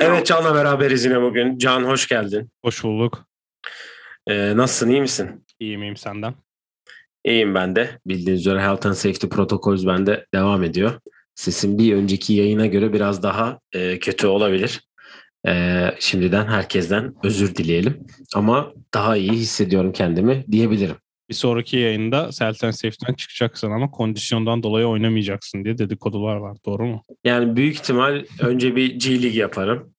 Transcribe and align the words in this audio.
Evet 0.00 0.26
Can'la 0.26 0.54
beraberiz 0.54 1.04
yine 1.04 1.22
bugün. 1.22 1.58
Can 1.58 1.84
hoş 1.84 2.08
geldin. 2.08 2.50
Hoş 2.64 2.84
bulduk. 2.84 3.26
Ee, 4.26 4.56
nasılsın 4.56 4.90
iyi 4.90 5.00
misin? 5.00 5.44
İyiyim 5.60 5.82
iyiyim 5.82 5.96
senden. 5.96 6.34
İyiyim 7.24 7.54
ben 7.54 7.76
de. 7.76 7.90
Bildiğiniz 8.06 8.40
üzere 8.40 8.60
Health 8.60 8.86
and 8.86 8.94
Safety 8.94 9.26
Protocols 9.26 9.86
bende 9.86 10.26
devam 10.34 10.64
ediyor. 10.64 11.00
Sesim 11.34 11.78
bir 11.78 11.94
önceki 11.94 12.34
yayına 12.34 12.66
göre 12.66 12.92
biraz 12.92 13.22
daha 13.22 13.60
e, 13.72 13.98
kötü 13.98 14.26
olabilir. 14.26 14.80
E, 15.48 15.84
şimdiden 15.98 16.46
herkesten 16.46 17.14
özür 17.22 17.54
dileyelim. 17.54 18.06
Ama 18.34 18.72
daha 18.94 19.16
iyi 19.16 19.32
hissediyorum 19.32 19.92
kendimi 19.92 20.44
diyebilirim. 20.52 20.96
Bir 21.30 21.34
sonraki 21.34 21.76
yayında 21.76 22.32
Selten 22.32 22.70
Safe'den 22.70 23.14
çıkacaksın 23.14 23.70
ama 23.70 23.90
kondisyondan 23.90 24.62
dolayı 24.62 24.86
oynamayacaksın 24.86 25.64
diye 25.64 25.78
dedikodular 25.78 26.36
var. 26.36 26.56
Doğru 26.66 26.86
mu? 26.86 27.02
Yani 27.24 27.56
büyük 27.56 27.74
ihtimal 27.74 28.24
önce 28.40 28.76
bir 28.76 28.98
G 28.98 29.22
League 29.22 29.38
yaparım. 29.40 29.94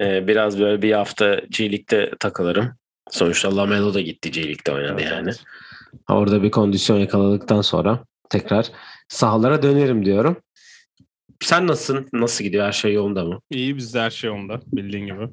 Ee, 0.00 0.26
biraz 0.26 0.60
böyle 0.60 0.82
bir 0.82 0.92
hafta 0.92 1.40
G 1.50 1.64
League'de 1.72 2.10
takılırım. 2.20 2.72
Sonuçta 3.10 3.56
Lamelo 3.56 3.94
da 3.94 4.00
gitti 4.00 4.30
G 4.30 4.42
League'de 4.42 4.72
oynadı 4.72 5.00
Evet, 5.02 5.12
yani. 5.12 5.30
Orada 6.08 6.42
bir 6.42 6.50
kondisyon 6.50 6.98
yakaladıktan 6.98 7.60
sonra 7.60 8.04
tekrar 8.30 8.66
sahalara 9.08 9.62
dönerim 9.62 10.04
diyorum. 10.04 10.36
Sen 11.42 11.66
nasılsın? 11.66 12.08
Nasıl 12.12 12.44
gidiyor? 12.44 12.66
Her 12.66 12.72
şey 12.72 12.92
yolunda 12.92 13.24
mı? 13.24 13.40
İyi 13.50 13.76
bizde 13.76 14.00
her 14.00 14.10
şey 14.10 14.30
onda 14.30 14.60
bildiğin 14.66 15.06
gibi. 15.06 15.28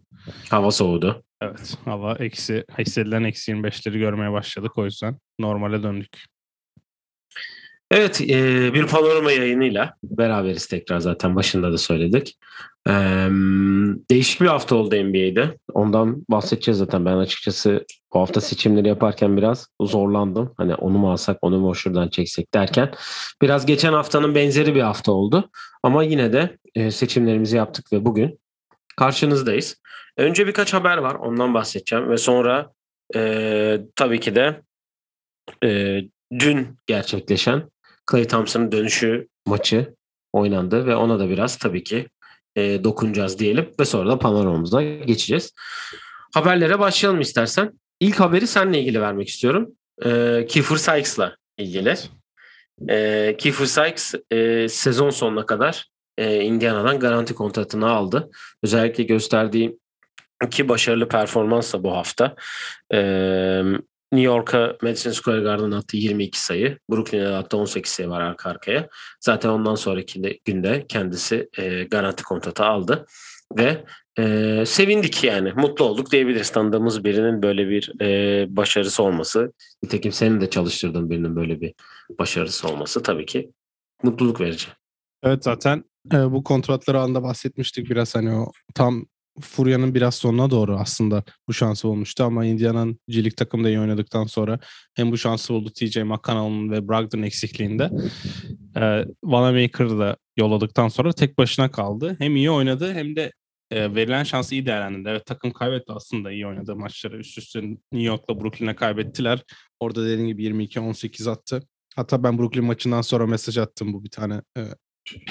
Hava 0.49 0.71
soğudu. 0.71 1.23
Evet 1.41 1.77
hava 1.85 2.15
eksi 2.15 2.65
hissedilen 2.79 3.23
eksi 3.23 3.51
25'leri 3.51 3.97
görmeye 3.97 4.31
başladık 4.31 4.77
o 4.77 4.85
yüzden 4.85 5.17
normale 5.39 5.83
döndük. 5.83 6.23
Evet, 7.91 8.21
e, 8.21 8.73
bir 8.73 8.87
panorama 8.87 9.31
yayınıyla 9.31 9.93
beraberiz 10.03 10.67
tekrar 10.67 10.99
zaten 10.99 11.35
başında 11.35 11.71
da 11.71 11.77
söyledik. 11.77 12.37
E, 12.87 12.91
değişik 14.11 14.41
bir 14.41 14.47
hafta 14.47 14.75
oldu 14.75 14.95
NBA'de. 14.95 15.57
Ondan 15.73 16.25
bahsedeceğiz 16.29 16.77
zaten. 16.77 17.05
Ben 17.05 17.17
açıkçası 17.17 17.85
bu 18.13 18.19
hafta 18.19 18.41
seçimleri 18.41 18.87
yaparken 18.87 19.37
biraz 19.37 19.67
zorlandım. 19.81 20.53
Hani 20.57 20.75
onu 20.75 20.97
mu 20.97 21.11
alsak, 21.11 21.37
onu 21.41 21.59
mu 21.59 21.75
şuradan 21.75 22.09
çeksek 22.09 22.53
derken. 22.53 22.91
Biraz 23.41 23.65
geçen 23.65 23.93
haftanın 23.93 24.35
benzeri 24.35 24.75
bir 24.75 24.81
hafta 24.81 25.11
oldu. 25.11 25.49
Ama 25.83 26.03
yine 26.03 26.33
de 26.33 26.57
e, 26.75 26.91
seçimlerimizi 26.91 27.57
yaptık 27.57 27.93
ve 27.93 28.05
bugün 28.05 28.39
karşınızdayız. 28.97 29.81
Önce 30.21 30.47
birkaç 30.47 30.73
haber 30.73 30.97
var. 30.97 31.15
Ondan 31.15 31.53
bahsedeceğim 31.53 32.09
ve 32.09 32.17
sonra 32.17 32.71
e, 33.15 33.81
tabii 33.95 34.19
ki 34.19 34.35
de 34.35 34.61
e, 35.63 36.01
dün 36.39 36.77
gerçekleşen 36.87 37.69
Clay 38.11 38.27
Thompson'ın 38.27 38.71
dönüşü 38.71 39.27
maçı 39.45 39.95
oynandı 40.33 40.85
ve 40.85 40.95
ona 40.95 41.19
da 41.19 41.29
biraz 41.29 41.57
tabii 41.57 41.83
ki 41.83 42.07
e, 42.55 42.83
dokunacağız 42.83 43.39
diyelim 43.39 43.69
ve 43.79 43.85
sonra 43.85 44.09
da 44.09 44.19
panoramamıza 44.19 44.83
geçeceğiz. 44.83 45.53
Haberlere 46.33 46.79
başlayalım 46.79 47.21
istersen. 47.21 47.79
İlk 47.99 48.19
haberi 48.19 48.47
seninle 48.47 48.79
ilgili 48.79 49.01
vermek 49.01 49.27
istiyorum. 49.27 49.71
E, 50.05 50.45
Kiefer 50.49 50.75
Sykes'la 50.75 51.35
ilgili. 51.57 51.95
E, 52.89 53.35
Kiefer 53.37 53.65
Sykes 53.65 54.13
e, 54.31 54.67
sezon 54.69 55.09
sonuna 55.09 55.45
kadar 55.45 55.87
e, 56.17 56.41
Indiana'dan 56.41 56.99
garanti 56.99 57.33
kontratını 57.33 57.89
aldı. 57.89 58.29
Özellikle 58.63 59.03
gösterdiği 59.03 59.80
iki 60.45 60.69
başarılı 60.69 61.07
performansla 61.07 61.83
bu 61.83 61.91
hafta. 61.91 62.35
New 64.11 64.25
York'a 64.25 64.77
Madison 64.81 65.11
Square 65.11 65.41
Garden'a 65.41 65.77
attığı 65.77 65.97
22 65.97 66.41
sayı. 66.41 66.77
Brooklyn'e 66.89 67.27
attığı 67.27 67.57
18 67.57 67.91
sayı 67.91 68.09
var 68.09 68.21
arka 68.21 68.49
arkaya. 68.49 68.89
Zaten 69.19 69.49
ondan 69.49 69.75
sonraki 69.75 70.23
de, 70.23 70.39
günde 70.45 70.85
kendisi 70.87 71.49
e, 71.57 71.83
garanti 71.83 72.23
kontratı 72.23 72.65
aldı. 72.65 73.05
Ve 73.57 73.83
e, 74.19 74.63
sevindik 74.65 75.23
yani. 75.23 75.53
Mutlu 75.53 75.85
olduk 75.85 76.11
diyebiliriz. 76.11 76.49
Tanıdığımız 76.49 77.03
birinin 77.03 77.43
böyle 77.43 77.69
bir 77.69 78.01
e, 78.01 78.45
başarısı 78.49 79.03
olması. 79.03 79.53
Nitekim 79.83 80.11
senin 80.11 80.41
de 80.41 80.49
çalıştırdığın 80.49 81.09
birinin 81.09 81.35
böyle 81.35 81.61
bir 81.61 81.73
başarısı 82.19 82.67
olması 82.67 83.03
tabii 83.03 83.25
ki 83.25 83.51
mutluluk 84.03 84.41
verici. 84.41 84.67
Evet 85.23 85.43
zaten 85.43 85.83
e, 86.13 86.31
bu 86.31 86.43
kontratları 86.43 86.99
anda 86.99 87.23
bahsetmiştik 87.23 87.89
biraz 87.89 88.15
hani 88.15 88.35
o 88.35 88.51
tam 88.75 89.05
Furya'nın 89.39 89.95
biraz 89.95 90.15
sonuna 90.15 90.49
doğru 90.49 90.77
aslında 90.77 91.23
bu 91.47 91.53
şansı 91.53 91.87
olmuştu 91.87 92.23
ama 92.23 92.45
Indiana'nın 92.45 92.99
G-League 93.07 93.35
takımda 93.35 93.69
iyi 93.69 93.79
oynadıktan 93.79 94.25
sonra 94.25 94.59
hem 94.93 95.11
bu 95.11 95.17
şansı 95.17 95.53
buldu 95.53 95.69
TJ 95.75 95.97
McConnell'ın 95.97 96.71
ve 96.71 96.87
Brogdon 96.87 97.21
eksikliğinde 97.21 97.89
e, 98.75 99.05
Vanamaker'ı 99.23 99.99
da 99.99 100.17
yolladıktan 100.37 100.87
sonra 100.87 101.13
tek 101.13 101.37
başına 101.37 101.71
kaldı. 101.71 102.15
Hem 102.19 102.35
iyi 102.35 102.51
oynadı 102.51 102.93
hem 102.93 103.15
de 103.15 103.31
e, 103.71 103.95
verilen 103.95 104.23
şansı 104.23 104.55
iyi 104.55 104.65
değerlendirdi. 104.65 105.09
Evet 105.09 105.25
takım 105.25 105.51
kaybetti 105.51 105.93
aslında 105.93 106.31
iyi 106.31 106.47
oynadığı 106.47 106.75
maçları. 106.75 107.17
Üst 107.17 107.37
üste 107.37 107.61
New 107.61 108.07
York'la 108.07 108.39
Brooklyn'e 108.39 108.75
kaybettiler. 108.75 109.43
Orada 109.79 110.05
dediğim 110.05 110.27
gibi 110.27 110.43
22-18 110.43 111.29
attı. 111.29 111.63
Hatta 111.95 112.23
ben 112.23 112.37
Brooklyn 112.37 112.65
maçından 112.65 113.01
sonra 113.01 113.27
mesaj 113.27 113.57
attım 113.57 113.93
bu 113.93 114.03
bir 114.03 114.09
tane 114.09 114.41
e, 114.57 114.61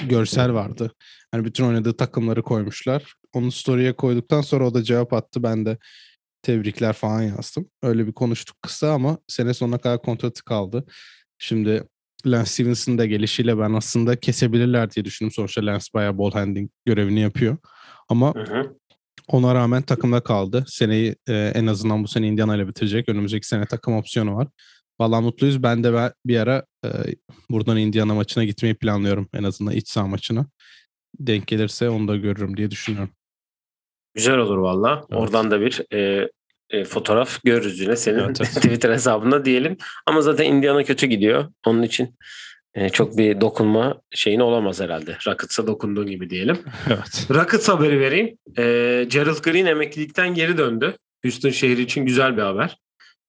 görsel 0.09 0.53
vardı. 0.53 0.91
Yani 1.33 1.45
bütün 1.45 1.63
oynadığı 1.63 1.97
takımları 1.97 2.43
koymuşlar. 2.43 3.13
Onu 3.33 3.51
story'e 3.51 3.93
koyduktan 3.93 4.41
sonra 4.41 4.67
o 4.67 4.73
da 4.73 4.83
cevap 4.83 5.13
attı. 5.13 5.43
Ben 5.43 5.65
de 5.65 5.77
tebrikler 6.41 6.93
falan 6.93 7.21
yazdım. 7.21 7.69
Öyle 7.83 8.07
bir 8.07 8.11
konuştuk 8.11 8.61
kısa 8.61 8.93
ama 8.93 9.17
sene 9.27 9.53
sonuna 9.53 9.77
kadar 9.77 10.01
kontratı 10.01 10.43
kaldı. 10.43 10.85
Şimdi 11.37 11.83
Lance 12.25 12.49
Stevenson'ın 12.49 12.97
da 12.97 13.05
gelişiyle 13.05 13.57
ben 13.57 13.73
aslında 13.73 14.15
kesebilirler 14.15 14.91
diye 14.91 15.05
düşündüm. 15.05 15.31
Sonuçta 15.31 15.65
Lance 15.65 15.85
bayağı 15.93 16.17
ball 16.17 16.31
handling 16.31 16.71
görevini 16.85 17.19
yapıyor. 17.19 17.57
Ama 18.09 18.33
Hı 18.35 18.43
hı. 18.43 18.77
ona 19.27 19.55
rağmen 19.55 19.81
takımda 19.81 20.23
kaldı. 20.23 20.65
Seneyi 20.67 21.15
e, 21.27 21.51
en 21.55 21.67
azından 21.67 22.03
bu 22.03 22.07
sene 22.07 22.27
Indiana 22.27 22.55
ile 22.55 22.67
bitirecek. 22.67 23.09
Önümüzdeki 23.09 23.47
sene 23.47 23.65
takım 23.65 23.93
opsiyonu 23.95 24.35
var. 24.35 24.47
Vallahi 25.01 25.23
mutluyuz. 25.23 25.63
Ben 25.63 25.83
de 25.83 25.93
ben 25.93 26.11
bir 26.25 26.37
ara 26.37 26.65
e, 26.85 26.89
buradan 27.49 27.77
Indiana 27.77 28.13
maçına 28.13 28.43
gitmeyi 28.43 28.75
planlıyorum. 28.75 29.29
En 29.33 29.43
azından 29.43 29.73
iç 29.73 29.89
saha 29.89 30.07
maçına. 30.07 30.45
Denk 31.19 31.47
gelirse 31.47 31.89
onu 31.89 32.07
da 32.07 32.17
görürüm 32.17 32.57
diye 32.57 32.71
düşünüyorum. 32.71 33.09
Güzel 34.13 34.37
olur 34.37 34.57
valla. 34.57 35.05
Evet. 35.09 35.21
Oradan 35.21 35.51
da 35.51 35.61
bir 35.61 35.93
e, 35.93 36.29
e, 36.69 36.83
fotoğraf 36.83 37.43
görürüz 37.43 37.79
yine 37.79 37.95
senin 37.95 38.19
Evet, 38.19 38.41
evet. 38.41 38.51
Twitter 38.55 38.91
hesabında 38.91 39.45
diyelim. 39.45 39.77
Ama 40.05 40.21
zaten 40.21 40.45
Indiana 40.45 40.83
kötü 40.83 41.07
gidiyor. 41.07 41.45
Onun 41.65 41.83
için 41.83 42.17
e, 42.73 42.89
çok 42.89 43.17
bir 43.17 43.41
dokunma 43.41 44.01
şeyin 44.11 44.39
olamaz 44.39 44.81
herhalde. 44.81 45.17
Rockets'a 45.27 45.67
dokunduğu 45.67 46.05
gibi 46.05 46.29
diyelim. 46.29 46.59
Evet. 46.87 47.27
Rockets 47.29 47.69
haberi 47.69 47.99
vereyim. 47.99 48.37
E, 48.57 48.63
Gerald 49.09 49.43
Green 49.43 49.65
emeklilikten 49.65 50.33
geri 50.33 50.57
döndü. 50.57 50.95
Houston 51.23 51.49
şehri 51.49 51.81
için 51.81 52.05
güzel 52.05 52.37
bir 52.37 52.41
haber. 52.41 52.77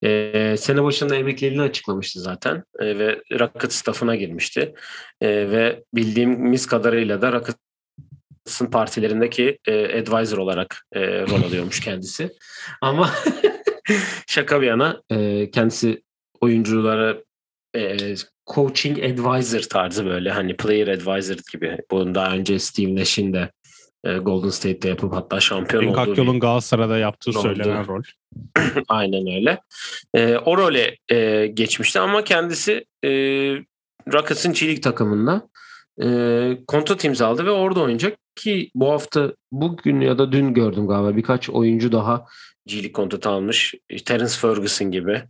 E, 0.04 0.54
sene 0.58 0.82
başında 0.82 1.16
emekliliğini 1.16 1.62
açıklamıştı 1.62 2.20
zaten 2.20 2.64
E, 2.80 2.98
ve 2.98 3.22
Rockets 3.32 3.76
staffına 3.76 4.16
girmişti. 4.16 4.74
E, 5.20 5.28
ve 5.28 5.82
bildiğimiz 5.94 6.66
kadarıyla 6.66 7.22
da 7.22 7.32
Rockets'ın 7.32 8.66
partilerindeki 8.66 9.58
e, 9.66 10.00
advisor 10.00 10.38
olarak 10.38 10.86
e, 10.92 11.00
rol 11.00 11.42
alıyormuş 11.42 11.80
kendisi. 11.84 12.30
Ama 12.80 13.10
şaka 14.26 14.60
bir 14.60 14.66
yana 14.66 15.02
e, 15.10 15.50
kendisi 15.50 16.02
oyunculara 16.41 17.16
e, 17.76 17.96
coaching 18.54 18.98
advisor 18.98 19.60
tarzı 19.60 20.06
böyle 20.06 20.30
hani 20.30 20.56
player 20.56 20.88
advisor 20.88 21.36
gibi. 21.52 21.78
Bunun 21.91 22.14
daha 22.14 22.34
önce 22.34 22.58
Steve 22.58 22.94
Nash'in 22.94 23.32
de 23.32 23.50
Golden 24.04 24.48
State'te 24.48 24.88
yapıp 24.88 25.12
hatta 25.14 25.40
şampiyon 25.40 25.82
Cenk 25.82 25.98
olduğu 25.98 26.10
Akyol'un 26.10 26.40
Galatasaray'da 26.40 26.98
yaptığı 26.98 27.34
Rol 27.34 27.42
söylenen 27.42 27.86
rol. 27.86 28.02
Aynen 28.88 29.34
öyle. 29.34 29.58
Ee, 30.14 30.36
o 30.36 30.58
role 30.58 30.96
e, 31.08 31.46
geçmişti 31.46 32.00
ama 32.00 32.24
kendisi 32.24 32.84
e, 33.04 33.08
Rockets'ın 34.12 34.53
Çelik 34.53 34.82
takımında 34.82 35.48
e, 36.03 36.09
kontrat 36.66 37.04
imzaladı 37.04 37.47
ve 37.47 37.50
orada 37.50 37.80
oynayacak 37.80 38.18
ki 38.36 38.71
bu 38.74 38.91
hafta 38.91 39.32
bugün 39.53 40.00
ya 40.00 40.18
da 40.18 40.32
dün 40.32 40.54
gördüm 40.54 40.86
galiba 40.86 41.16
birkaç 41.16 41.50
oyuncu 41.50 41.92
daha 41.92 42.27
G-League 42.66 42.92
kontratı 42.92 43.28
almış. 43.28 43.74
Terence 44.04 44.34
Ferguson 44.34 44.91
gibi. 44.91 45.22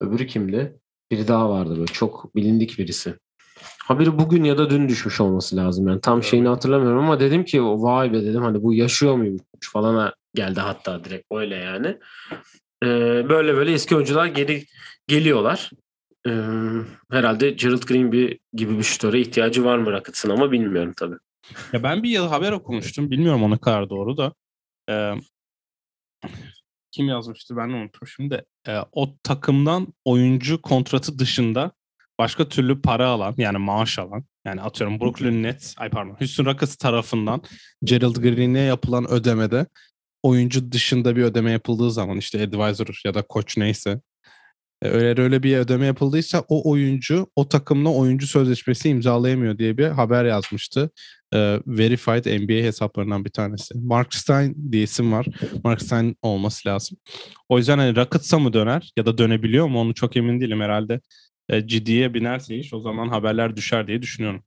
Öbürü 0.00 0.26
kimdi? 0.26 0.78
Biri 1.10 1.28
daha 1.28 1.50
vardı 1.50 1.76
böyle 1.76 1.92
çok 1.92 2.36
bilindik 2.36 2.78
birisi. 2.78 3.14
Haberi 3.88 4.18
bugün 4.18 4.44
ya 4.44 4.58
da 4.58 4.70
dün 4.70 4.88
düşmüş 4.88 5.20
olması 5.20 5.56
lazım. 5.56 5.88
Yani 5.88 6.00
tam 6.00 6.22
şeyini 6.22 6.48
hatırlamıyorum 6.48 6.98
ama 6.98 7.20
dedim 7.20 7.44
ki 7.44 7.62
vay 7.64 8.12
be 8.12 8.24
dedim 8.24 8.42
hani 8.42 8.62
bu 8.62 8.74
yaşıyor 8.74 9.16
muymuş 9.16 9.42
falana 9.72 10.14
geldi 10.34 10.60
hatta 10.60 11.04
direkt 11.04 11.26
öyle 11.32 11.56
yani. 11.56 11.86
Ee, 12.84 12.88
böyle 13.28 13.54
böyle 13.54 13.72
eski 13.72 13.96
oyuncular 13.96 14.26
geri 14.26 14.64
geliyorlar. 15.06 15.70
Ee, 16.26 16.30
herhalde 17.10 17.50
Gerald 17.50 17.82
Green 17.82 18.12
bir, 18.12 18.38
gibi 18.52 18.78
bir 18.78 18.82
şutöre 18.82 19.20
ihtiyacı 19.20 19.64
var 19.64 19.78
mı 19.78 19.92
Rockets'ın 19.92 20.30
ama 20.30 20.52
bilmiyorum 20.52 20.92
tabii. 20.96 21.16
Ya 21.72 21.82
ben 21.82 22.02
bir 22.02 22.10
yıl 22.10 22.28
haber 22.28 22.52
okumuştum. 22.52 23.10
Bilmiyorum 23.10 23.42
ona 23.42 23.58
kadar 23.58 23.90
doğru 23.90 24.16
da. 24.16 24.32
Ee, 24.90 25.14
kim 26.90 27.08
yazmıştı 27.08 27.56
ben 27.56 27.70
de 27.70 27.74
unuttum 27.74 28.08
şimdi. 28.08 28.44
Ee, 28.68 28.78
o 28.92 29.16
takımdan 29.22 29.86
oyuncu 30.04 30.62
kontratı 30.62 31.18
dışında 31.18 31.72
başka 32.18 32.48
türlü 32.48 32.82
para 32.82 33.08
alan 33.08 33.34
yani 33.38 33.58
maaş 33.58 33.98
alan 33.98 34.24
yani 34.44 34.60
atıyorum 34.60 35.00
Brooklyn 35.00 35.42
Nets 35.42 35.74
ay 35.78 35.90
pardon 35.90 36.16
Houston 36.18 36.44
Rockets 36.44 36.76
tarafından 36.76 37.42
Gerald 37.84 38.16
Green'e 38.16 38.60
yapılan 38.60 39.10
ödemede 39.10 39.66
oyuncu 40.22 40.72
dışında 40.72 41.16
bir 41.16 41.22
ödeme 41.22 41.50
yapıldığı 41.50 41.90
zaman 41.90 42.16
işte 42.16 42.42
advisor 42.42 43.00
ya 43.04 43.14
da 43.14 43.22
koç 43.22 43.56
neyse 43.56 44.00
öyle 44.82 45.22
öyle 45.22 45.42
bir 45.42 45.56
ödeme 45.56 45.86
yapıldıysa 45.86 46.44
o 46.48 46.70
oyuncu 46.70 47.26
o 47.36 47.48
takımla 47.48 47.90
oyuncu 47.90 48.26
sözleşmesi 48.26 48.88
imzalayamıyor 48.88 49.58
diye 49.58 49.78
bir 49.78 49.86
haber 49.86 50.24
yazmıştı. 50.24 50.90
E, 51.34 51.60
verified 51.66 52.40
NBA 52.40 52.66
hesaplarından 52.66 53.24
bir 53.24 53.30
tanesi. 53.30 53.74
Mark 53.78 54.14
Stein 54.14 54.72
diye 54.72 54.82
isim 54.82 55.12
var. 55.12 55.26
Mark 55.64 55.82
Stein 55.82 56.16
olması 56.22 56.68
lazım. 56.68 56.98
O 57.48 57.58
yüzden 57.58 57.78
hani 57.78 57.96
Rockets'a 57.96 58.38
mı 58.38 58.52
döner 58.52 58.92
ya 58.96 59.06
da 59.06 59.18
dönebiliyor 59.18 59.66
mu 59.66 59.80
onu 59.80 59.94
çok 59.94 60.16
emin 60.16 60.40
değilim 60.40 60.60
herhalde. 60.60 61.00
E, 61.48 61.66
ciddiye 61.66 62.14
binerse 62.14 62.56
iş 62.56 62.74
o 62.74 62.80
zaman 62.80 63.08
haberler 63.08 63.56
düşer 63.56 63.86
diye 63.86 64.02
düşünüyorum. 64.02 64.42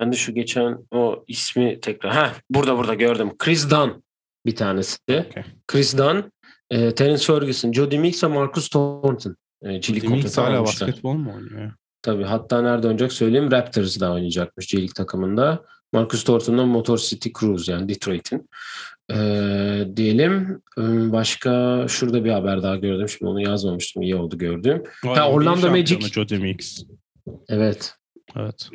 Ben 0.00 0.12
de 0.12 0.16
şu 0.16 0.34
geçen 0.34 0.78
o 0.90 1.24
ismi 1.28 1.80
tekrar. 1.80 2.12
Ha 2.12 2.32
burada 2.50 2.78
burada 2.78 2.94
gördüm. 2.94 3.32
Chris 3.38 3.70
Dunn 3.70 4.04
bir 4.46 4.56
tanesi. 4.56 4.98
Okay. 5.10 5.44
Chris 5.68 5.98
Dunn 5.98 6.32
e, 6.70 6.94
Terence 6.94 7.24
Ferguson, 7.24 7.72
Jody 7.72 7.98
Meeks 7.98 8.24
ve 8.24 8.26
Marcus 8.26 8.68
Thornton. 8.68 9.36
E, 9.62 9.82
Jody 9.82 10.08
Meeks 10.08 10.38
hala 10.38 10.58
almışlar. 10.58 10.88
basketbol 10.88 11.14
mu 11.14 11.34
oynuyor? 11.34 11.72
Tabii 12.02 12.24
hatta 12.24 12.62
nerede 12.62 12.86
oynayacak 12.86 13.12
söyleyeyim. 13.12 13.50
Raptors'da 13.50 14.12
oynayacakmış 14.12 14.66
G 14.66 14.78
League 14.78 14.92
takımında. 14.94 15.64
Marcus 15.92 16.24
Thornton'dan 16.24 16.68
Motor 16.68 16.98
City 16.98 17.28
Cruise 17.38 17.72
yani 17.72 17.88
Detroit'in. 17.88 18.48
Ee, 19.12 19.84
diyelim 19.96 20.62
başka 21.12 21.84
şurada 21.88 22.24
bir 22.24 22.30
haber 22.30 22.62
daha 22.62 22.76
gördüm. 22.76 23.08
Şimdi 23.08 23.30
onu 23.30 23.40
yazmamıştım. 23.40 24.02
İyi 24.02 24.16
oldu 24.16 24.38
gördüm. 24.38 24.82
Ha, 25.04 25.30
Orlando 25.30 25.70
Magic. 25.70 26.08
Jody 26.08 26.38
Meeks. 26.38 26.82
Evet. 27.48 27.94
Evet. 28.36 28.68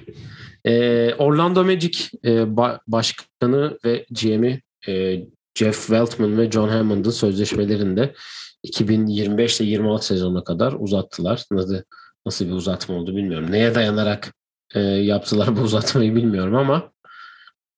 Ee, 0.65 1.13
Orlando 1.13 1.63
Magic 1.63 1.99
e, 2.23 2.29
ba- 2.29 2.79
başkanı 2.87 3.77
ve 3.85 4.05
GM'i 4.11 4.61
e, 4.87 5.23
Jeff 5.55 5.79
Weltman 5.87 6.37
ve 6.37 6.51
John 6.51 6.69
Hammond'ın 6.69 7.09
sözleşmelerinde 7.11 8.13
2025 8.63 9.61
ile 9.61 9.69
26 9.69 10.05
sezonuna 10.05 10.43
kadar 10.43 10.75
uzattılar. 10.79 11.43
Nasıl, 11.51 11.81
nasıl 12.25 12.45
bir 12.45 12.51
uzatma 12.51 12.95
oldu 12.95 13.15
bilmiyorum. 13.15 13.51
Neye 13.51 13.75
dayanarak 13.75 14.33
e, 14.75 14.79
yaptılar 14.79 15.57
bu 15.57 15.61
uzatmayı 15.61 16.15
bilmiyorum 16.15 16.55
ama 16.55 16.91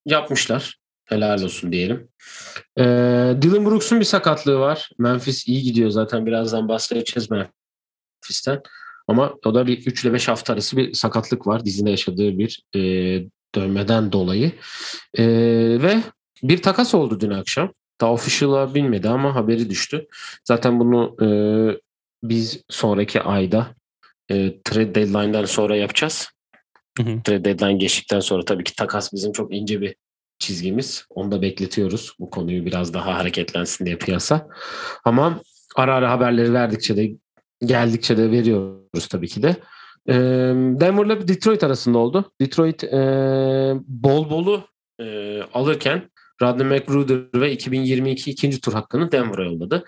yapmışlar. 0.06 0.81
Helal 1.12 1.42
olsun 1.42 1.72
diyelim. 1.72 2.08
E, 2.78 2.84
Dylan 3.42 3.66
Brooks'un 3.66 4.00
bir 4.00 4.04
sakatlığı 4.04 4.58
var. 4.58 4.90
Memphis 4.98 5.48
iyi 5.48 5.62
gidiyor 5.62 5.90
zaten 5.90 6.26
birazdan 6.26 6.68
bahsedeceğiz 6.68 7.30
Memphis'ten. 7.30 8.60
Ama 9.08 9.34
o 9.44 9.54
da 9.54 9.66
bir 9.66 9.86
3 9.86 10.04
ile 10.04 10.12
5 10.12 10.28
hafta 10.28 10.52
arası 10.52 10.76
bir 10.76 10.92
sakatlık 10.92 11.46
var. 11.46 11.64
Dizinde 11.64 11.90
yaşadığı 11.90 12.38
bir 12.38 12.62
e, 12.74 12.80
dönmeden 13.54 14.12
dolayı. 14.12 14.52
E, 15.14 15.24
ve 15.82 16.02
bir 16.42 16.62
takas 16.62 16.94
oldu 16.94 17.20
dün 17.20 17.30
akşam. 17.30 17.72
Daha 18.00 18.12
official'a 18.12 18.74
bilmedi 18.74 19.08
ama 19.08 19.34
haberi 19.34 19.70
düştü. 19.70 20.06
Zaten 20.44 20.80
bunu 20.80 21.16
e, 21.22 21.28
biz 22.22 22.62
sonraki 22.68 23.20
ayda 23.20 23.74
e, 24.30 24.60
trade 24.64 24.94
deadline'dan 24.94 25.44
sonra 25.44 25.76
yapacağız. 25.76 26.28
Hı 26.98 27.02
hı. 27.02 27.22
Trade 27.24 27.44
deadline 27.44 27.78
geçtikten 27.78 28.20
sonra 28.20 28.44
tabii 28.44 28.64
ki 28.64 28.76
takas 28.76 29.12
bizim 29.12 29.32
çok 29.32 29.54
ince 29.54 29.80
bir 29.80 29.94
çizgimiz. 30.42 31.06
Onu 31.10 31.32
da 31.32 31.42
bekletiyoruz. 31.42 32.12
Bu 32.18 32.30
konuyu 32.30 32.66
biraz 32.66 32.94
daha 32.94 33.14
hareketlensin 33.18 33.86
diye 33.86 33.96
piyasa. 33.96 34.48
Ama 35.04 35.40
ara 35.76 35.94
ara 35.94 36.10
haberleri 36.10 36.52
verdikçe 36.52 36.96
de 36.96 37.12
geldikçe 37.64 38.16
de 38.16 38.30
veriyoruz 38.30 39.06
tabii 39.06 39.28
ki 39.28 39.42
de. 39.42 39.56
E, 40.08 40.14
Denver'la 40.80 41.28
Detroit 41.28 41.64
arasında 41.64 41.98
oldu. 41.98 42.32
Detroit 42.40 42.82
bol 43.88 44.30
bolu 44.30 44.64
alırken 45.54 46.10
Rodney 46.42 46.66
McGruder 46.66 47.40
ve 47.40 47.52
2022 47.52 48.30
ikinci 48.30 48.60
tur 48.60 48.72
hakkını 48.72 49.12
Denver'a 49.12 49.44
yolladı. 49.44 49.84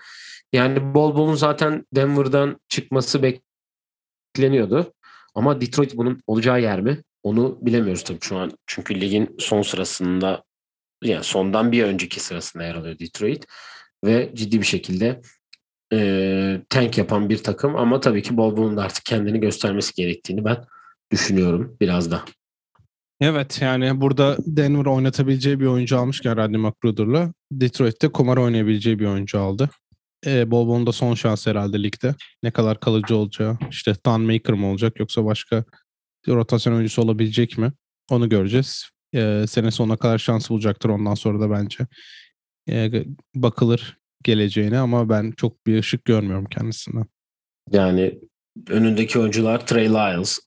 Yani 0.53 0.93
bol 0.93 1.15
bolun 1.15 1.35
zaten 1.35 1.85
Denver'dan 1.95 2.59
çıkması 2.69 3.19
bekleniyordu. 3.23 4.93
Ama 5.35 5.61
Detroit 5.61 5.97
bunun 5.97 6.21
olacağı 6.27 6.61
yer 6.61 6.81
mi? 6.81 7.03
Onu 7.25 7.57
bilemiyoruz 7.61 8.03
tabii 8.03 8.19
şu 8.21 8.37
an. 8.37 8.51
Çünkü 8.67 9.01
ligin 9.01 9.35
son 9.39 9.61
sırasında 9.61 10.43
yani 11.03 11.23
sondan 11.23 11.71
bir 11.71 11.83
önceki 11.83 12.19
sırasında 12.19 12.63
yer 12.63 12.75
alıyor 12.75 12.99
Detroit. 12.99 13.45
Ve 14.05 14.31
ciddi 14.35 14.61
bir 14.61 14.65
şekilde 14.65 15.21
e, 15.93 16.61
tank 16.69 16.97
yapan 16.97 17.29
bir 17.29 17.37
takım. 17.37 17.75
Ama 17.75 17.99
tabii 17.99 18.21
ki 18.21 18.37
Bol 18.37 18.57
Bol'un 18.57 18.77
da 18.77 18.83
artık 18.83 19.05
kendini 19.05 19.39
göstermesi 19.39 19.93
gerektiğini 19.93 20.45
ben 20.45 20.57
düşünüyorum 21.11 21.77
biraz 21.81 22.11
da. 22.11 22.25
Evet 23.21 23.61
yani 23.61 24.01
burada 24.01 24.37
Denver 24.39 24.85
oynatabileceği 24.85 25.59
bir 25.59 25.65
oyuncu 25.65 25.97
almışken 25.97 26.37
Rodney 26.37 26.61
McGruder'la 26.61 27.33
Detroit'te 27.51 28.07
kumar 28.07 28.37
oynayabileceği 28.37 28.99
bir 28.99 29.05
oyuncu 29.05 29.39
aldı. 29.39 29.69
E, 30.25 30.51
Bolbon'un 30.51 30.87
da 30.87 30.91
son 30.91 31.15
şans 31.15 31.47
herhalde 31.47 31.83
ligde. 31.83 32.15
Ne 32.43 32.51
kadar 32.51 32.79
kalıcı 32.79 33.15
olacağı. 33.15 33.57
İşte 33.69 33.95
Don 34.05 34.21
Maker 34.21 34.55
mı 34.55 34.67
olacak 34.67 34.99
yoksa 34.99 35.25
başka 35.25 35.65
rotasyon 36.27 36.73
oyuncusu 36.73 37.01
olabilecek 37.01 37.57
mi? 37.57 37.73
Onu 38.11 38.29
göreceğiz. 38.29 38.89
E, 39.13 39.45
sene 39.47 39.71
sonuna 39.71 39.97
kadar 39.97 40.17
şans 40.17 40.49
bulacaktır 40.49 40.89
ondan 40.89 41.15
sonra 41.15 41.39
da 41.39 41.51
bence. 41.51 41.87
E, 42.69 43.03
bakılır 43.35 43.97
geleceğine 44.23 44.79
ama 44.79 45.09
ben 45.09 45.31
çok 45.31 45.67
bir 45.67 45.79
ışık 45.79 46.05
görmüyorum 46.05 46.45
kendisinden. 46.45 47.05
Yani 47.71 48.19
önündeki 48.69 49.19
oyuncular 49.19 49.67
Trey 49.67 49.89
Lyles, 49.89 50.39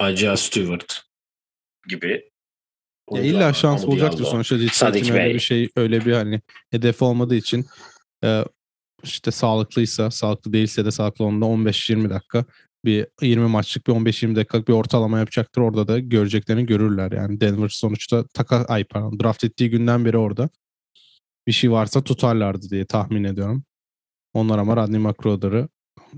Isaiah 0.00 0.36
Stewart, 0.36 1.02
gibi. 1.88 2.30
Ya 3.12 3.22
illa 3.22 3.52
şans 3.52 3.86
bulacaktır 3.86 4.24
sonuçta 4.24 4.60
Detroit'in 4.60 5.14
öyle 5.14 5.34
bir 5.34 5.40
şey 5.40 5.68
öyle 5.76 6.04
bir 6.04 6.12
hani 6.12 6.40
hedef 6.70 7.02
olmadığı 7.02 7.34
için 7.34 7.66
e, 8.24 8.44
işte 9.02 9.30
sağlıklıysa 9.30 10.10
sağlıklı 10.10 10.52
değilse 10.52 10.84
de 10.84 10.90
sağlıklı 10.90 11.24
onda 11.24 11.44
15-20 11.44 12.10
dakika 12.10 12.44
bir 12.84 13.06
20 13.22 13.48
maçlık 13.48 13.86
bir 13.86 13.92
15-20 13.92 14.36
dakikalık 14.36 14.68
bir 14.68 14.72
ortalama 14.72 15.18
yapacaktır. 15.18 15.62
Orada 15.62 15.88
da 15.88 15.98
göreceklerini 15.98 16.66
görürler. 16.66 17.12
Yani 17.12 17.40
Denver 17.40 17.68
sonuçta 17.68 18.24
taka, 18.34 18.64
ay 18.64 18.84
pardon, 18.84 19.20
draft 19.20 19.44
ettiği 19.44 19.70
günden 19.70 20.04
beri 20.04 20.18
orada. 20.18 20.48
Bir 21.46 21.52
şey 21.52 21.70
varsa 21.72 22.04
tutarlardı 22.04 22.70
diye 22.70 22.84
tahmin 22.84 23.24
ediyorum. 23.24 23.64
Onlar 24.34 24.58
ama 24.58 24.76
Rodney 24.76 25.00
McGruder'ı 25.00 25.68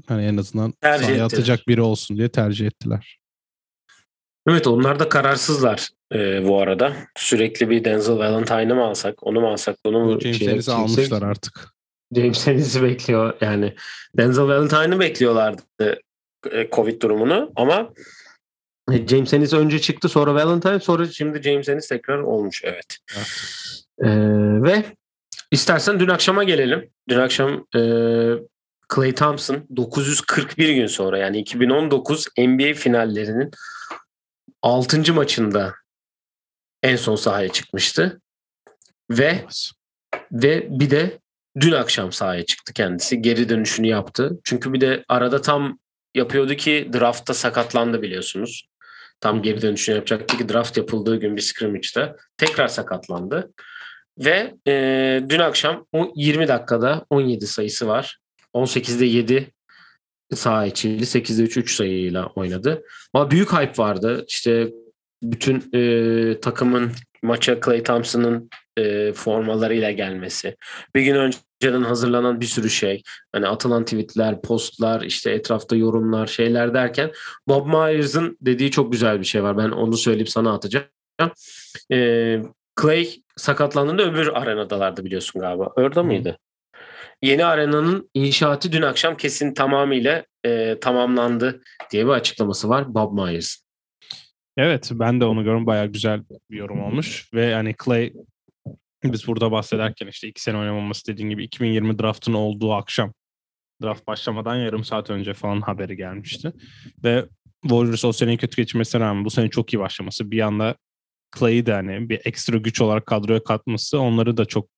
hani 0.08 0.24
en 0.24 0.36
azından 0.36 0.74
sahaya 0.82 1.24
atacak 1.24 1.68
biri 1.68 1.80
olsun 1.80 2.16
diye 2.16 2.28
tercih 2.28 2.66
ettiler. 2.66 3.18
Evet 4.48 4.66
onlar 4.66 4.98
da 4.98 5.08
kararsızlar 5.08 5.88
e, 6.14 6.48
bu 6.48 6.60
arada. 6.60 6.92
Sürekli 7.16 7.70
bir 7.70 7.84
Denzel 7.84 8.18
Valentine'ı 8.18 8.74
mı 8.74 8.84
alsak, 8.84 9.26
onu 9.26 9.40
mu 9.40 9.48
alsak, 9.48 9.76
onu 9.84 10.04
mu? 10.04 10.20
James 10.20 10.38
şey, 10.38 10.48
Harris'i 10.48 10.72
almışlar 10.72 11.22
artık. 11.22 11.74
James 12.16 12.46
Harris'i 12.46 12.82
bekliyor 12.82 13.34
yani. 13.40 13.74
Denzel 14.16 14.44
Valentine'ı 14.44 15.00
bekliyorlardı 15.00 15.62
Covid 16.72 17.02
durumunu 17.02 17.52
ama 17.56 17.92
e, 18.92 19.06
James 19.06 19.34
Ennis 19.34 19.52
önce 19.52 19.78
çıktı 19.78 20.08
sonra 20.08 20.34
Valentine 20.34 20.80
sonra 20.80 21.06
şimdi 21.06 21.42
James 21.42 21.68
Ennis 21.68 21.88
tekrar 21.88 22.18
olmuş 22.18 22.62
evet. 22.64 22.96
evet. 23.16 23.26
Ee, 23.98 24.08
ve 24.62 24.84
istersen 25.50 26.00
dün 26.00 26.08
akşama 26.08 26.44
gelelim. 26.44 26.90
Dün 27.08 27.18
akşam 27.18 27.66
e, 27.76 27.80
Clay 28.94 29.14
Thompson 29.14 29.66
941 29.76 30.68
gün 30.68 30.86
sonra 30.86 31.18
yani 31.18 31.38
2019 31.38 32.26
NBA 32.38 32.74
finallerinin 32.74 33.50
6. 34.62 35.14
maçında 35.14 35.74
en 36.82 36.96
son 36.96 37.16
sahaya 37.16 37.48
çıkmıştı. 37.48 38.20
Ve 39.10 39.44
ve 40.32 40.66
bir 40.70 40.90
de 40.90 41.18
dün 41.60 41.72
akşam 41.72 42.12
sahaya 42.12 42.46
çıktı 42.46 42.72
kendisi. 42.72 43.22
Geri 43.22 43.48
dönüşünü 43.48 43.86
yaptı. 43.86 44.40
Çünkü 44.44 44.72
bir 44.72 44.80
de 44.80 45.04
arada 45.08 45.42
tam 45.42 45.78
yapıyordu 46.14 46.54
ki 46.54 46.90
draftta 46.92 47.34
sakatlandı 47.34 48.02
biliyorsunuz. 48.02 48.68
Tam 49.20 49.42
geri 49.42 49.62
dönüşünü 49.62 49.96
yapacaktı 49.96 50.36
ki 50.36 50.48
draft 50.48 50.76
yapıldığı 50.76 51.16
gün 51.16 51.36
bir 51.36 51.42
scrimmage'da 51.42 52.16
tekrar 52.36 52.68
sakatlandı. 52.68 53.52
Ve 54.18 54.54
e, 54.68 55.22
dün 55.28 55.38
akşam 55.38 55.86
20 56.14 56.48
dakikada 56.48 57.06
17 57.10 57.46
sayısı 57.46 57.88
var. 57.88 58.18
18'de 58.54 59.04
7 59.04 59.52
saha 60.34 60.66
içiydi. 60.66 61.02
8'de 61.02 61.42
3 61.42 61.56
3 61.56 61.74
sayıyla 61.74 62.26
oynadı. 62.26 62.82
Ama 63.14 63.30
büyük 63.30 63.52
hype 63.52 63.82
vardı. 63.82 64.24
İşte 64.28 64.72
bütün 65.22 65.70
e, 65.74 66.40
takımın 66.40 66.92
maça 67.22 67.60
Clay 67.60 67.82
Thompson'ın 67.82 68.50
e, 68.76 69.12
formalarıyla 69.12 69.90
gelmesi. 69.90 70.56
Bir 70.94 71.02
gün 71.02 71.14
önceden 71.14 71.82
hazırlanan 71.82 72.40
bir 72.40 72.46
sürü 72.46 72.70
şey. 72.70 73.02
Hani 73.32 73.48
atılan 73.48 73.84
tweetler, 73.84 74.42
postlar, 74.42 75.02
işte 75.02 75.30
etrafta 75.30 75.76
yorumlar, 75.76 76.26
şeyler 76.26 76.74
derken 76.74 77.12
Bob 77.48 77.66
Myers'ın 77.66 78.38
dediği 78.40 78.70
çok 78.70 78.92
güzel 78.92 79.20
bir 79.20 79.24
şey 79.24 79.42
var. 79.42 79.58
Ben 79.58 79.68
onu 79.68 79.96
söyleyip 79.96 80.30
sana 80.30 80.54
atacağım. 80.54 80.86
E, 81.92 82.38
Clay 82.82 83.08
sakatlandığında 83.36 84.02
öbür 84.02 84.26
arenadalardı 84.26 85.04
biliyorsun 85.04 85.40
galiba. 85.40 85.72
Orada 85.76 86.02
mıydı? 86.02 86.38
yeni 87.22 87.44
arenanın 87.44 88.10
inşaatı 88.14 88.72
dün 88.72 88.82
akşam 88.82 89.16
kesin 89.16 89.54
tamamıyla 89.54 90.24
e, 90.44 90.80
tamamlandı 90.80 91.62
diye 91.90 92.06
bir 92.06 92.10
açıklaması 92.10 92.68
var 92.68 92.94
Bob 92.94 93.12
Myers. 93.12 93.61
Evet 94.56 94.90
ben 94.94 95.20
de 95.20 95.24
onu 95.24 95.44
gördüm. 95.44 95.66
Bayağı 95.66 95.86
güzel 95.86 96.22
bir 96.50 96.56
yorum 96.56 96.82
olmuş. 96.82 97.30
Ve 97.34 97.44
yani 97.44 97.74
Clay 97.84 98.12
biz 99.04 99.26
burada 99.26 99.52
bahsederken 99.52 100.06
işte 100.06 100.28
iki 100.28 100.42
sene 100.42 100.58
oynamaması 100.58 101.06
dediğin 101.06 101.30
gibi 101.30 101.44
2020 101.44 101.98
draftın 101.98 102.32
olduğu 102.32 102.72
akşam 102.72 103.12
draft 103.82 104.06
başlamadan 104.06 104.56
yarım 104.56 104.84
saat 104.84 105.10
önce 105.10 105.34
falan 105.34 105.60
haberi 105.60 105.96
gelmişti. 105.96 106.52
Ve 107.04 107.24
Warriors 107.62 108.04
o 108.04 108.12
seneyi 108.12 108.38
kötü 108.38 108.56
geçmesine 108.56 109.00
rağmen 109.00 109.24
bu 109.24 109.30
sene 109.30 109.50
çok 109.50 109.74
iyi 109.74 109.78
başlaması 109.78 110.30
bir 110.30 110.40
anda 110.40 110.76
Clay'i 111.38 111.66
de 111.66 111.72
hani 111.72 112.08
bir 112.08 112.20
ekstra 112.24 112.56
güç 112.56 112.80
olarak 112.80 113.06
kadroya 113.06 113.44
katması 113.44 113.98
onları 113.98 114.36
da 114.36 114.44
çok 114.44 114.68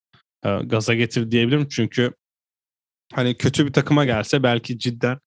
e, 0.45 0.49
gaza 0.63 0.93
getir 0.93 1.31
diyebilirim. 1.31 1.67
Çünkü 1.67 2.13
hani 3.13 3.37
kötü 3.37 3.67
bir 3.67 3.73
takıma 3.73 4.05
gelse 4.05 4.43
belki 4.43 4.79
cidden 4.79 5.19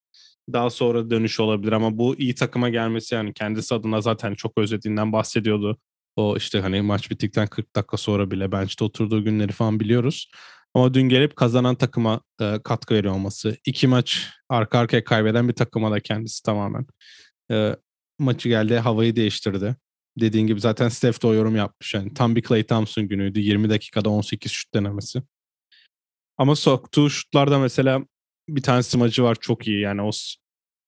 daha 0.53 0.69
sonra 0.69 1.09
dönüş 1.09 1.39
olabilir 1.39 1.71
ama 1.71 1.97
bu 1.97 2.15
iyi 2.15 2.35
takıma 2.35 2.69
gelmesi 2.69 3.15
yani 3.15 3.33
kendisi 3.33 3.75
adına 3.75 4.01
zaten 4.01 4.33
çok 4.35 4.57
özlediğinden 4.57 5.13
bahsediyordu. 5.13 5.77
O 6.15 6.37
işte 6.37 6.61
hani 6.61 6.81
maç 6.81 7.11
bittikten 7.11 7.47
40 7.47 7.75
dakika 7.75 7.97
sonra 7.97 8.31
bile 8.31 8.51
bench'te 8.51 8.83
oturduğu 8.83 9.23
günleri 9.23 9.51
falan 9.51 9.79
biliyoruz. 9.79 10.31
Ama 10.73 10.93
dün 10.93 11.09
gelip 11.09 11.35
kazanan 11.35 11.75
takıma 11.75 12.21
e, 12.41 12.59
katkı 12.63 12.93
veriyor 12.93 13.13
olması. 13.13 13.57
iki 13.65 13.87
maç 13.87 14.27
arka 14.49 14.79
arkaya 14.79 15.03
kaybeden 15.03 15.47
bir 15.47 15.53
takıma 15.53 15.91
da 15.91 15.99
kendisi 15.99 16.43
tamamen. 16.43 16.85
E, 17.51 17.75
maçı 18.19 18.49
geldi 18.49 18.77
havayı 18.77 19.15
değiştirdi. 19.15 19.75
Dediğin 20.19 20.47
gibi 20.47 20.59
zaten 20.61 20.89
Steph 20.89 21.23
de 21.23 21.27
o 21.27 21.33
yorum 21.33 21.55
yapmış. 21.55 21.93
Yani 21.93 22.13
tam 22.13 22.35
bir 22.35 22.41
Clay 22.41 22.63
Thompson 22.63 23.07
günüydü. 23.07 23.39
20 23.39 23.69
dakikada 23.69 24.09
18 24.09 24.51
şut 24.51 24.73
denemesi. 24.73 25.23
Ama 26.37 26.55
soktuğu 26.55 27.09
şutlarda 27.09 27.59
mesela 27.59 28.05
bir 28.55 28.61
tane 28.61 28.83
smacı 28.83 29.23
var 29.23 29.37
çok 29.41 29.67
iyi. 29.67 29.81
Yani 29.81 30.01
o 30.01 30.11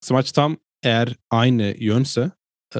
smaç 0.01 0.31
tam 0.31 0.57
eğer 0.83 1.15
aynı 1.29 1.75
yönse 1.79 2.31
e, 2.75 2.79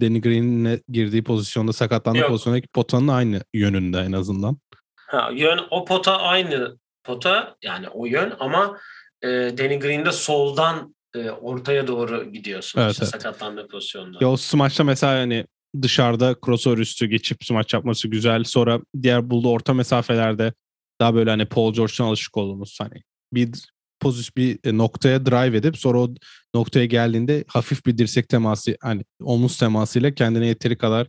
Danny 0.00 0.20
Green'in 0.20 0.82
girdiği 0.88 1.24
pozisyonda 1.24 1.72
sakatlandığı 1.72 2.18
Yok. 2.18 2.28
pozisyondaki 2.28 2.68
potanın 2.68 3.08
aynı 3.08 3.40
yönünde 3.54 3.98
en 3.98 4.12
azından. 4.12 4.58
Ha, 4.96 5.30
yön 5.34 5.60
o 5.70 5.84
pota 5.84 6.16
aynı 6.16 6.78
pota 7.04 7.56
yani 7.62 7.88
o 7.88 8.06
yön 8.06 8.34
ama 8.40 8.78
e, 9.22 9.28
Danny 9.28 9.78
Green'de 9.78 10.12
soldan 10.12 10.94
e, 11.14 11.30
ortaya 11.30 11.86
doğru 11.86 12.32
gidiyorsun 12.32 12.80
evet, 12.80 12.92
işte 12.92 13.04
evet. 13.04 13.12
sakatlandığı 13.12 13.68
pozisyonda. 13.68 14.18
Ya 14.20 14.30
o 14.30 14.36
smaçta 14.36 14.84
mesela 14.84 15.20
hani 15.20 15.46
dışarıda 15.82 16.36
crossover 16.44 16.78
üstü 16.78 17.06
geçip 17.06 17.44
smaç 17.44 17.74
yapması 17.74 18.08
güzel. 18.08 18.44
Sonra 18.44 18.80
diğer 19.02 19.30
buldu 19.30 19.50
orta 19.50 19.74
mesafelerde 19.74 20.52
daha 21.00 21.14
böyle 21.14 21.30
hani 21.30 21.46
Paul 21.46 21.74
George'dan 21.74 22.04
alışık 22.04 22.36
olduğumuz 22.36 22.78
hani 22.80 23.02
bir 23.32 23.52
pozisyon 24.00 24.32
bir 24.36 24.58
e, 24.64 24.78
noktaya 24.78 25.26
drive 25.26 25.56
edip 25.56 25.78
sonra 25.78 25.98
o 25.98 26.14
noktaya 26.54 26.86
geldiğinde 26.86 27.44
hafif 27.48 27.86
bir 27.86 27.98
dirsek 27.98 28.28
teması 28.28 28.76
hani 28.80 29.04
omuz 29.22 29.58
temasıyla 29.58 30.14
kendine 30.14 30.46
yeteri 30.46 30.78
kadar 30.78 31.06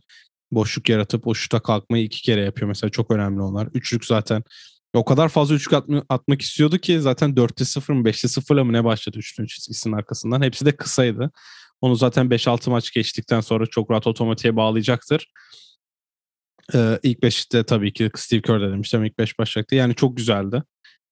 boşluk 0.52 0.88
yaratıp 0.88 1.26
o 1.26 1.34
şuta 1.34 1.60
kalkmayı 1.60 2.04
iki 2.04 2.22
kere 2.22 2.40
yapıyor. 2.40 2.68
Mesela 2.68 2.90
çok 2.90 3.10
önemli 3.10 3.42
onlar. 3.42 3.68
Üçlük 3.74 4.04
zaten 4.04 4.42
o 4.94 5.04
kadar 5.04 5.28
fazla 5.28 5.54
üçlük 5.54 5.72
atma, 5.72 6.04
atmak 6.08 6.42
istiyordu 6.42 6.78
ki 6.78 7.00
zaten 7.00 7.30
4'te 7.30 7.64
0 7.64 7.94
mı 7.94 8.08
5'te 8.08 8.28
0'la 8.28 8.64
mı 8.64 8.72
ne 8.72 8.84
başladı 8.84 9.18
üçlünün 9.18 9.46
çizgisinin 9.46 9.94
arkasından. 9.94 10.42
Hepsi 10.42 10.66
de 10.66 10.76
kısaydı. 10.76 11.30
Onu 11.80 11.96
zaten 11.96 12.26
5-6 12.26 12.70
maç 12.70 12.92
geçtikten 12.92 13.40
sonra 13.40 13.66
çok 13.66 13.90
rahat 13.90 14.06
otomatiğe 14.06 14.56
bağlayacaktır. 14.56 15.32
Ee, 16.74 16.98
ilk 17.02 17.18
5'te 17.18 17.64
tabii 17.64 17.92
ki 17.92 18.10
Steve 18.16 18.42
Kerr 18.42 18.60
de 18.60 18.70
demiştim 18.72 19.04
ilk 19.04 19.18
5 19.18 19.38
başlayacaktı. 19.38 19.74
Yani 19.74 19.94
çok 19.94 20.16
güzeldi. 20.16 20.62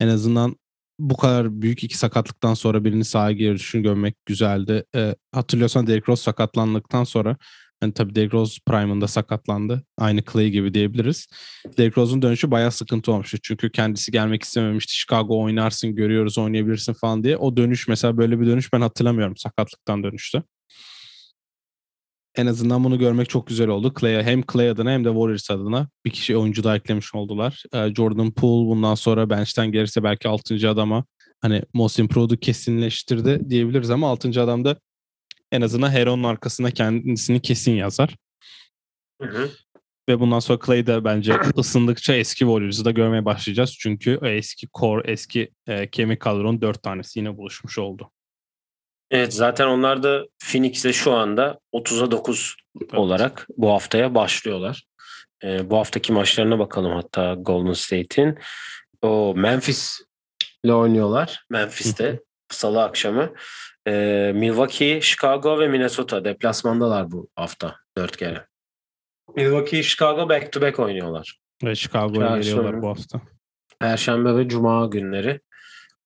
En 0.01 0.09
azından 0.09 0.57
bu 1.01 1.17
kadar 1.17 1.63
büyük 1.63 1.85
iki 1.85 1.99
sakatlıktan 1.99 2.55
sonra 2.55 2.85
birini 2.85 3.05
sahaya 3.05 3.33
girişini 3.33 3.83
görmek 3.83 4.27
güzeldi. 4.27 4.85
Ee, 4.97 5.15
hatırlıyorsan 5.33 5.87
Derrick 5.87 6.13
Rose 6.13 6.23
sakatlandıktan 6.23 7.05
sonra 7.05 7.37
hani 7.81 7.93
tabii 7.93 8.15
Derrick 8.15 8.37
Rose 8.37 8.61
Prime'ında 8.67 9.09
sakatlandı. 9.09 9.85
Aynı 9.99 10.23
Clay 10.33 10.49
gibi 10.49 10.75
diyebiliriz. 10.75 11.27
Derrick 11.79 12.01
Rose'un 12.01 12.23
dönüşü 12.23 12.51
bayağı 12.51 12.73
sıkıntı 12.73 13.13
olmuştu. 13.13 13.39
Çünkü 13.43 13.73
kendisi 13.73 14.13
gelmek 14.13 14.43
istememişti. 14.43 14.95
Chicago 14.95 15.43
oynarsın, 15.43 15.95
görüyoruz, 15.95 16.39
oynayabilirsin 16.39 16.93
falan 16.93 17.25
diye. 17.25 17.37
O 17.37 17.57
dönüş 17.57 17.89
mesela 17.89 18.17
böyle 18.17 18.41
bir 18.41 18.47
dönüş 18.47 18.73
ben 18.73 18.81
hatırlamıyorum. 18.81 19.37
Sakatlıktan 19.37 20.03
dönüştü 20.03 20.43
en 22.37 22.47
azından 22.47 22.85
bunu 22.85 22.99
görmek 22.99 23.29
çok 23.29 23.47
güzel 23.47 23.69
oldu. 23.69 23.93
Clay, 24.01 24.23
hem 24.23 24.43
Clay 24.53 24.71
adına 24.71 24.91
hem 24.91 25.05
de 25.05 25.09
Warriors 25.09 25.51
adına 25.51 25.89
bir 26.05 26.11
kişi 26.11 26.37
oyuncu 26.37 26.65
da 26.65 26.77
eklemiş 26.77 27.15
oldular. 27.15 27.65
Ee, 27.75 27.95
Jordan 27.95 28.31
Poole 28.31 28.71
bundan 28.71 28.95
sonra 28.95 29.31
bench'ten 29.31 29.73
gelirse 29.73 30.03
belki 30.03 30.29
6. 30.29 30.71
adama 30.71 31.05
hani 31.41 31.63
Most 31.75 31.99
Improved'u 31.99 32.37
kesinleştirdi 32.37 33.51
diyebiliriz 33.51 33.91
ama 33.91 34.09
6. 34.09 34.43
adamda 34.43 34.77
en 35.53 35.61
azından 35.61 35.91
Heron'un 35.91 36.25
arkasında 36.25 36.71
kendisini 36.71 37.41
kesin 37.41 37.73
yazar. 37.73 38.17
Hı 39.23 39.29
hı. 39.29 39.51
Ve 40.09 40.21
bundan 40.21 40.39
sonra 40.39 40.59
Clay 40.67 40.87
de 40.87 41.05
bence 41.05 41.35
ısındıkça 41.59 42.15
eski 42.15 42.39
Warriors'ı 42.39 42.85
da 42.85 42.91
görmeye 42.91 43.25
başlayacağız. 43.25 43.77
Çünkü 43.79 44.19
eski 44.23 44.67
core, 44.79 45.13
eski 45.13 45.51
e, 45.67 45.91
kemik 45.91 46.21
kadronun 46.21 46.61
dört 46.61 46.83
tanesi 46.83 47.19
yine 47.19 47.37
buluşmuş 47.37 47.79
oldu. 47.79 48.11
Evet 49.11 49.35
zaten 49.35 49.67
onlar 49.67 50.03
da 50.03 50.25
Phoenix'le 50.39 50.93
şu 50.93 51.13
anda 51.13 51.59
30'a 51.73 52.11
9 52.11 52.57
evet. 52.81 52.95
olarak 52.95 53.47
bu 53.57 53.71
haftaya 53.71 54.15
başlıyorlar. 54.15 54.85
Ee, 55.45 55.71
bu 55.71 55.79
haftaki 55.79 56.13
maçlarına 56.13 56.59
bakalım 56.59 56.93
hatta 56.93 57.35
Golden 57.35 57.73
State'in. 57.73 58.39
O 59.03 59.35
Memphis 59.37 60.01
ile 60.65 60.75
oynuyorlar. 60.75 61.45
Memphis'te 61.51 62.21
salı 62.49 62.83
akşamı. 62.83 63.33
Ee, 63.87 64.33
Milwaukee, 64.35 65.01
Chicago 65.01 65.61
ve 65.61 65.69
Minnesota 65.69 66.25
deplasmandalar 66.25 67.11
bu 67.11 67.29
hafta 67.35 67.77
dört 67.97 68.17
kere. 68.17 68.47
Milwaukee, 69.37 69.83
Chicago 69.83 70.29
back 70.29 70.53
to 70.53 70.61
back 70.61 70.79
oynuyorlar. 70.79 71.39
Ve 71.65 71.75
Chicago'ya 71.75 72.37
geliyorlar 72.39 72.83
bu 72.83 72.89
hafta. 72.89 73.21
Perşembe 73.81 74.37
ve 74.37 74.49
Cuma 74.49 74.87
günleri 74.87 75.41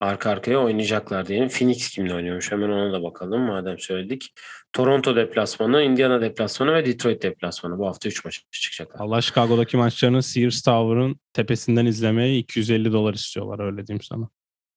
arka 0.00 0.30
arkaya 0.30 0.58
oynayacaklar 0.58 1.26
diyelim. 1.26 1.48
Phoenix 1.48 1.88
kimle 1.88 2.14
oynuyormuş 2.14 2.52
hemen 2.52 2.68
ona 2.68 2.92
da 2.92 3.02
bakalım 3.02 3.40
madem 3.40 3.78
söyledik. 3.78 4.32
Toronto 4.72 5.16
deplasmanı, 5.16 5.82
Indiana 5.82 6.20
deplasmanı 6.20 6.74
ve 6.74 6.86
Detroit 6.86 7.22
deplasmanı. 7.22 7.78
Bu 7.78 7.86
hafta 7.86 8.08
3 8.08 8.24
maç 8.24 8.42
çıkacaklar. 8.50 9.00
Allah 9.00 9.20
Chicago'daki 9.20 9.76
maçlarını 9.76 10.22
Sears 10.22 10.62
Tower'ın 10.62 11.16
tepesinden 11.32 11.86
izlemeye 11.86 12.38
250 12.38 12.92
dolar 12.92 13.14
istiyorlar 13.14 13.64
öyle 13.64 13.86
diyeyim 13.86 14.02
sana. 14.02 14.28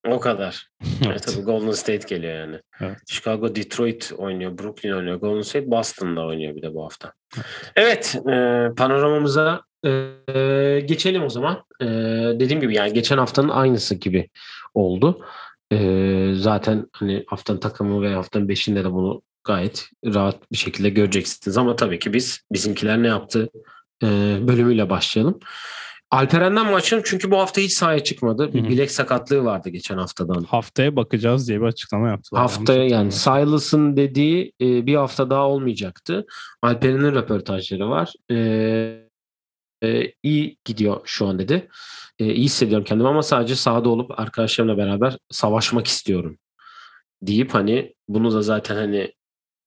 O 0.07 0.19
kadar. 0.19 0.67
evet. 0.81 0.97
evet 1.05 1.23
tabii 1.23 1.45
Golden 1.45 1.71
State 1.71 2.15
geliyor 2.15 2.33
yani. 2.33 2.59
Evet. 2.81 2.97
Chicago, 3.07 3.55
Detroit 3.55 4.11
oynuyor, 4.17 4.57
Brooklyn 4.57 4.91
oynuyor. 4.91 5.15
Golden 5.19 5.41
State 5.41 5.71
Boston'da 5.71 6.25
oynuyor 6.25 6.55
bir 6.55 6.61
de 6.61 6.73
bu 6.73 6.83
hafta. 6.83 7.13
Evet, 7.75 8.15
e, 8.15 8.67
panoramamıza 8.77 9.61
e, 9.85 10.79
geçelim 10.85 11.23
o 11.23 11.29
zaman. 11.29 11.63
E, 11.81 11.85
dediğim 12.39 12.61
gibi 12.61 12.75
yani 12.75 12.93
geçen 12.93 13.17
haftanın 13.17 13.49
aynısı 13.49 13.95
gibi 13.95 14.29
oldu. 14.73 15.25
E, 15.71 16.31
zaten 16.35 16.85
hani 16.91 17.23
haftanın 17.27 17.59
takımı 17.59 18.01
ve 18.01 18.13
haftanın 18.13 18.49
beşinde 18.49 18.83
de 18.83 18.91
bunu 18.91 19.21
gayet 19.43 19.89
rahat 20.05 20.51
bir 20.51 20.57
şekilde 20.57 20.89
göreceksiniz. 20.89 21.57
Ama 21.57 21.75
tabii 21.75 21.99
ki 21.99 22.13
biz 22.13 22.41
bizimkiler 22.51 23.03
ne 23.03 23.07
yaptı 23.07 23.49
e, 24.03 24.07
bölümüyle 24.47 24.89
başlayalım. 24.89 25.39
Alperen'den 26.11 26.71
maçın 26.71 27.01
çünkü 27.05 27.31
bu 27.31 27.37
hafta 27.37 27.61
hiç 27.61 27.73
sahaya 27.73 27.99
çıkmadı. 27.99 28.53
Bir 28.53 28.63
bilek 28.63 28.91
sakatlığı 28.91 29.45
vardı 29.45 29.69
geçen 29.69 29.97
haftadan. 29.97 30.43
Haftaya 30.43 30.95
bakacağız 30.95 31.47
diye 31.47 31.61
bir 31.61 31.65
açıklama 31.65 32.09
yaptılar. 32.09 32.41
Haftaya 32.41 32.83
yani 32.87 33.11
Silas'ın 33.11 33.97
dediği 33.97 34.51
e, 34.61 34.85
bir 34.85 34.95
hafta 34.95 35.29
daha 35.29 35.47
olmayacaktı. 35.47 36.25
Alperen'in 36.61 37.15
röportajları 37.15 37.89
var. 37.89 38.13
E, 38.31 39.06
e, 39.83 40.13
iyi 40.23 40.57
gidiyor 40.65 41.01
şu 41.05 41.27
an 41.27 41.39
dedi. 41.39 41.67
E, 42.19 42.25
iyi 42.25 42.45
hissediyorum 42.45 42.85
kendimi 42.85 43.09
ama 43.09 43.23
sadece 43.23 43.55
sahada 43.55 43.89
olup 43.89 44.19
arkadaşlarımla 44.19 44.77
beraber 44.77 45.17
savaşmak 45.31 45.87
istiyorum 45.87 46.37
deyip 47.21 47.53
hani 47.53 47.95
bunu 48.07 48.33
da 48.33 48.41
zaten 48.41 48.75
hani 48.75 49.13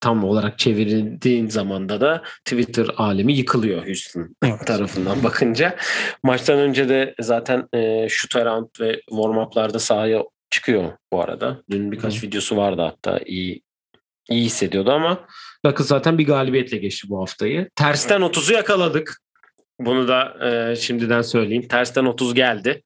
tam 0.00 0.24
olarak 0.24 0.58
çevirildiğin 0.58 1.48
zamanda 1.48 2.00
da 2.00 2.22
Twitter 2.44 2.86
alemi 2.96 3.32
yıkılıyor 3.32 3.86
Houston 3.86 4.36
evet. 4.42 4.66
tarafından 4.66 5.22
bakınca. 5.22 5.76
Maçtan 6.22 6.58
önce 6.58 6.88
de 6.88 7.14
zaten 7.20 7.68
e, 7.74 8.06
shoot 8.10 8.36
around 8.36 8.68
ve 8.80 9.00
warm-up'larda 9.10 9.78
sahaya 9.78 10.24
çıkıyor 10.50 10.92
bu 11.12 11.22
arada. 11.22 11.62
Dün 11.70 11.92
birkaç 11.92 12.22
Hı. 12.22 12.26
videosu 12.26 12.56
vardı 12.56 12.82
hatta 12.82 13.20
iyi 13.26 13.62
iyi 14.30 14.44
hissediyordu 14.44 14.90
ama 14.90 15.26
Rockets 15.66 15.88
zaten 15.88 16.18
bir 16.18 16.26
galibiyetle 16.26 16.76
geçti 16.76 17.08
bu 17.10 17.20
haftayı. 17.20 17.70
Tersten 17.76 18.20
30'u 18.20 18.54
yakaladık. 18.54 19.16
Bunu 19.80 20.08
da 20.08 20.48
e, 20.70 20.76
şimdiden 20.76 21.22
söyleyeyim. 21.22 21.68
Tersten 21.68 22.04
30 22.04 22.34
geldi. 22.34 22.82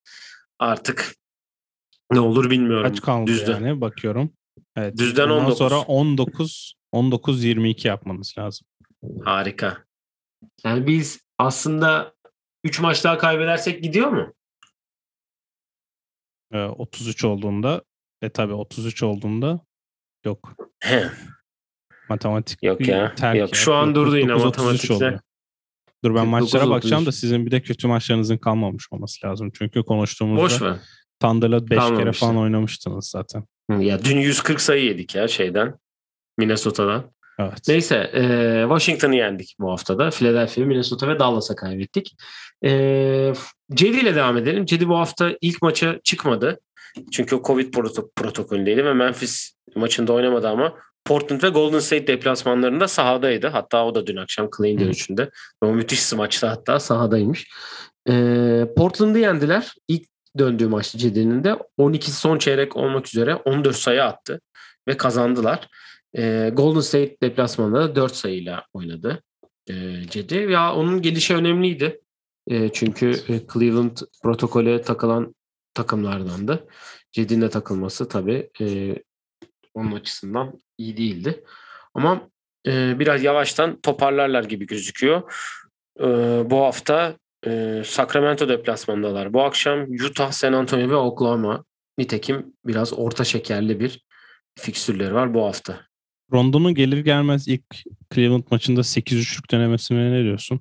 Artık 0.58 1.14
ne 2.12 2.20
olur 2.20 2.50
bilmiyorum. 2.50 2.90
Kaç 2.90 3.00
kaldı 3.00 3.26
Düzden. 3.26 3.52
yani 3.52 3.80
bakıyorum. 3.80 4.30
Evet. 4.76 4.98
Düzden 4.98 5.24
Ondan 5.24 5.38
19. 5.38 5.58
sonra 5.58 5.80
19 5.80 6.74
19 6.92 7.44
22 7.44 7.88
yapmanız 7.88 8.34
lazım. 8.38 8.66
Harika. 9.24 9.84
Yani 10.64 10.86
biz 10.86 11.20
aslında 11.38 12.14
3 12.64 12.80
maç 12.80 13.04
daha 13.04 13.18
kaybedersek 13.18 13.82
gidiyor 13.82 14.08
mu? 14.08 14.34
Ee, 16.52 16.64
33 16.64 17.24
olduğunda 17.24 17.82
e 18.22 18.30
tabi 18.30 18.52
33 18.52 19.02
olduğunda 19.02 19.60
yok. 20.24 20.56
He. 20.80 21.10
Matematik 22.08 22.62
Yok 22.62 22.88
ya. 22.88 23.14
terk 23.14 23.38
Yok, 23.38 23.56
şu 23.56 23.74
an 23.74 23.94
durdu 23.94 24.16
yine 24.18 24.32
49-33 24.32 24.44
matematikte. 24.44 24.94
oluyor. 24.94 25.20
Dur 26.04 26.14
ben 26.14 26.24
49-33. 26.24 26.26
maçlara 26.26 26.70
bakacağım 26.70 27.06
da 27.06 27.12
sizin 27.12 27.46
bir 27.46 27.50
de 27.50 27.62
kötü 27.62 27.86
maçlarınızın 27.86 28.36
kalmamış 28.36 28.86
olması 28.90 29.26
lazım. 29.26 29.50
Çünkü 29.58 29.82
konuştuğumuzda 29.82 30.44
Boş 30.44 30.62
ver. 30.62 30.76
Thunder'la 31.20 31.70
5 31.70 31.78
kere 31.78 32.12
falan 32.12 32.36
oynamıştınız 32.36 33.08
zaten. 33.08 33.44
Hı, 33.70 33.82
Ya 33.82 34.04
dün 34.04 34.18
140 34.18 34.60
sayı 34.60 34.84
yedik 34.84 35.14
ya 35.14 35.28
şeyden. 35.28 35.74
Minnesota'dan. 36.38 37.04
Evet. 37.38 37.58
Neyse 37.68 37.96
e, 38.14 38.22
Washington'ı 38.68 39.16
yendik 39.16 39.56
bu 39.60 39.70
haftada. 39.70 40.10
Philadelphia, 40.10 40.60
Minnesota 40.64 41.08
ve 41.08 41.18
Dallas'a 41.18 41.56
kaybettik. 41.56 42.16
E, 42.64 43.32
Cedi 43.74 43.96
ile 43.96 44.14
devam 44.14 44.36
edelim. 44.36 44.66
Cedi 44.66 44.88
bu 44.88 44.98
hafta 44.98 45.30
ilk 45.40 45.62
maça 45.62 46.00
çıkmadı. 46.04 46.60
Çünkü 47.12 47.36
o 47.36 47.42
Covid 47.42 47.74
proto- 47.74 48.10
protokolündeydi 48.16 48.84
ve 48.84 48.92
Memphis 48.94 49.54
maçında 49.76 50.12
oynamadı 50.12 50.48
ama 50.48 50.74
Portland 51.04 51.42
ve 51.42 51.48
Golden 51.48 51.78
State 51.78 52.06
deplasmanlarında 52.06 52.88
sahadaydı. 52.88 53.46
Hatta 53.46 53.86
o 53.86 53.94
da 53.94 54.06
dün 54.06 54.16
akşam 54.16 54.48
Clay'in 54.56 54.78
dönüşünde. 54.78 55.30
O 55.60 55.66
müthiş 55.66 56.12
maçta 56.12 56.50
hatta 56.50 56.80
sahadaymış. 56.80 57.48
E, 58.08 58.12
Portland'ı 58.76 59.18
yendiler. 59.18 59.74
İlk 59.88 60.08
döndüğü 60.38 60.68
maçta 60.68 60.98
Cedi'nin 60.98 61.44
de 61.44 61.56
12'si 61.78 62.10
son 62.10 62.38
çeyrek 62.38 62.76
olmak 62.76 63.06
üzere 63.06 63.34
14 63.34 63.76
sayı 63.76 64.04
attı 64.04 64.40
ve 64.88 64.96
kazandılar. 64.96 65.68
E, 66.16 66.50
Golden 66.52 66.80
State 66.80 67.16
deplasmanında 67.22 67.80
da 67.80 67.96
4 67.96 68.14
sayıyla 68.14 68.64
oynadı 68.72 69.22
e, 69.70 70.02
Cedi. 70.10 70.34
Ya 70.34 70.74
onun 70.74 71.02
gelişi 71.02 71.34
önemliydi. 71.34 72.00
E, 72.46 72.68
çünkü 72.68 73.10
e, 73.10 73.40
Cleveland 73.52 73.96
protokole 74.22 74.82
takılan 74.82 75.34
takımlardandı. 75.74 76.66
Cedi'nin 77.12 77.42
de 77.42 77.50
takılması 77.50 78.08
tabii 78.08 78.50
e, 78.60 78.96
onun 79.74 79.92
açısından 79.92 80.58
iyi 80.78 80.96
değildi. 80.96 81.44
Ama 81.94 82.28
e, 82.66 82.98
biraz 82.98 83.22
yavaştan 83.22 83.80
toparlarlar 83.80 84.44
gibi 84.44 84.66
gözüküyor. 84.66 85.32
E, 86.00 86.04
bu 86.50 86.60
hafta 86.60 87.16
e, 87.46 87.82
Sacramento 87.84 88.48
deplasmandalar. 88.48 89.32
Bu 89.32 89.42
akşam 89.42 89.82
Utah, 89.82 90.32
San 90.32 90.52
Antonio 90.52 90.88
ve 90.88 90.96
Oklahoma. 90.96 91.64
Nitekim 91.98 92.54
biraz 92.64 92.92
orta 92.92 93.24
şekerli 93.24 93.80
bir 93.80 94.04
fikstürleri 94.58 95.14
var 95.14 95.34
bu 95.34 95.44
hafta. 95.44 95.80
Rondo'nun 96.32 96.74
gelir 96.74 96.98
gelmez 96.98 97.48
ilk 97.48 97.64
Cleveland 98.14 98.44
maçında 98.50 98.80
8-3'lük 98.80 99.50
denemesine 99.50 100.12
ne 100.12 100.22
diyorsun? 100.22 100.60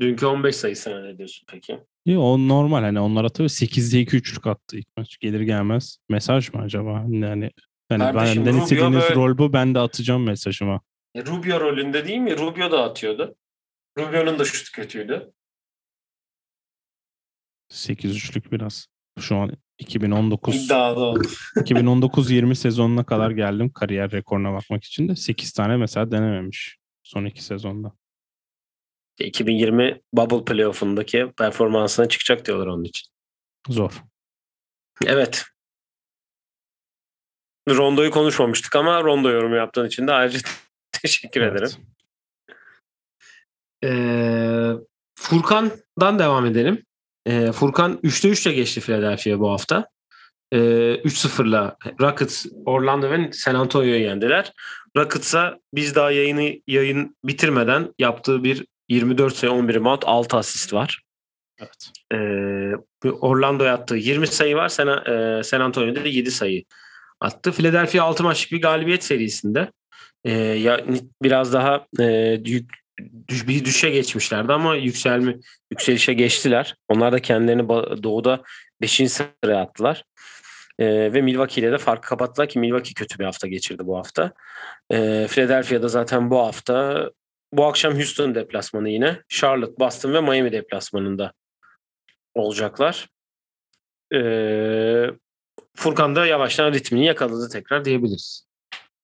Dünkü 0.00 0.26
15 0.26 0.56
sayısına 0.56 1.02
ne 1.02 1.18
diyorsun 1.18 1.44
peki? 1.50 1.78
Yo, 2.06 2.20
o 2.20 2.48
normal 2.48 2.82
hani 2.82 3.00
onlara 3.00 3.28
tabii 3.28 3.48
8'de 3.48 4.00
2 4.00 4.16
üçlük 4.16 4.46
attı 4.46 4.76
ilk 4.76 4.86
maç. 4.96 5.18
Gelir 5.18 5.40
gelmez 5.40 5.98
mesaj 6.08 6.54
mı 6.54 6.60
acaba? 6.62 7.04
Yani 7.08 7.50
yani 7.92 8.12
Kardeşim, 8.12 8.40
benden 8.40 8.52
Rubio 8.52 8.62
istediğiniz 8.62 9.02
böyle- 9.02 9.14
rol 9.14 9.38
bu 9.38 9.52
ben 9.52 9.74
de 9.74 9.78
atacağım 9.78 10.24
mesajıma. 10.24 10.80
E, 11.14 11.24
Rubio 11.26 11.60
rolünde 11.60 12.08
değil 12.08 12.18
mi? 12.18 12.38
Rubio 12.38 12.70
da 12.70 12.84
atıyordu. 12.84 13.36
Rubio'nun 13.98 14.38
da 14.38 14.44
şutu 14.44 14.72
kötüydü. 14.72 15.32
8-3'lük 17.70 18.52
biraz. 18.52 18.86
Şu 19.18 19.36
an 19.36 19.52
2019 19.78 20.66
İddialı 20.66 21.04
oldu. 21.04 21.22
2019-20 21.56 22.54
sezonuna 22.54 23.04
kadar 23.04 23.30
geldim 23.30 23.72
kariyer 23.72 24.10
rekoruna 24.10 24.52
bakmak 24.52 24.84
için 24.84 25.08
de 25.08 25.16
8 25.16 25.52
tane 25.52 25.76
mesela 25.76 26.10
denememiş 26.10 26.76
son 27.02 27.24
iki 27.24 27.44
sezonda. 27.44 27.92
2020 29.20 30.00
Bubble 30.12 30.44
Playoff'undaki 30.44 31.32
performansına 31.38 32.08
çıkacak 32.08 32.46
diyorlar 32.46 32.66
onun 32.66 32.84
için. 32.84 33.08
Zor. 33.68 34.02
Evet. 35.06 35.44
Rondo'yu 37.68 38.10
konuşmamıştık 38.10 38.76
ama 38.76 39.04
Rondo 39.04 39.30
yorumu 39.30 39.56
yaptığın 39.56 39.86
için 39.86 40.06
de 40.06 40.12
ayrıca 40.12 40.38
teşekkür 40.92 41.40
Evet. 41.40 41.62
ederim. 41.62 41.76
Ee, 43.84 44.72
Furkan'dan 45.18 46.18
devam 46.18 46.46
edelim. 46.46 46.82
Ee, 47.26 47.52
Furkan 47.52 47.92
3'te 48.04 48.28
3'le 48.28 48.52
geçti 48.52 48.80
Philadelphia 48.80 49.40
bu 49.40 49.50
hafta. 49.50 49.88
Ee, 50.52 50.58
3-0'la 51.04 51.76
Rockets, 52.00 52.46
Orlando 52.66 53.10
ve 53.10 53.32
San 53.32 53.54
Antonio'yu 53.54 54.00
yendiler. 54.02 54.52
Rockets'a 54.96 55.58
biz 55.74 55.94
daha 55.94 56.10
yayını 56.10 56.60
yayın 56.66 57.16
bitirmeden 57.24 57.94
yaptığı 57.98 58.44
bir 58.44 58.66
24 58.88 59.36
sayı 59.36 59.52
11 59.52 59.74
rebound 59.74 60.02
6 60.06 60.36
asist 60.36 60.72
var. 60.72 61.02
Evet. 61.60 61.90
Ee, 62.12 63.08
Orlando'ya 63.10 63.74
attığı 63.74 63.96
20 63.96 64.26
sayı 64.26 64.56
var. 64.56 64.68
San, 64.68 64.88
e, 64.88 65.42
San 65.42 65.60
Antonio'da 65.60 66.04
da 66.04 66.08
7 66.08 66.30
sayı 66.30 66.64
attı. 67.22 67.52
Philadelphia 67.52 68.04
6 68.04 68.22
maçlık 68.22 68.52
bir 68.52 68.62
galibiyet 68.62 69.04
serisinde. 69.04 69.72
Ee, 70.24 70.32
ya 70.38 70.84
biraz 71.22 71.52
daha 71.52 71.86
e, 72.00 72.04
yük, 72.44 72.70
düş, 73.28 73.48
bir 73.48 73.64
düşe 73.64 73.90
geçmişlerdi 73.90 74.52
ama 74.52 74.76
yükselme 74.76 75.36
yükselişe 75.70 76.12
geçtiler. 76.12 76.76
Onlar 76.88 77.12
da 77.12 77.18
kendilerini 77.18 77.68
doğuda 78.02 78.42
5. 78.80 79.12
sıraya 79.12 79.60
attılar. 79.60 80.04
Ee, 80.78 81.12
ve 81.12 81.22
Milwaukee 81.22 81.60
ile 81.60 81.72
de 81.72 81.78
farkı 81.78 82.08
kapattılar 82.08 82.48
ki 82.48 82.58
Milwaukee 82.58 82.94
kötü 82.94 83.18
bir 83.18 83.24
hafta 83.24 83.48
geçirdi 83.48 83.86
bu 83.86 83.98
hafta. 83.98 84.32
Ee, 84.92 85.26
Philadelphia'da 85.30 85.88
zaten 85.88 86.30
bu 86.30 86.38
hafta 86.38 87.10
bu 87.52 87.64
akşam 87.64 87.94
Houston 87.94 88.34
deplasmanı 88.34 88.88
yine. 88.88 89.22
Charlotte, 89.28 89.80
Boston 89.80 90.14
ve 90.14 90.20
Miami 90.20 90.52
deplasmanında 90.52 91.32
olacaklar. 92.34 93.08
Ee, 94.14 95.10
Furkan 95.76 96.16
da 96.16 96.26
yavaştan 96.26 96.72
ritmini 96.72 97.04
yakaladı 97.06 97.48
tekrar 97.48 97.84
diyebiliriz. 97.84 98.46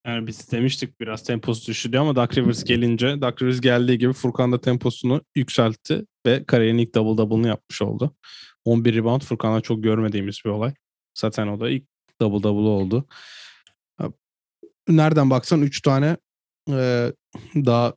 Yani 0.06 0.26
biz 0.26 0.52
demiştik 0.52 1.00
biraz 1.00 1.22
temposu 1.22 1.66
düştü 1.66 1.92
diye 1.92 2.00
ama 2.00 2.16
Doug 2.16 2.38
Rivers 2.38 2.64
gelince 2.64 3.20
Doug 3.20 3.42
Rivers 3.42 3.60
geldiği 3.60 3.98
gibi 3.98 4.12
Furkan 4.12 4.52
da 4.52 4.60
temposunu 4.60 5.22
yükseltti 5.34 6.06
ve 6.26 6.44
kariyerin 6.44 6.78
ilk 6.78 6.94
double 6.94 7.18
double'ını 7.18 7.48
yapmış 7.48 7.82
oldu. 7.82 8.14
11 8.64 8.94
rebound 8.94 9.22
Furkan'da 9.22 9.60
çok 9.60 9.82
görmediğimiz 9.82 10.40
bir 10.44 10.50
olay. 10.50 10.74
Zaten 11.14 11.46
o 11.46 11.60
da 11.60 11.70
ilk 11.70 11.84
double 12.20 12.42
double 12.42 12.68
oldu. 12.68 13.06
Nereden 14.88 15.30
baksan 15.30 15.62
3 15.62 15.80
tane 15.80 16.16
e, 16.70 17.12
daha 17.54 17.94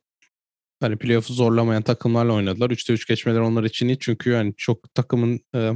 hani 0.80 0.98
playoff'u 0.98 1.34
zorlamayan 1.34 1.82
takımlarla 1.82 2.34
oynadılar. 2.34 2.70
3'te 2.70 2.94
3 2.94 3.08
geçmeler 3.08 3.40
onlar 3.40 3.64
için 3.64 3.88
iyi 3.88 4.00
çünkü 4.00 4.30
yani 4.30 4.54
çok 4.58 4.94
takımın 4.94 5.40
e, 5.56 5.72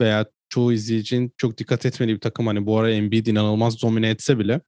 veya 0.00 0.26
çoğu 0.50 0.72
izleyicinin 0.72 1.32
çok 1.36 1.58
dikkat 1.58 1.86
etmediği 1.86 2.14
bir 2.14 2.20
takım. 2.20 2.46
Hani 2.46 2.66
bu 2.66 2.78
ara 2.78 2.90
Embiid 2.90 3.26
inanılmaz 3.26 3.82
domine 3.82 4.10
etse 4.10 4.38
bile 4.38 4.60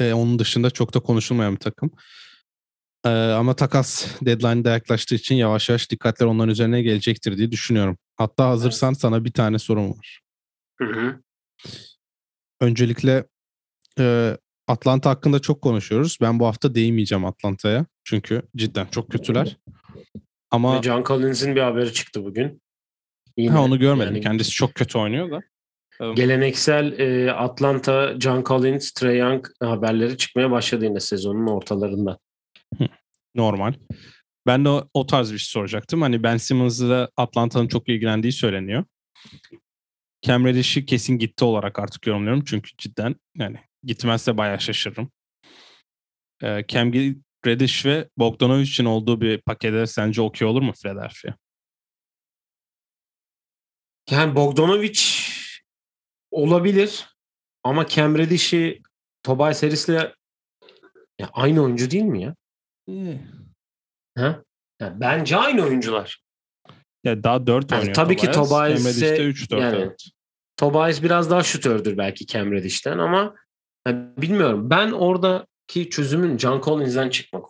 e, 0.00 0.12
onun 0.12 0.38
dışında 0.38 0.70
çok 0.70 0.94
da 0.94 1.00
konuşulmayan 1.00 1.54
bir 1.54 1.60
takım. 1.60 1.90
E, 3.04 3.08
ama 3.08 3.56
takas 3.56 4.06
deadline'da 4.22 4.70
yaklaştığı 4.70 5.14
için 5.14 5.34
yavaş 5.34 5.68
yavaş 5.68 5.90
dikkatler 5.90 6.26
onların 6.26 6.50
üzerine 6.50 6.82
gelecektir 6.82 7.36
diye 7.36 7.50
düşünüyorum. 7.50 7.98
Hatta 8.16 8.48
hazırsan 8.48 8.92
sana 8.92 9.24
bir 9.24 9.32
tane 9.32 9.58
sorum 9.58 9.90
var. 9.90 10.20
Hı 10.78 10.84
hı. 10.84 11.20
Öncelikle 12.60 13.24
e, 13.98 14.36
Atlanta 14.68 15.10
hakkında 15.10 15.38
çok 15.38 15.62
konuşuyoruz. 15.62 16.18
Ben 16.20 16.40
bu 16.40 16.46
hafta 16.46 16.74
değmeyeceğim 16.74 17.24
Atlanta'ya. 17.24 17.86
Çünkü 18.04 18.42
cidden 18.56 18.86
çok 18.86 19.10
kötüler. 19.10 19.56
Ama 20.50 20.78
Ve 20.78 20.82
John 20.82 21.04
Collins'in 21.04 21.56
bir 21.56 21.60
haberi 21.60 21.92
çıktı 21.92 22.24
bugün. 22.24 22.62
Yine, 23.36 23.50
ha, 23.50 23.62
onu 23.62 23.78
görmedim. 23.78 24.14
yani 24.14 24.24
Kendisi 24.24 24.50
çok 24.50 24.74
kötü 24.74 24.98
oynuyor 24.98 25.30
da. 25.30 25.40
Geleneksel 26.14 26.98
e, 26.98 27.32
Atlanta, 27.32 28.20
John 28.20 28.44
Collins, 28.44 28.92
Trae 28.92 29.16
Young 29.16 29.46
haberleri 29.60 30.16
çıkmaya 30.16 30.50
başladı 30.50 30.84
yine 30.84 31.00
sezonun 31.00 31.46
ortalarında. 31.46 32.18
Normal. 33.34 33.74
Ben 34.46 34.64
de 34.64 34.68
o, 34.68 34.88
o 34.94 35.06
tarz 35.06 35.32
bir 35.32 35.38
şey 35.38 35.52
soracaktım. 35.52 36.02
Hani 36.02 36.22
Ben 36.22 36.36
Simmons'la 36.36 37.08
Atlanta'nın 37.16 37.68
çok 37.68 37.88
ilgilendiği 37.88 38.32
söyleniyor. 38.32 38.84
Cam 40.22 40.44
Reddish'i 40.44 40.84
kesin 40.84 41.18
gitti 41.18 41.44
olarak 41.44 41.78
artık 41.78 42.06
yorumluyorum. 42.06 42.44
Çünkü 42.44 42.70
cidden 42.78 43.14
yani 43.36 43.56
gitmezse 43.82 44.36
bayağı 44.36 44.60
şaşırırım. 44.60 45.10
Ee, 46.42 46.64
Cam 46.68 46.92
Reddish 47.46 47.86
ve 47.86 48.08
Bogdanovic'in 48.18 48.84
olduğu 48.84 49.20
bir 49.20 49.40
pakete 49.40 49.86
sence 49.86 50.22
okey 50.22 50.48
olur 50.48 50.62
mu 50.62 50.72
Philadelphia? 50.82 51.34
Yani 54.10 54.36
Bogdanovic 54.36 55.00
olabilir 56.30 57.08
ama 57.64 57.86
Cam 57.86 58.18
Reddish'i 58.18 58.82
Tobias 59.22 59.62
Harris'le 59.62 59.88
ya 61.18 61.30
aynı 61.32 61.62
oyuncu 61.62 61.90
değil 61.90 62.04
mi 62.04 62.22
ya? 62.22 62.34
Ha? 64.16 64.42
Ya 64.80 65.00
bence 65.00 65.36
aynı 65.36 65.62
oyuncular. 65.64 66.22
Ya 67.04 67.24
daha 67.24 67.46
4 67.46 67.70
Yani 67.72 67.78
oynuyor 67.80 67.94
tabii 67.94 68.16
ki 68.16 68.26
Tobias. 68.30 68.84
Tobias'e- 68.84 69.16
de 69.16 69.24
3-4 69.24 69.60
yani- 69.60 69.76
evet. 69.76 70.04
Tobias 70.56 71.02
biraz 71.02 71.30
daha 71.30 71.42
şutördür 71.42 71.98
belki 71.98 72.26
Cam 72.26 72.52
Reddish'ten 72.52 72.98
ama 72.98 73.34
yani 73.86 74.08
bilmiyorum. 74.16 74.70
Ben 74.70 74.90
oradaki 74.90 75.90
çözümün 75.90 76.38
John 76.38 76.60
Collins'den 76.60 77.10
çıkmak 77.10 77.44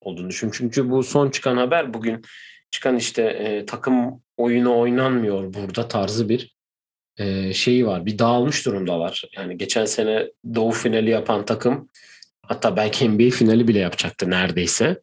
olduğunu 0.00 0.28
düşünüyorum. 0.30 0.58
Çünkü 0.58 0.90
bu 0.90 1.02
son 1.02 1.30
çıkan 1.30 1.56
haber 1.56 1.94
bugün 1.94 2.22
çıkan 2.74 2.96
işte 2.96 3.22
e, 3.22 3.66
takım 3.66 4.22
oyunu 4.36 4.78
oynanmıyor 4.78 5.54
burada 5.54 5.88
tarzı 5.88 6.28
bir 6.28 6.54
e, 7.16 7.52
şeyi 7.52 7.86
var. 7.86 8.06
Bir 8.06 8.18
dağılmış 8.18 8.66
durumdalar. 8.66 9.22
Yani 9.36 9.58
geçen 9.58 9.84
sene 9.84 10.30
Doğu 10.54 10.70
finali 10.70 11.10
yapan 11.10 11.44
takım 11.44 11.88
hatta 12.42 12.76
belki 12.76 13.08
NBA 13.08 13.30
finali 13.30 13.68
bile 13.68 13.78
yapacaktı 13.78 14.30
neredeyse. 14.30 15.02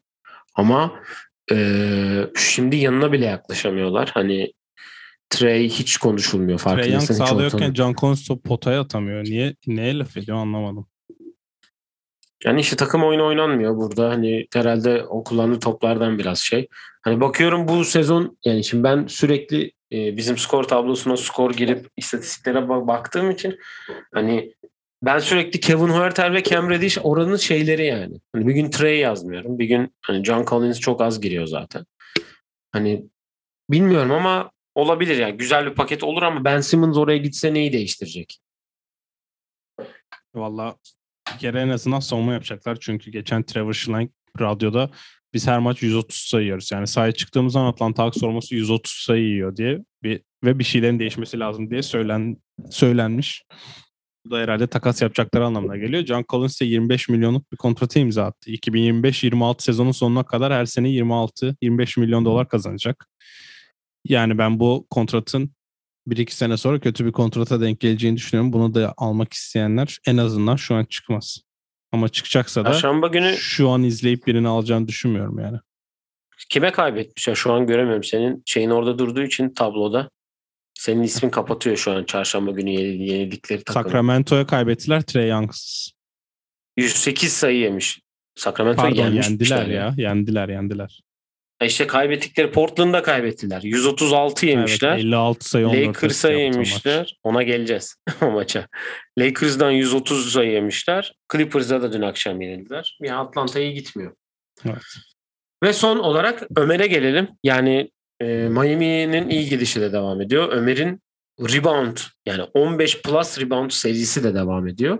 Ama 0.56 1.00
e, 1.52 1.58
şimdi 2.38 2.76
yanına 2.76 3.12
bile 3.12 3.26
yaklaşamıyorlar. 3.26 4.12
Hani 4.14 4.54
Trey 5.30 5.70
hiç 5.70 5.98
konuşulmuyor 5.98 6.60
Trey 6.60 6.92
Young 6.92 7.04
sağlıyorken 7.04 7.58
ortalığı- 7.58 7.76
John 7.76 8.16
top 8.28 8.44
potaya 8.44 8.82
atamıyor. 8.82 9.24
Niye 9.24 9.56
neye 9.68 9.98
laf 9.98 10.18
ediyor 10.18 10.38
anlamadım. 10.38 10.88
Yani 12.46 12.62
işte 12.62 12.76
takım 12.76 13.04
oyunu 13.04 13.26
oynanmıyor 13.26 13.78
burada. 13.78 14.10
Hani 14.10 14.48
herhalde 14.54 15.04
o 15.04 15.24
kullandığı 15.24 15.60
toplardan 15.60 16.20
biraz 16.20 16.40
şey. 16.40 16.68
Hani 17.02 17.22
bakıyorum 17.22 17.68
bu 17.68 17.86
sezon 17.86 18.38
yani 18.46 18.64
şimdi 18.64 18.84
ben 18.84 19.08
sürekli 19.08 19.72
e, 19.92 20.18
bizim 20.18 20.38
skor 20.38 20.64
tablosuna 20.64 21.18
skor 21.18 21.54
girip 21.54 21.88
istatistiklere 21.98 22.58
ba- 22.58 22.88
baktığım 22.88 23.32
için 23.32 23.58
hani 24.14 24.54
ben 25.04 25.20
sürekli 25.20 25.60
Kevin 25.60 25.88
Huerter 25.88 26.34
ve 26.34 26.44
Cam 26.44 26.70
Reddish 26.70 26.98
oranın 27.04 27.36
şeyleri 27.36 27.86
yani. 27.86 28.20
Hani 28.34 28.48
bir 28.48 28.54
gün 28.54 28.70
Trey 28.70 29.00
yazmıyorum. 29.00 29.60
Bir 29.60 29.66
gün 29.66 29.96
hani 30.02 30.26
John 30.26 30.46
Collins 30.46 30.80
çok 30.80 31.02
az 31.02 31.22
giriyor 31.22 31.48
zaten. 31.48 31.86
Hani 32.72 33.06
bilmiyorum 33.70 34.12
ama 34.12 34.52
olabilir 34.76 35.18
yani. 35.18 35.38
Güzel 35.38 35.66
bir 35.66 35.76
paket 35.76 36.04
olur 36.04 36.22
ama 36.22 36.46
Ben 36.46 36.62
Simmons 36.62 36.98
oraya 36.98 37.18
gitse 37.18 37.54
neyi 37.54 37.74
değiştirecek? 37.74 38.40
Valla 40.36 40.76
bir 41.34 41.40
kere 41.40 41.62
en 41.62 41.70
azından 41.70 42.00
savunma 42.00 42.34
yapacaklar. 42.34 42.78
Çünkü 42.80 43.12
geçen 43.12 43.44
Trevor 43.44 43.74
Schlenk 43.74 44.12
radyoda 44.40 44.90
biz 45.34 45.48
her 45.48 45.60
maç 45.60 45.84
130 45.84 46.18
sayı 46.18 46.44
yiyoruz. 46.44 46.72
Yani 46.72 46.88
sahaya 46.88 47.12
çıktığımız 47.12 47.54
zaman 47.54 47.72
Atlanta 47.72 48.04
Hawks 48.04 48.20
forması 48.20 48.56
130 48.56 48.94
sayı 48.94 49.24
yiyor 49.24 49.56
diye 49.56 49.80
bir, 50.04 50.22
ve 50.44 50.60
bir 50.60 50.64
şeylerin 50.64 51.00
değişmesi 51.00 51.40
lazım 51.40 51.72
diye 51.72 51.82
söylen, 51.82 52.38
söylenmiş. 52.70 53.44
Bu 54.26 54.32
da 54.32 54.38
herhalde 54.38 54.68
takas 54.68 55.02
yapacakları 55.02 55.46
anlamına 55.46 55.78
geliyor. 55.78 56.06
John 56.06 56.26
Collins 56.30 56.54
ise 56.54 56.66
25 56.66 57.10
milyonluk 57.10 57.52
bir 57.52 57.58
kontratı 57.58 58.00
imza 58.00 58.24
attı. 58.24 58.52
2025-26 58.52 59.62
sezonun 59.64 59.92
sonuna 59.92 60.24
kadar 60.24 60.54
her 60.54 60.66
sene 60.66 60.90
26-25 60.90 62.00
milyon 62.00 62.26
dolar 62.26 62.48
kazanacak. 62.48 63.08
Yani 64.06 64.38
ben 64.38 64.60
bu 64.60 64.88
kontratın 64.90 65.52
bir 66.08 66.18
iki 66.18 66.36
sene 66.36 66.58
sonra 66.58 66.80
kötü 66.80 67.06
bir 67.06 67.12
kontrata 67.12 67.62
denk 67.62 67.80
geleceğini 67.80 68.18
düşünüyorum. 68.18 68.54
Bunu 68.54 68.74
da 68.74 68.94
almak 68.98 69.34
isteyenler 69.34 69.98
en 70.08 70.18
azından 70.18 70.56
şu 70.56 70.76
an 70.76 70.86
çıkmaz. 70.86 71.42
Ama 71.92 72.10
çıkacaksa 72.10 72.66
da 72.66 72.72
Perşembe 72.72 73.08
günü 73.08 73.36
şu 73.38 73.70
an 73.70 73.84
izleyip 73.84 74.28
birini 74.28 74.48
alacağını 74.48 74.88
düşünmüyorum 74.88 75.40
yani. 75.40 75.58
Kime 76.50 76.72
kaybetmişler? 76.72 77.36
Şu 77.36 77.54
an 77.54 77.68
göremiyorum. 77.68 78.04
Senin 78.04 78.44
şeyin 78.46 78.70
orada 78.70 79.00
durduğu 79.00 79.24
için 79.24 79.50
tabloda. 79.50 80.10
Senin 80.74 81.04
ismin 81.04 81.30
kapatıyor 81.40 81.78
şu 81.78 81.92
an 81.92 82.04
çarşamba 82.04 82.52
günü 82.52 82.70
yeni- 82.70 83.08
yenildikleri 83.10 83.64
takım. 83.64 83.84
Sacramento'ya 83.84 84.48
kaybettiler 84.48 85.02
Trey 85.02 85.30
Young'sız. 85.30 85.92
108 86.78 87.34
sayı 87.34 87.58
yemiş. 87.60 88.00
Sacramento 88.36 88.82
Pardon 88.82 89.12
yendiler 89.12 89.66
ya. 89.68 89.94
Yendiler 89.98 90.50
yendiler. 90.50 91.02
İşte 91.62 91.88
kaybettikleri 91.88 92.52
Portland'da 92.52 93.04
kaybettiler. 93.04 93.62
156 93.62 94.46
yemişler. 94.46 94.92
Evet, 94.92 95.06
56 95.06 95.50
sayı 95.50 95.68
14 95.68 95.88
Lakers'a 95.88 96.32
yemişler. 96.32 97.20
Ona 97.24 97.44
geleceğiz 97.44 97.96
o 98.22 98.32
maça. 98.32 98.68
Lakers'dan 99.20 99.72
130 99.72 100.34
sayı 100.34 100.52
yemişler. 100.52 101.14
Clippers'a 101.32 101.82
da 101.82 101.94
dün 101.94 102.02
akşam 102.02 102.42
yenildiler. 102.42 102.98
Ya 103.02 103.18
Atlanta 103.18 103.60
iyi 103.60 103.74
gitmiyor. 103.74 104.16
Evet. 104.66 104.84
Ve 105.64 105.74
son 105.74 106.00
olarak 106.00 106.44
Ömer'e 106.58 106.88
gelelim. 106.88 107.30
Yani 107.44 107.92
e, 108.22 108.26
Miami'nin 108.26 109.30
iyi 109.30 109.50
gidişi 109.50 109.82
de 109.82 109.94
devam 109.94 110.22
ediyor. 110.22 110.50
Ömer'in 110.52 111.02
rebound 111.40 111.98
yani 112.26 112.44
15 112.54 113.02
plus 113.02 113.40
rebound 113.40 113.72
serisi 113.72 114.24
de 114.24 114.34
devam 114.34 114.68
ediyor. 114.68 115.00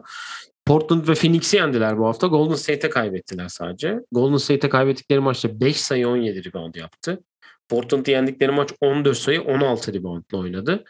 Portland 0.72 1.08
ve 1.08 1.14
Phoenix'i 1.14 1.58
yendiler 1.58 1.98
bu 1.98 2.08
hafta. 2.08 2.28
Golden 2.28 2.56
State'e 2.56 2.90
kaybettiler 2.90 3.48
sadece. 3.48 4.00
Golden 4.12 4.38
State'e 4.38 4.70
kaybettikleri 4.70 5.20
maçta 5.20 5.62
5 5.62 5.82
sayı 5.82 6.10
17 6.10 6.46
rebound 6.46 6.76
yaptı. 6.76 7.24
Portland'ı 7.70 8.12
yendikleri 8.12 8.52
maç 8.52 8.70
14 8.82 9.18
sayı 9.18 9.42
16 9.42 9.94
reboundla 9.94 10.38
oynadı. 10.38 10.84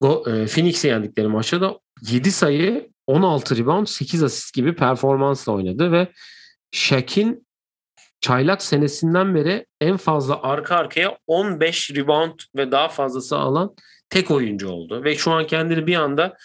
Go, 0.00 0.24
e, 0.26 0.46
Phoenix'i 0.46 0.88
yendikleri 0.88 1.28
maçta 1.28 1.60
da 1.60 1.78
7 2.10 2.32
sayı 2.32 2.90
16 3.06 3.56
rebound 3.56 3.86
8 3.86 4.22
asist 4.22 4.54
gibi 4.54 4.74
performansla 4.74 5.52
oynadı 5.52 5.92
ve 5.92 6.08
Shaq'in 6.72 7.46
çaylak 8.20 8.62
senesinden 8.62 9.34
beri 9.34 9.66
en 9.80 9.96
fazla 9.96 10.42
arka 10.42 10.76
arkaya 10.76 11.18
15 11.26 11.90
rebound 11.90 12.40
ve 12.56 12.72
daha 12.72 12.88
fazlası 12.88 13.36
alan 13.36 13.74
tek 14.10 14.30
oyuncu 14.30 14.68
oldu. 14.68 15.04
Ve 15.04 15.16
şu 15.16 15.30
an 15.30 15.46
kendini 15.46 15.86
bir 15.86 15.96
anda 15.96 16.36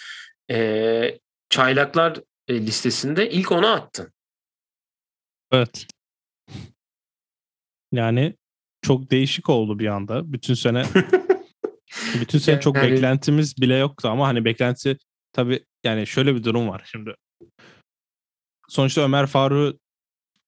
e, 0.52 1.20
çaylaklar 1.50 2.13
listesinde 2.54 3.30
ilk 3.30 3.52
ona 3.52 3.74
attı. 3.74 4.14
Evet. 5.52 5.88
Yani 7.92 8.36
çok 8.82 9.12
değişik 9.12 9.50
oldu 9.50 9.80
bir 9.80 9.88
anda. 9.88 10.34
Bütün 10.34 10.54
sene 10.54 10.84
bütün 12.22 12.40
sene 12.40 12.60
çok 12.60 12.76
Yani- 12.76 12.92
beklentimiz 12.92 13.58
bile 13.62 13.76
yoktu 13.76 14.10
ama 14.10 14.28
hani 14.28 14.46
beklenti 14.46 14.98
tabii 15.34 15.66
yani 15.84 16.08
şöyle 16.08 16.36
bir 16.36 16.44
durum 16.44 16.70
var 16.70 16.82
şimdi. 16.86 17.14
Sonuçta 18.70 19.02
Ömer 19.02 19.28
Faruk'u 19.28 19.80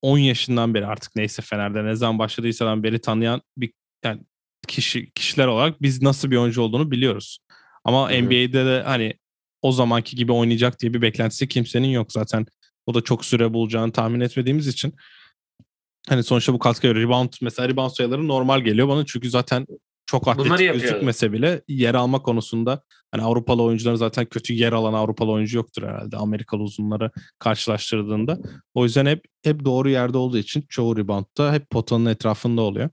10 0.01 0.17
yaşından 0.17 0.73
beri 0.73 0.85
artık 0.85 1.15
neyse 1.15 1.41
Fener'de 1.41 1.85
ne 1.85 1.95
zaman 1.95 2.19
başladıysadan 2.19 2.83
beri 2.83 3.01
tanıyan 3.01 3.41
bir 3.57 3.73
yani 4.05 4.21
kişi 4.67 5.11
kişiler 5.11 5.47
olarak 5.47 5.81
biz 5.81 6.01
nasıl 6.01 6.31
bir 6.31 6.37
oyuncu 6.37 6.61
olduğunu 6.61 6.91
biliyoruz. 6.91 7.39
Ama 7.83 8.09
hı. 8.11 8.23
NBA'de 8.23 8.65
de 8.65 8.81
hani 8.85 9.13
o 9.61 9.71
zamanki 9.71 10.15
gibi 10.15 10.31
oynayacak 10.31 10.79
diye 10.79 10.93
bir 10.93 11.01
beklentisi 11.01 11.47
kimsenin 11.47 11.87
yok 11.87 12.11
zaten. 12.11 12.45
O 12.85 12.93
da 12.93 13.01
çok 13.01 13.25
süre 13.25 13.53
bulacağını 13.53 13.91
tahmin 13.91 14.19
etmediğimiz 14.19 14.67
için 14.67 14.93
hani 16.09 16.23
sonuçta 16.23 16.53
bu 16.53 16.59
katkı 16.59 16.95
rebound 16.95 17.33
mesela 17.41 17.69
rebound 17.69 17.91
sayıları 17.91 18.27
normal 18.27 18.61
geliyor 18.61 18.87
bana 18.87 19.05
çünkü 19.05 19.29
zaten 19.29 19.65
çok 20.05 20.27
atletik 20.27 20.73
gözükmese 20.73 21.31
bile 21.31 21.61
yer 21.67 21.95
alma 21.95 22.21
konusunda 22.21 22.81
hani 23.11 23.23
Avrupalı 23.23 23.63
oyuncuların 23.63 23.95
zaten 23.95 24.25
kötü 24.25 24.53
yer 24.53 24.73
alan 24.73 24.93
Avrupalı 24.93 25.31
oyuncu 25.31 25.57
yoktur 25.57 25.83
herhalde 25.83 26.17
Amerikalı 26.17 26.61
uzunları 26.61 27.11
karşılaştırdığında. 27.39 28.37
O 28.73 28.83
yüzden 28.83 29.05
hep 29.05 29.25
hep 29.43 29.65
doğru 29.65 29.89
yerde 29.89 30.17
olduğu 30.17 30.37
için 30.37 30.65
çoğu 30.69 30.97
reboundda 30.97 31.53
hep 31.53 31.69
potanın 31.69 32.05
etrafında 32.05 32.61
oluyor. 32.61 32.89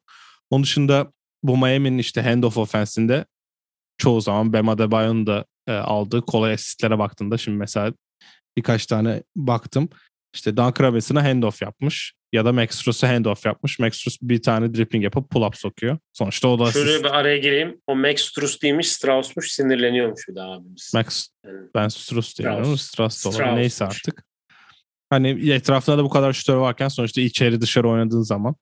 Onun 0.51 0.63
dışında 0.63 1.13
bu 1.43 1.57
Miami'nin 1.57 1.99
işte 1.99 2.23
handoff 2.23 2.59
offense'inde 2.59 3.25
çoğu 3.99 4.21
zaman 4.21 4.53
Bam 4.53 4.69
Adebayo'nun 4.69 5.27
da 5.27 5.45
e, 5.69 5.73
aldığı 5.73 6.21
kolay 6.21 6.53
asistlere 6.53 6.99
baktığında 6.99 7.39
şimdi 7.39 7.59
mesela 7.59 7.93
birkaç 8.57 8.87
tane 8.87 9.23
baktım. 9.37 9.89
İşte 10.35 10.57
Duncan 10.57 10.85
Robinson'a 10.85 11.25
handoff 11.25 11.63
yapmış 11.63 12.15
ya 12.33 12.45
da 12.45 12.53
Max 12.53 12.71
Strus'a 12.71 13.09
handoff 13.09 13.47
yapmış. 13.47 13.79
Max 13.79 13.95
Strus 13.97 14.19
bir 14.23 14.43
tane 14.43 14.75
dripping 14.75 15.05
yapıp 15.05 15.31
pull-up 15.33 15.57
sokuyor. 15.57 15.99
Sonuçta 16.13 16.49
o 16.49 16.59
da 16.59 16.73
Şöyle 16.73 16.91
asist. 16.91 17.05
bir 17.05 17.11
araya 17.11 17.39
gireyim. 17.39 17.81
O 17.87 17.97
Max 17.97 18.21
Strus 18.21 18.63
değilmiş 18.63 18.93
Strauss'muş 18.93 19.53
sinirleniyormuş 19.53 20.29
bir 20.29 20.35
daha 20.35 20.51
abimiz. 20.53 20.91
Max 20.95 21.29
Yani 21.47 21.69
ben 21.75 21.89
Strus 21.89 22.39
diyorum 22.39 22.65
Strauss. 22.65 22.83
Strauss. 22.83 23.17
Strauss'muş. 23.17 23.47
Neyse 23.55 23.85
artık. 23.85 24.25
Hani 25.11 25.51
etrafında 25.53 25.99
da 25.99 26.05
bu 26.05 26.09
kadar 26.09 26.33
şutör 26.33 26.57
varken 26.57 26.89
sonuçta 26.89 27.21
içeri 27.21 27.61
dışarı 27.61 27.89
oynadığın 27.89 28.23
zaman 28.23 28.57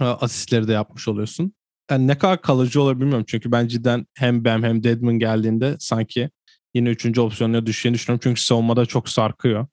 e, 0.00 0.04
asistleri 0.04 0.68
de 0.68 0.72
yapmış 0.72 1.08
oluyorsun. 1.08 1.52
Yani 1.90 2.06
ne 2.06 2.18
kadar 2.18 2.42
kalıcı 2.42 2.82
olur 2.82 3.00
bilmiyorum. 3.00 3.24
Çünkü 3.28 3.52
ben 3.52 3.66
cidden 3.66 4.06
hem 4.14 4.44
Bam 4.44 4.62
hem 4.62 4.82
Deadman 4.82 5.18
geldiğinde 5.18 5.76
sanki 5.78 6.30
yine 6.74 6.88
üçüncü 6.88 7.20
opsiyonuna 7.20 7.66
düşeceğini 7.66 7.94
düşünüyorum. 7.94 8.20
Çünkü 8.22 8.40
savunmada 8.40 8.86
çok 8.86 9.08
sarkıyor. 9.08 9.66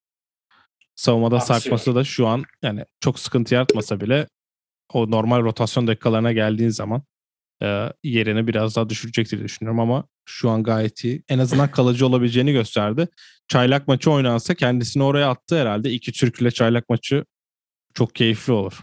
Savunmada 0.95 1.35
Aksıyor. 1.35 1.59
sarkması 1.59 1.95
da 1.95 2.03
şu 2.03 2.27
an 2.27 2.43
yani 2.61 2.85
çok 2.99 3.19
sıkıntı 3.19 3.53
yaratmasa 3.53 4.01
bile 4.01 4.27
o 4.93 5.11
normal 5.11 5.43
rotasyon 5.43 5.87
dakikalarına 5.87 6.31
geldiğin 6.31 6.69
zaman 6.69 7.03
e, 7.63 7.89
yerini 8.03 8.47
biraz 8.47 8.75
daha 8.75 8.89
düşürecektir 8.89 9.37
diye 9.37 9.45
düşünüyorum 9.45 9.79
ama 9.79 10.07
şu 10.25 10.49
an 10.49 10.63
gayet 10.63 11.03
iyi. 11.03 11.23
En 11.29 11.39
azından 11.39 11.71
kalıcı 11.71 12.07
olabileceğini 12.07 12.53
gösterdi. 12.53 13.07
Çaylak 13.47 13.87
maçı 13.87 14.11
oynansa 14.11 14.53
kendisini 14.53 15.03
oraya 15.03 15.29
attı 15.29 15.61
herhalde. 15.61 15.91
İki 15.91 16.11
Türk 16.11 16.41
ile 16.41 16.51
çaylak 16.51 16.89
maçı 16.89 17.25
çok 17.93 18.15
keyifli 18.15 18.53
olur. 18.53 18.79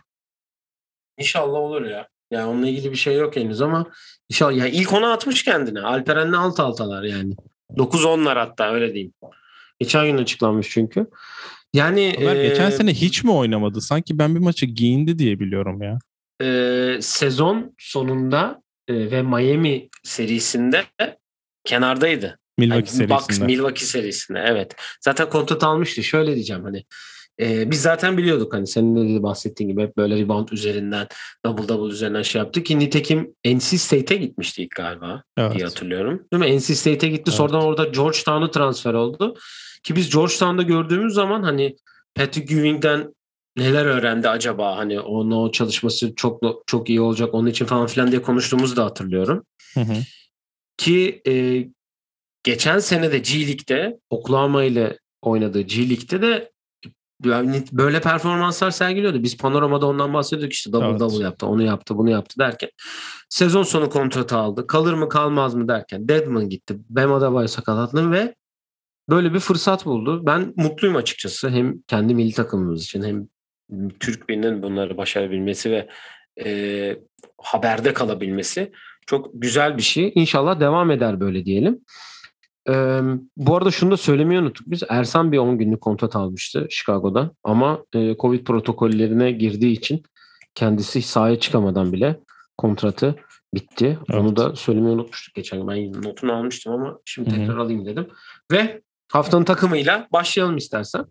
İnşallah 1.19 1.59
olur 1.59 1.85
ya. 1.85 2.09
Yani 2.31 2.47
onunla 2.47 2.69
ilgili 2.69 2.91
bir 2.91 2.97
şey 2.97 3.17
yok 3.17 3.37
henüz 3.37 3.61
ama 3.61 3.87
inşallah. 4.29 4.57
Ya 4.57 4.67
ilk 4.67 4.93
ona 4.93 5.13
atmış 5.13 5.43
kendine. 5.45 5.81
Alperen'le 5.81 6.33
alt 6.33 6.61
altalar 6.61 7.03
yani. 7.03 7.35
9-10'lar 7.77 8.39
hatta 8.39 8.73
öyle 8.73 8.95
diyeyim. 8.95 9.13
Geçen 9.79 10.07
gün 10.07 10.19
açıklanmış 10.19 10.71
çünkü. 10.71 11.07
Yani 11.73 12.17
Ömer 12.21 12.37
e, 12.37 12.49
geçen 12.49 12.71
sene 12.71 12.95
hiç 12.95 13.25
mi 13.25 13.31
oynamadı? 13.33 13.81
Sanki 13.81 14.19
ben 14.19 14.35
bir 14.35 14.41
maçı 14.41 14.67
giyindi 14.67 15.19
diye 15.19 15.41
biliyorum 15.41 15.83
ya. 15.83 15.99
e, 16.43 16.99
sezon 17.03 17.75
sonunda 17.79 18.63
e, 18.89 19.11
ve 19.11 19.23
Miami 19.23 19.89
serisinde 20.03 20.85
Milwaukee 20.99 21.19
kenardaydı. 21.65 22.39
Yani 22.59 23.11
Bucks 23.11 23.27
serisinde. 23.29 23.47
Milwaukee 23.47 23.85
serisinde 23.85 24.45
evet. 24.47 24.77
Zaten 25.01 25.31
kontrat 25.31 25.65
almıştı. 25.65 26.03
Şöyle 26.03 26.35
diyeceğim 26.35 26.65
hani 26.65 26.85
Ee, 27.41 27.71
biz 27.71 27.83
zaten 27.83 28.17
biliyorduk 28.17 28.55
hani 28.55 28.67
senin 28.67 29.17
de 29.19 29.23
bahsettiğin 29.23 29.71
gibi 29.71 29.83
hep 29.83 29.97
böyle 29.97 30.17
rebound 30.17 30.49
üzerinden 30.49 31.07
double 31.47 31.69
double 31.69 31.93
üzerinden 31.93 32.23
şey 32.23 32.39
yaptı 32.39 32.63
ki 32.63 32.79
nitekim 32.79 33.35
NC 33.45 33.79
State'e 33.79 34.17
gitmişti 34.17 34.63
ilk 34.63 34.71
galiba 34.77 35.23
Evet. 35.37 35.55
diye 35.55 35.65
hatırlıyorum. 35.65 36.27
Değil 36.33 36.53
mi? 36.53 36.59
NC 36.59 36.75
State'e 36.75 37.09
gitti 37.11 37.23
Evet. 37.27 37.37
sonradan 37.37 37.63
orada 37.63 37.85
Georgetown'a 37.85 38.51
transfer 38.51 38.95
oldu. 38.95 39.35
Ki 39.83 39.97
biz 39.97 40.11
Georgetown'da 40.15 40.63
gördüğümüz 40.63 41.15
zaman 41.15 41.43
hani 41.43 41.77
Patrick 42.15 42.55
Ewing'den 42.55 43.15
neler 43.57 43.85
öğrendi 43.85 44.29
acaba 44.29 44.77
hani 44.77 45.01
onun 45.01 45.31
o 45.31 45.53
çalışması 45.53 46.15
çok 46.15 46.43
çok 46.67 46.89
iyi 46.89 47.01
olacak 47.01 47.35
onun 47.35 47.49
için 47.49 47.65
falan 47.65 47.87
filan 47.87 48.11
diye 48.11 48.23
konuştuğumuzu 48.23 48.77
da 48.77 48.85
hatırlıyorum. 48.85 49.45
Hı 49.75 49.81
hı. 49.81 49.95
Ki 50.77 51.23
e, 51.27 51.65
geçen 52.43 52.79
sene 52.79 53.13
de 53.13 53.19
G 53.19 53.47
League'de 53.47 53.99
Oklahoma 54.11 54.65
ile 54.65 54.99
oynadığı 55.23 55.61
G 55.61 55.89
League'de 55.89 56.23
de 56.23 56.50
yani 57.25 57.65
böyle 57.73 58.01
performanslar 58.01 58.71
sergiliyordu. 58.71 59.23
Biz 59.23 59.37
panoramada 59.37 59.87
ondan 59.87 60.15
bahsediyorduk 60.15 60.53
işte 60.53 60.73
double 60.73 60.87
Evet. 60.87 61.01
double 61.01 61.25
yaptı, 61.25 61.47
onu 61.47 61.63
yaptı, 61.63 61.97
bunu 61.97 62.11
yaptı 62.11 62.39
derken. 62.39 62.71
Sezon 63.29 63.63
sonu 63.63 63.91
kontratı 63.91 64.37
aldı. 64.37 64.67
Kalır 64.67 64.95
mı 64.95 65.09
kalmaz 65.09 65.55
mı 65.55 65.69
derken 65.69 66.09
Deadman 66.09 66.49
gitti. 66.49 66.77
Bam 66.89 67.13
Adebayo 67.13 67.47
sakatlandı 67.47 68.11
ve 68.11 68.35
böyle 69.09 69.35
bir 69.35 69.41
fırsat 69.41 69.87
buldu. 69.87 70.27
Ben 70.27 70.53
mutluyum 70.57 70.97
açıkçası. 70.97 71.51
Hem 71.51 71.83
kendi 71.83 72.15
milli 72.15 72.33
takımımız 72.33 72.85
için 72.85 73.03
hem 73.03 73.29
Türk 74.01 74.29
birinin 74.29 74.63
bunları 74.63 74.97
başarabilmesi 74.97 75.71
ve 75.71 75.89
e, 76.45 76.97
haberde 77.43 77.93
kalabilmesi 77.95 78.73
çok 79.07 79.31
güzel 79.35 79.77
bir 79.77 79.83
şey. 79.83 80.13
İnşallah 80.15 80.61
devam 80.61 80.91
eder 80.91 81.21
böyle 81.21 81.45
diyelim. 81.45 81.81
Ee, 82.71 83.01
bu 83.37 83.57
arada 83.57 83.71
şunu 83.71 83.91
da 83.91 83.97
söylemeyi 83.97 84.41
unuttuk. 84.41 84.67
Biz 84.71 84.83
Ersan 84.89 85.33
bir 85.33 85.39
10 85.39 85.59
günlük 85.59 85.81
kontrat 85.81 86.17
almıştı 86.17 86.67
Chicago'da. 86.71 87.31
Ama 87.45 87.85
e, 87.95 88.17
Covid 88.17 88.45
protokollerine 88.47 89.33
girdiği 89.33 89.73
için 89.73 90.03
kendisi 90.55 91.03
sahaya 91.03 91.41
çıkamadan 91.41 91.93
bile 91.93 92.21
kontratı 92.59 93.15
bitti. 93.55 93.99
Onu 94.13 94.27
Evet. 94.27 94.37
da 94.37 94.57
söylemeyi 94.57 94.95
unutmuştuk 94.95 95.35
geçen 95.35 95.59
gün. 95.59 95.69
Ben 95.69 96.03
notunu 96.03 96.33
almıştım 96.33 96.73
ama 96.73 96.99
şimdi 97.05 97.31
tekrar 97.31 97.57
alayım 97.57 97.87
dedim. 97.87 98.07
Ve 98.53 98.83
haftanın 99.13 99.45
takımıyla 99.45 100.09
başlayalım 100.13 100.57
istersen. 100.57 101.05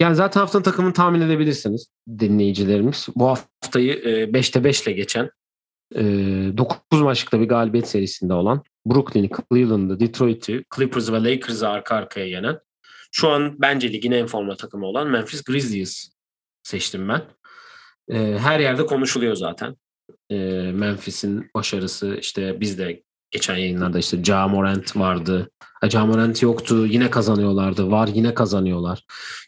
Yani 0.00 0.14
zaten 0.16 0.40
haftanın 0.40 0.62
takımını 0.62 0.92
tahmin 0.92 1.20
edebilirsiniz 1.20 1.86
dinleyicilerimiz. 2.18 3.08
Bu 3.16 3.28
haftayı 3.28 3.92
e, 3.94 4.24
5'te 4.24 4.64
5 4.64 4.82
ile 4.82 4.92
geçen 4.92 5.30
e, 5.94 6.02
9 6.56 7.00
maçlıkta 7.00 7.40
bir 7.40 7.48
galibiyet 7.48 7.88
serisinde 7.88 8.34
olan 8.34 8.62
Brooklyn'i, 8.86 9.30
Cleveland'ı, 9.30 10.00
Detroit'i, 10.00 10.64
Clippers 10.76 11.12
ve 11.12 11.24
Lakers'ı 11.24 11.68
arka 11.68 11.94
arkaya 11.94 12.26
yenen 12.26 12.58
şu 13.12 13.28
an 13.28 13.56
bence 13.60 13.92
ligin 13.92 14.12
en 14.12 14.26
forma 14.26 14.56
takımı 14.56 14.86
olan 14.86 15.08
Memphis 15.08 15.44
Grizzlies 15.44 16.10
seçtim 16.62 17.08
ben. 17.08 17.22
Her 18.38 18.60
yerde 18.60 18.86
konuşuluyor 18.86 19.36
zaten. 19.36 19.76
Memphis'in 20.72 21.50
başarısı 21.54 22.16
işte 22.20 22.60
biz 22.60 22.78
de 22.78 23.02
geçen 23.30 23.56
yayınlarda 23.56 23.98
işte 23.98 24.24
Ja 24.24 24.48
Morant 24.48 24.96
vardı. 24.96 25.50
Ja 25.90 26.06
Morant 26.06 26.42
yoktu 26.42 26.86
yine 26.86 27.10
kazanıyorlardı. 27.10 27.90
Var 27.90 28.08
yine 28.14 28.34
kazanıyorlar. 28.34 29.04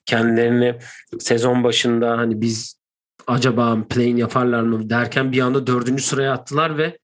Kendilerini 0.07 0.79
sezon 1.19 1.65
başında 1.65 2.19
hani 2.19 2.41
biz 2.41 2.82
acaba 3.27 3.79
play 3.91 4.11
yaparlar 4.11 4.63
mı 4.63 4.91
derken 4.91 5.33
bir 5.33 5.41
anda 5.41 5.67
dördüncü 5.67 6.03
sıraya 6.03 6.33
attılar 6.33 6.79
ve 6.79 6.99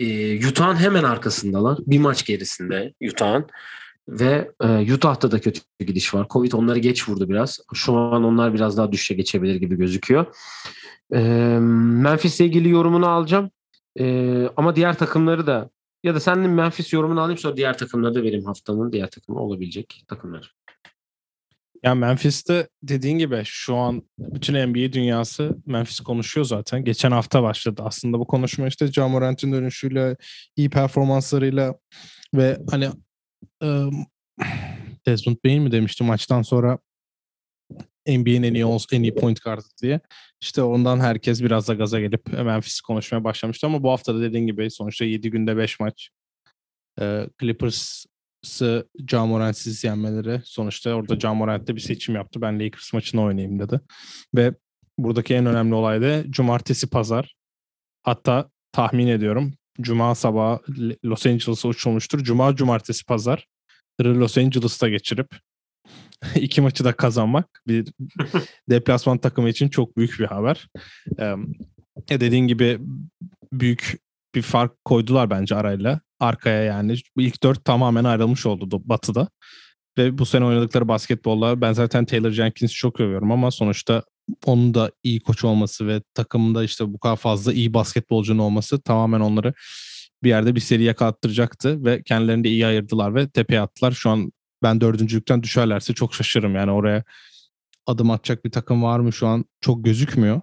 e, 0.00 0.48
Utah'ın 0.48 0.76
hemen 0.76 1.04
arkasındalar. 1.04 1.78
Bir 1.86 1.98
maç 1.98 2.26
gerisinde 2.26 2.94
Utah'ın. 3.10 3.46
Ve 4.08 4.50
e, 4.62 4.94
Utah'ta 4.94 5.30
da 5.30 5.40
kötü 5.40 5.60
bir 5.80 5.86
gidiş 5.86 6.14
var. 6.14 6.26
Covid 6.30 6.52
onları 6.52 6.78
geç 6.78 7.08
vurdu 7.08 7.28
biraz. 7.28 7.60
Şu 7.74 7.96
an 7.96 8.24
onlar 8.24 8.54
biraz 8.54 8.76
daha 8.76 8.92
düşüşe 8.92 9.14
geçebilir 9.14 9.54
gibi 9.54 9.76
gözüküyor. 9.76 10.26
E, 11.12 11.20
Memphis'le 11.58 12.40
ilgili 12.40 12.68
yorumunu 12.68 13.08
alacağım. 13.08 13.50
E, 14.00 14.48
ama 14.56 14.76
diğer 14.76 14.98
takımları 14.98 15.46
da 15.46 15.70
ya 16.04 16.14
da 16.14 16.20
senin 16.20 16.50
Memphis 16.50 16.92
yorumunu 16.92 17.20
alayım 17.20 17.38
sonra 17.38 17.56
diğer 17.56 17.78
takımları 17.78 18.14
da 18.14 18.22
vereyim 18.22 18.44
haftanın 18.44 18.92
diğer 18.92 19.10
takımı 19.10 19.40
olabilecek 19.40 20.04
takımlar. 20.08 20.54
Ya 21.84 21.94
Memphis'te 21.94 22.68
dediğin 22.82 23.18
gibi 23.18 23.42
şu 23.44 23.76
an 23.76 24.02
bütün 24.18 24.54
NBA 24.54 24.92
dünyası 24.92 25.56
Memphis 25.66 26.00
konuşuyor 26.00 26.44
zaten. 26.44 26.84
Geçen 26.84 27.10
hafta 27.10 27.42
başladı. 27.42 27.82
Aslında 27.84 28.18
bu 28.18 28.26
konuşma 28.26 28.66
işte 28.66 28.86
Ja 28.92 29.08
Morant'in 29.08 29.52
dönüşüyle, 29.52 30.16
iyi 30.56 30.70
performanslarıyla 30.70 31.74
ve 32.34 32.58
hani 32.70 32.88
ıı, 33.62 33.90
Desmond 35.06 35.36
Bain 35.44 35.62
mi 35.62 35.72
demişti 35.72 36.04
maçtan 36.04 36.42
sonra 36.42 36.78
NBA'nin 38.08 38.42
en 38.42 38.54
iyi 38.54 38.78
en 38.92 39.02
iyi 39.02 39.14
point 39.14 39.44
guard'ı 39.44 39.64
diye. 39.82 40.00
İşte 40.40 40.62
ondan 40.62 41.00
herkes 41.00 41.42
biraz 41.42 41.68
da 41.68 41.74
gaza 41.74 42.00
gelip 42.00 42.32
Memphis'i 42.32 42.82
konuşmaya 42.82 43.24
başlamıştı 43.24 43.66
ama 43.66 43.82
bu 43.82 43.90
hafta 43.90 44.14
da 44.14 44.20
dediğin 44.20 44.46
gibi 44.46 44.70
sonuçta 44.70 45.04
7 45.04 45.30
günde 45.30 45.56
5 45.56 45.80
maç. 45.80 46.10
Ee, 47.00 47.26
Clippers'ı 48.44 48.88
Ja 49.10 49.26
Morant'siz 49.26 49.84
yenmeleri 49.84 50.40
sonuçta 50.44 50.94
orada 50.94 51.20
Ja 51.20 51.34
Morant 51.34 51.68
de 51.68 51.76
bir 51.76 51.80
seçim 51.80 52.14
yaptı. 52.14 52.40
Ben 52.40 52.60
Lakers 52.60 52.92
maçını 52.92 53.22
oynayayım 53.22 53.58
dedi. 53.58 53.80
Ve 54.34 54.54
buradaki 54.98 55.34
en 55.34 55.46
önemli 55.46 55.74
olay 55.74 56.02
da 56.02 56.24
cumartesi 56.30 56.90
pazar. 56.90 57.34
Hatta 58.02 58.50
tahmin 58.72 59.06
ediyorum 59.06 59.54
Cuma 59.80 60.14
sabahı 60.14 60.60
Los 61.04 61.26
Angeles'a 61.26 61.68
uçulmuştur. 61.68 62.24
Cuma 62.24 62.56
cumartesi 62.56 63.04
pazar 63.04 63.46
Los 64.00 64.38
Angeles'ta 64.38 64.88
geçirip 64.88 65.28
iki 66.34 66.60
maçı 66.60 66.84
da 66.84 66.92
kazanmak 66.92 67.62
bir 67.66 67.88
deplasman 68.70 69.18
takımı 69.18 69.48
için 69.48 69.68
çok 69.68 69.96
büyük 69.96 70.18
bir 70.18 70.24
haber. 70.24 70.68
Ee, 71.18 71.34
dediğin 72.08 72.46
gibi 72.46 72.78
büyük 73.52 73.98
bir 74.34 74.42
fark 74.42 74.84
koydular 74.84 75.30
bence 75.30 75.54
arayla. 75.54 76.00
Arkaya 76.24 76.62
yani. 76.62 76.96
İlk 77.16 77.42
dört 77.42 77.64
tamamen 77.64 78.04
ayrılmış 78.04 78.46
oldu 78.46 78.82
batıda. 78.84 79.28
Ve 79.98 80.18
bu 80.18 80.26
sene 80.26 80.44
oynadıkları 80.44 80.88
basketbolla 80.88 81.60
ben 81.60 81.72
zaten 81.72 82.04
Taylor 82.04 82.30
Jenkins'i 82.30 82.74
çok 82.74 83.00
övüyorum 83.00 83.32
ama 83.32 83.50
sonuçta 83.50 84.02
onun 84.46 84.74
da 84.74 84.90
iyi 85.02 85.20
koç 85.20 85.44
olması 85.44 85.86
ve 85.86 86.02
takımında 86.14 86.64
işte 86.64 86.92
bu 86.92 86.98
kadar 86.98 87.16
fazla 87.16 87.52
iyi 87.52 87.74
basketbolcunun 87.74 88.38
olması 88.38 88.80
tamamen 88.80 89.20
onları 89.20 89.54
bir 90.22 90.28
yerde 90.28 90.54
bir 90.54 90.60
seri 90.60 90.82
yakalattıracaktı 90.82 91.84
ve 91.84 92.02
kendilerini 92.02 92.44
de 92.44 92.48
iyi 92.48 92.66
ayırdılar 92.66 93.14
ve 93.14 93.28
tepeye 93.28 93.60
attılar. 93.60 93.92
Şu 93.92 94.10
an 94.10 94.32
ben 94.62 94.80
dördüncülükten 94.80 95.42
düşerlerse 95.42 95.94
çok 95.94 96.14
şaşırırım. 96.14 96.54
Yani 96.54 96.70
oraya 96.70 97.04
adım 97.86 98.10
atacak 98.10 98.44
bir 98.44 98.50
takım 98.50 98.82
var 98.82 98.98
mı 98.98 99.12
şu 99.12 99.26
an 99.26 99.44
çok 99.60 99.84
gözükmüyor. 99.84 100.40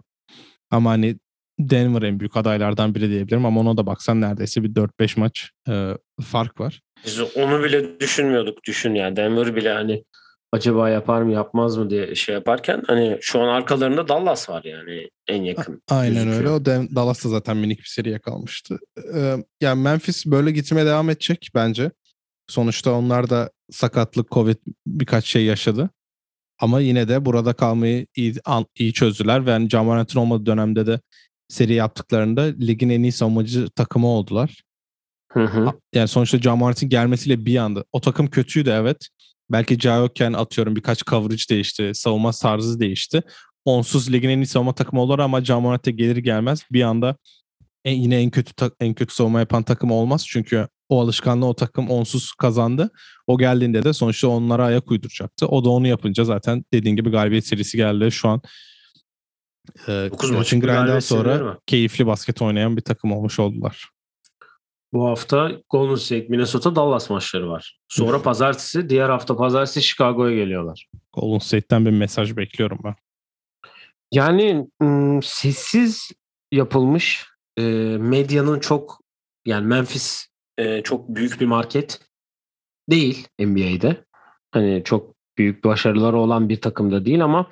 Ama 0.72 0.90
hani 0.90 1.20
Denver 1.60 2.02
en 2.02 2.20
büyük 2.20 2.38
adaylardan 2.38 2.96
biri 2.96 3.10
diyebilirim 3.10 3.46
ama 3.46 3.60
ona 3.60 3.78
da 3.78 3.86
baksan 3.86 4.22
neredeyse 4.22 4.64
bir 4.64 4.70
4-5 4.76 5.20
maç 5.20 5.50
e, 5.70 5.98
fark 6.22 6.60
var. 6.60 6.82
Biz 7.06 7.20
onu 7.38 7.64
bile 7.64 8.00
düşünmüyorduk. 8.00 8.64
Düşün 8.68 8.96
yani 8.96 9.16
Denver 9.16 9.56
bile 9.56 9.74
hani 9.74 10.04
acaba 10.54 10.90
yapar 10.90 11.22
mı 11.22 11.32
yapmaz 11.32 11.78
mı 11.78 11.90
diye 11.90 12.16
şey 12.16 12.36
yaparken 12.36 12.84
hani 12.88 13.18
şu 13.22 13.42
an 13.42 13.48
arkalarında 13.48 14.08
Dallas 14.08 14.50
var 14.50 14.64
yani 14.64 15.10
en 15.28 15.44
yakın. 15.44 15.82
Aynen 15.90 16.14
gözüküyor. 16.14 16.38
öyle. 16.40 16.50
O 16.50 16.66
Den- 16.66 16.96
Dallas'ta 16.96 17.30
zaten 17.30 17.58
minik 17.58 17.80
bir 17.80 17.86
seriye 17.86 18.20
kalmıştı. 18.20 18.80
Ee, 19.16 19.36
yani 19.62 19.82
Memphis 19.82 20.26
böyle 20.26 20.52
gitmeye 20.52 20.86
devam 20.86 21.10
edecek 21.10 21.50
bence. 21.56 21.92
Sonuçta 22.48 22.92
onlar 22.92 23.30
da 23.30 23.52
sakatlık, 23.72 24.32
Covid 24.32 24.56
birkaç 24.88 25.26
şey 25.26 25.46
yaşadı. 25.46 25.90
Ama 26.60 26.80
yine 26.80 27.08
de 27.08 27.26
burada 27.26 27.54
kalmayı 27.54 28.08
iyi, 28.16 28.34
an- 28.46 28.66
iyi 28.80 28.94
çözdüler. 28.94 29.46
Ve 29.46 29.52
yani 29.52 29.70
Ja 29.70 29.84
Morant'ın 29.84 30.20
olmadığı 30.20 30.46
dönemde 30.46 30.88
de 30.88 31.00
seri 31.52 31.74
yaptıklarında 31.74 32.42
ligin 32.42 32.90
en 32.90 33.04
iyi 33.04 33.12
savunmacı 33.12 33.70
takımı 33.70 34.08
oldular. 34.08 34.62
Hı 35.32 35.44
hı. 35.44 35.72
Yani 35.94 36.08
sonuçta 36.08 36.42
Ja 36.42 36.56
Morant'in 36.56 36.90
gelmesiyle 36.90 37.46
bir 37.46 37.58
anda. 37.58 37.84
O 37.92 38.02
takım 38.02 38.28
kötüydü 38.28 38.70
evet. 38.70 39.08
Belki 39.52 39.78
Ja 39.80 39.96
yokken 39.96 40.34
atıyorum 40.34 40.76
birkaç 40.76 41.04
coverage 41.04 41.44
değişti. 41.50 41.92
Savunma 41.94 42.32
tarzı 42.32 42.80
değişti. 42.80 43.22
Onsuz 43.66 44.14
ligin 44.14 44.30
en 44.30 44.38
iyi 44.38 44.46
savunma 44.46 44.76
takımı 44.76 45.02
olur 45.02 45.20
ama 45.20 45.44
Ja 45.44 45.60
Morant'e 45.60 45.92
gelir 45.92 46.18
gelmez 46.18 46.64
bir 46.72 46.82
anda 46.82 47.16
en, 47.86 47.96
yine 47.96 48.22
en 48.22 48.30
kötü 48.30 48.54
ta- 48.54 48.72
en 48.80 48.94
kötü 48.94 49.14
savunma 49.14 49.40
yapan 49.40 49.64
takım 49.64 49.92
olmaz. 49.92 50.26
Çünkü 50.28 50.68
o 50.90 51.02
alışkanlığı 51.02 51.46
o 51.46 51.54
takım 51.54 51.90
onsuz 51.90 52.32
kazandı. 52.32 52.90
O 53.28 53.38
geldiğinde 53.38 53.84
de 53.84 53.94
sonuçta 53.94 54.28
onlara 54.28 54.66
ayak 54.66 54.92
uyduracaktı. 54.92 55.48
O 55.48 55.66
da 55.66 55.70
onu 55.70 55.88
yapınca 55.88 56.24
zaten 56.24 56.66
dediğin 56.74 56.96
gibi 56.96 57.10
galibiyet 57.10 57.48
serisi 57.48 57.78
geldi. 57.78 58.12
Şu 58.12 58.30
an 58.30 58.42
e, 59.88 60.10
galibiyet 60.12 60.48
serileri 60.48 61.02
sonra 61.02 61.58
keyifli 61.68 62.08
basket 62.08 62.42
oynayan 62.42 62.78
bir 62.78 62.82
takım 62.82 63.12
olmuş 63.12 63.40
oldular. 63.40 63.90
Bu 64.94 65.08
hafta 65.08 65.52
Golden 65.70 65.96
State, 65.96 66.26
Minnesota, 66.30 66.76
Dallas 66.76 67.10
maçları 67.10 67.50
var. 67.50 67.80
Sonra 67.88 68.22
pazartesi, 68.22 68.90
diğer 68.90 69.10
hafta 69.10 69.38
pazartesi 69.38 69.82
Chicago'ya 69.82 70.36
geliyorlar. 70.36 70.88
Golden 71.14 71.40
State'ten 71.40 71.86
bir 71.86 71.92
mesaj 71.92 72.38
bekliyorum 72.38 72.80
ben. 72.84 72.96
Yani 74.12 74.68
ım, 74.82 75.24
sessiz 75.24 76.12
yapılmış 76.52 77.26
e, 77.58 77.62
medyanın 78.00 78.60
çok 78.60 79.02
yani 79.46 79.68
Memphis 79.68 80.28
e, 80.58 80.84
çok 80.84 81.10
büyük 81.10 81.42
bir 81.42 81.46
market 81.46 82.00
değil 82.90 83.28
NBA'de. 83.40 84.06
Hani 84.52 84.82
çok 84.86 85.16
büyük 85.38 85.64
başarıları 85.64 86.18
olan 86.18 86.50
bir 86.50 86.62
takımda 86.62 87.06
değil 87.06 87.24
ama 87.24 87.50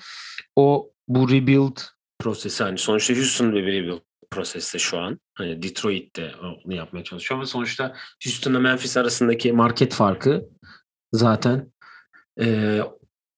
o 0.56 0.90
bu 1.08 1.30
rebuild 1.30 1.78
prosesi 2.20 2.64
hani 2.64 2.78
sonuçta 2.78 3.14
Houston 3.14 3.56
bir 3.56 3.66
rebuild 3.66 4.00
proseste 4.32 4.80
şu 4.80 5.00
an. 5.00 5.20
Hani 5.34 5.64
Detroit 5.64 6.16
de 6.16 6.32
onu 6.66 6.76
yapmaya 6.76 7.04
çalışıyor 7.04 7.38
ama 7.40 7.46
sonuçta 7.46 7.96
Houston'la 8.26 8.60
Memphis 8.60 8.98
arasındaki 8.98 9.54
market 9.54 9.94
farkı 9.94 10.46
zaten 11.14 11.72
e, 12.42 12.80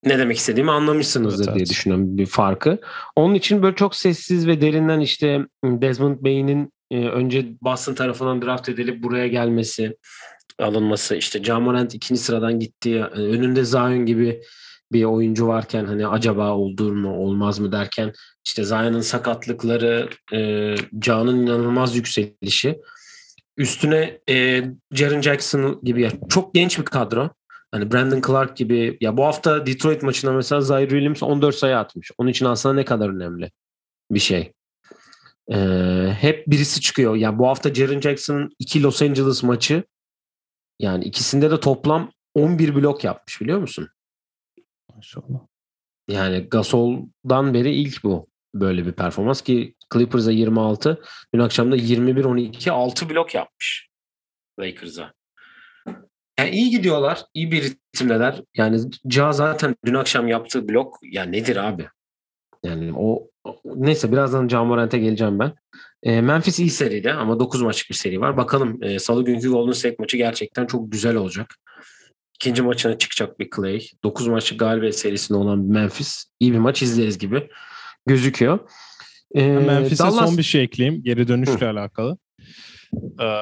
ne 0.04 0.18
demek 0.18 0.38
istediğimi 0.38 0.72
anlamışsınızdır 0.72 1.44
Evet, 1.44 1.56
diye 1.56 1.62
evet. 1.62 1.70
düşünüyorum 1.70 2.18
bir 2.18 2.26
farkı. 2.26 2.80
Onun 3.16 3.34
için 3.34 3.64
böyle 3.64 3.76
çok 3.76 3.96
sessiz 3.96 4.48
ve 4.48 4.62
derinden 4.62 5.00
işte 5.00 5.46
Desmond 5.64 6.18
Bey'in 6.24 6.74
e, 6.92 7.08
önce 7.08 7.46
Boston 7.62 7.94
tarafından 7.94 8.42
draft 8.42 8.70
edilip 8.70 9.04
buraya 9.04 9.28
gelmesi, 9.28 9.98
alınması, 10.60 11.16
işte 11.16 11.44
Ja 11.44 11.60
Morant 11.60 11.96
ikinci 11.96 12.22
sıradan 12.22 12.60
gitti, 12.60 12.96
e, 12.96 13.20
önünde 13.20 13.66
Zion 13.66 14.06
gibi 14.06 14.42
bir 14.94 15.04
oyuncu 15.04 15.48
varken 15.48 15.86
hani 15.86 16.08
acaba 16.08 16.52
olur 16.52 16.92
mu 16.92 17.18
olmaz 17.18 17.60
mı 17.60 17.72
derken 17.72 18.14
işte 18.46 18.64
Zion'ın 18.64 19.02
sakatlıkları, 19.02 20.10
e, 20.34 20.76
Can'ın 21.00 21.38
inanılmaz 21.38 21.96
yükselişi. 21.96 22.80
Üstüne 23.58 24.20
e, 24.30 24.64
Jaren 24.92 25.22
Jackson 25.22 25.82
gibi 25.84 26.02
ya 26.02 26.12
çok 26.30 26.54
genç 26.54 26.80
bir 26.80 26.86
kadro. 26.86 27.30
Hani 27.72 27.92
Brandon 27.92 28.22
Clark 28.28 28.58
gibi 28.58 28.98
ya 29.02 29.18
bu 29.18 29.26
hafta 29.26 29.66
Detroit 29.66 30.04
maçında 30.04 30.32
mesela 30.32 30.62
Zaire 30.62 30.90
Williams 30.90 31.24
14 31.24 31.56
sayı 31.56 31.78
atmış. 31.78 32.12
Onun 32.18 32.30
için 32.30 32.46
aslında 32.46 32.76
ne 32.76 32.86
kadar 32.86 33.10
önemli 33.10 33.52
bir 34.12 34.20
şey. 34.20 34.54
Ee, 35.52 36.16
hep 36.20 36.48
birisi 36.48 36.82
çıkıyor. 36.82 37.16
Yani 37.16 37.40
bu 37.40 37.48
hafta 37.48 37.74
Jaren 37.74 38.02
Jackson'ın 38.02 38.50
iki 38.60 38.84
Los 38.84 39.02
Angeles 39.02 39.44
maçı 39.44 39.84
yani 40.80 41.04
ikisinde 41.04 41.52
de 41.52 41.60
toplam 41.60 42.12
11 42.36 42.76
blok 42.76 43.04
yapmış 43.04 43.42
biliyor 43.42 43.60
musun? 43.60 43.90
Maşallah. 45.02 45.40
Yani 46.08 46.40
Gasol'dan 46.40 47.54
beri 47.54 47.72
ilk 47.76 48.04
bu 48.04 48.28
böyle 48.54 48.86
bir 48.86 48.92
performans 48.92 49.42
ki 49.42 49.76
Clippers'a 49.94 50.32
26, 50.32 51.02
dün 51.34 51.40
akşam 51.40 51.72
da 51.72 51.78
21-12 51.78 52.72
6 52.72 53.10
blok 53.10 53.36
yapmış 53.36 53.90
Lakers'a. 54.60 55.14
Yani 56.40 56.50
iyi 56.50 56.70
gidiyorlar, 56.70 57.26
iyi 57.34 57.52
bir 57.52 57.64
ritimdeler. 57.64 58.42
Yani 58.58 58.80
Ja 59.10 59.32
zaten 59.32 59.76
dün 59.86 59.94
akşam 59.94 60.28
yaptığı 60.28 60.70
blok 60.70 60.98
ya 61.04 61.24
nedir 61.24 61.56
abi? 61.56 61.88
Yani 62.64 62.94
o 62.96 63.30
neyse 63.66 64.12
birazdan 64.12 64.48
Ja 64.48 64.64
Morant'e 64.64 64.98
geleceğim 64.98 65.40
ben. 65.40 65.54
E, 66.04 66.22
Memphis 66.22 66.60
iyi 66.60 66.70
seride 66.70 67.14
ama 67.14 67.40
9 67.40 67.62
maçlık 67.62 67.90
bir 67.90 67.96
seri 67.96 68.22
var. 68.22 68.38
Bakalım 68.38 68.84
e, 68.84 69.00
salı 69.00 69.26
günkü 69.26 69.50
Golden 69.50 69.72
State 69.72 69.96
maçı 70.00 70.18
gerçekten 70.18 70.66
çok 70.66 70.92
güzel 70.92 71.16
olacak. 71.16 71.56
İkinci 72.42 72.62
maçına 72.62 72.98
çıkacak 72.98 73.40
bir 73.40 73.50
Clay. 73.56 73.82
9 74.04 74.28
maçlık 74.28 74.60
galibiyet 74.60 75.00
serisinde 75.00 75.38
olan 75.38 75.70
bir 75.70 75.74
Memphis. 75.74 76.26
İyi 76.40 76.54
bir 76.54 76.58
maç 76.58 76.82
izleriz 76.82 77.18
gibi 77.18 77.50
gözüküyor. 78.06 78.60
E, 79.36 79.48
Memphis'e 79.48 80.04
Dallas- 80.04 80.26
son 80.26 80.38
bir 80.38 80.44
şey 80.44 80.64
ekleyeyim. 80.64 81.04
Geri 81.04 81.28
dönüşle 81.28 81.68
alakalı. 81.68 82.18
Ee, 83.22 83.42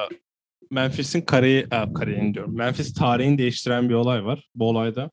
Memphis'in 0.70 1.20
kariyi, 1.20 1.60
e, 1.60 1.92
kariyeni 1.94 2.34
diyorum. 2.34 2.56
Memphis 2.56 2.94
tarihini 2.94 3.38
değiştiren 3.38 3.88
bir 3.88 3.94
olay 3.94 4.24
var. 4.24 4.48
Bu 4.54 4.68
olayda 4.68 5.10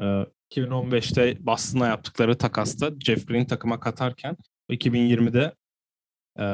e, 0.00 0.26
2015'te 0.50 1.46
Boston'a 1.46 1.86
yaptıkları 1.86 2.38
takasta 2.38 2.90
Jeff 3.00 3.26
Green 3.28 3.44
takıma 3.46 3.80
katarken 3.80 4.36
2020'de 4.70 5.54
e, 6.38 6.44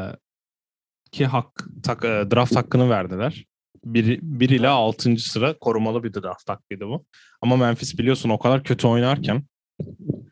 ki 1.12 1.26
hak 1.26 1.64
tak, 1.82 2.04
e, 2.04 2.08
draft 2.08 2.56
hakkını 2.56 2.90
verdiler. 2.90 3.44
1, 3.84 4.18
1 4.22 4.48
ile 4.48 4.68
6. 4.68 5.16
sıra 5.16 5.58
korumalı 5.58 6.04
bir 6.04 6.14
draft 6.14 6.48
hakkıydı 6.48 6.86
bu. 6.86 7.06
Ama 7.40 7.56
Memphis 7.56 7.98
biliyorsun 7.98 8.30
o 8.30 8.38
kadar 8.38 8.64
kötü 8.64 8.86
oynarken 8.86 9.42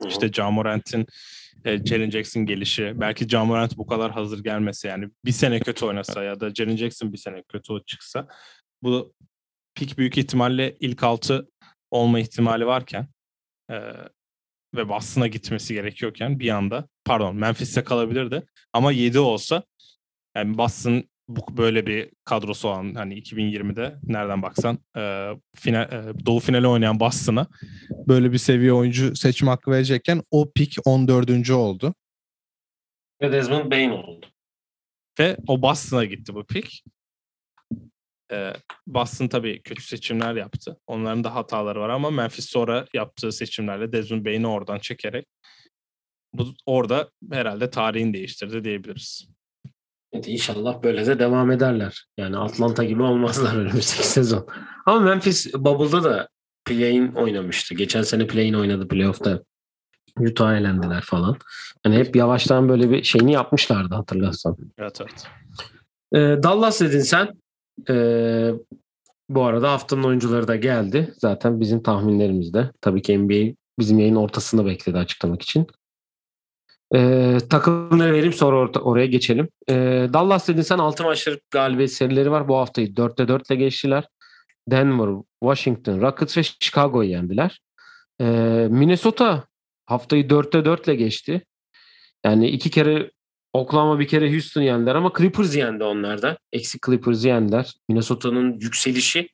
işte 0.09 0.31
Ja 0.33 0.51
Morant'in 0.51 1.07
e, 1.65 1.85
Jaren 1.85 2.11
Jackson 2.11 2.47
gelişi. 2.47 2.93
Belki 2.97 3.29
Ja 3.29 3.45
Morant 3.45 3.77
bu 3.77 3.87
kadar 3.87 4.13
hazır 4.13 4.45
gelmese 4.45 4.89
yani 4.89 5.09
bir 5.25 5.33
sene 5.33 5.61
kötü 5.61 5.85
oynasa 5.85 6.25
ya 6.25 6.41
da 6.41 6.55
Jaren 6.55 6.77
Jackson 6.77 7.13
bir 7.13 7.19
sene 7.19 7.43
kötü 7.49 7.85
çıksa 7.87 8.29
bu 8.83 9.15
pik 9.75 9.99
büyük 9.99 10.19
ihtimalle 10.19 10.77
ilk 10.81 11.03
altı 11.03 11.49
olma 11.91 12.21
ihtimali 12.21 12.67
varken 12.67 13.09
e, 13.71 13.77
ve 14.75 14.89
Boston'a 14.89 15.27
gitmesi 15.27 15.75
gerekiyorken 15.75 16.41
bir 16.41 16.51
anda 16.51 16.89
pardon 17.05 17.37
Memphis'te 17.37 17.85
kalabilirdi 17.85 18.43
ama 18.73 18.93
7 18.93 19.19
olsa 19.19 19.63
yani 20.37 20.59
Boston 20.59 21.05
bu 21.37 21.57
böyle 21.57 21.87
bir 21.87 22.11
kadrosu 22.25 22.69
olan 22.69 22.95
hani 22.95 23.19
2020'de 23.19 23.97
nereden 24.03 24.43
baksan 24.43 24.79
e, 24.97 25.31
final, 25.57 25.93
e, 25.93 26.27
doğu 26.27 26.41
finali 26.41 26.67
oynayan 26.67 27.01
Boston'a 27.01 27.47
böyle 28.09 28.33
bir 28.33 28.39
seviye 28.39 28.73
oyuncu 28.73 29.17
seçme 29.17 29.51
hakkı 29.51 29.71
verecekken 29.71 30.23
o 30.31 30.53
pik 30.53 30.77
14. 30.85 31.51
oldu. 31.51 31.95
Ve 33.23 33.33
Desmond 33.33 33.73
Bain 33.73 33.91
oldu. 33.91 34.27
Ve 35.19 35.37
o 35.47 35.63
Boston'a 35.63 36.05
gitti 36.05 36.35
bu 36.35 36.47
pik. 36.47 36.85
Ee, 38.33 38.53
Boston 38.87 39.29
tabii 39.29 39.63
kötü 39.63 39.83
seçimler 39.83 40.35
yaptı. 40.35 40.81
Onların 40.87 41.25
da 41.25 41.35
hataları 41.35 41.81
var 41.81 41.89
ama 41.89 42.11
Memphis 42.11 42.49
sonra 42.49 42.87
yaptığı 42.95 43.33
seçimlerle 43.33 43.93
Desmond 43.93 44.27
Bain'i 44.27 44.47
oradan 44.47 44.79
çekerek 44.79 45.27
bu 46.33 46.55
orada 46.67 47.11
herhalde 47.33 47.71
tarihini 47.71 48.15
değiştirdi 48.15 48.65
diyebiliriz. 48.65 49.29
Evet, 50.13 50.29
inşallah 50.29 50.83
böyle 50.83 51.07
de 51.07 51.19
devam 51.19 51.51
ederler. 51.51 52.07
Yani 52.17 52.37
Atlanta 52.37 52.85
gibi 52.85 53.03
olmazlar 53.03 53.57
önümüzdeki 53.57 54.07
sezon. 54.07 54.47
Ama 54.87 55.01
Memphis 55.01 55.55
Bubble'da 55.55 56.05
da 56.05 56.29
play-in 56.65 57.13
oynamıştı. 57.13 57.75
Geçen 57.75 58.03
sene 58.03 58.27
play-in 58.27 58.55
oynadı 58.55 58.89
playoff'ta. 58.89 59.43
Utah'a 60.19 60.57
elendiler 60.57 61.03
falan. 61.03 61.37
Yani 61.87 61.97
hep 61.97 62.17
yavaştan 62.17 62.69
böyle 62.69 62.91
bir 62.91 63.03
şeyini 63.03 63.33
yapmışlardı 63.33 63.95
hatırlarsan. 63.95 64.57
Evet 64.79 65.01
evet. 65.01 65.27
Ee, 66.15 66.43
Dallas 66.43 66.81
dedin 66.81 67.01
sen. 67.01 67.29
Ee, 67.89 68.51
bu 69.29 69.43
arada 69.45 69.73
haftanın 69.73 70.03
oyuncuları 70.03 70.49
da 70.49 70.57
geldi. 70.57 71.15
Zaten 71.19 71.61
bizim 71.61 71.83
tahminlerimizde. 71.83 72.71
Tabii 72.81 73.03
ki 73.03 73.19
NBA 73.19 73.55
bizim 73.79 73.99
yayın 73.99 74.17
ortasında 74.17 74.67
bekledi 74.67 74.99
açıklamak 74.99 75.43
için. 75.43 75.67
Ee, 76.95 77.39
takımları 77.51 78.13
vereyim 78.13 78.33
sonra 78.33 78.57
orta, 78.57 78.81
oraya 78.81 79.07
geçelim. 79.07 79.49
Ee, 79.69 80.09
Dallas 80.13 80.49
dedin 80.49 80.63
sen 80.63 80.79
6 80.79 81.05
maçlık 81.05 81.51
galibiyet 81.51 81.93
serileri 81.93 82.31
var. 82.31 82.49
Bu 82.49 82.57
haftayı 82.57 82.89
4'te 82.89 83.29
4 83.29 83.51
ile 83.51 83.57
geçtiler. 83.57 84.05
Denver, 84.69 85.23
Washington, 85.43 86.01
Rockets 86.01 86.37
ve 86.37 86.43
Chicago'yu 86.43 87.11
yendiler. 87.11 87.61
Ee, 88.21 88.25
Minnesota 88.71 89.45
haftayı 89.87 90.25
4'te 90.25 90.65
4 90.65 90.89
ile 90.89 90.95
geçti. 90.95 91.45
Yani 92.25 92.49
iki 92.49 92.71
kere 92.71 93.11
Oklahoma 93.53 93.99
bir 93.99 94.09
kere 94.09 94.33
Houston 94.33 94.63
yendiler 94.63 94.95
ama 94.95 95.13
Clippers 95.19 95.57
yendi 95.57 95.85
onlarda. 95.85 96.39
Eksi 96.53 96.79
Clippers 96.87 97.25
yendiler. 97.25 97.75
Minnesota'nın 97.89 98.61
yükselişi 98.61 99.29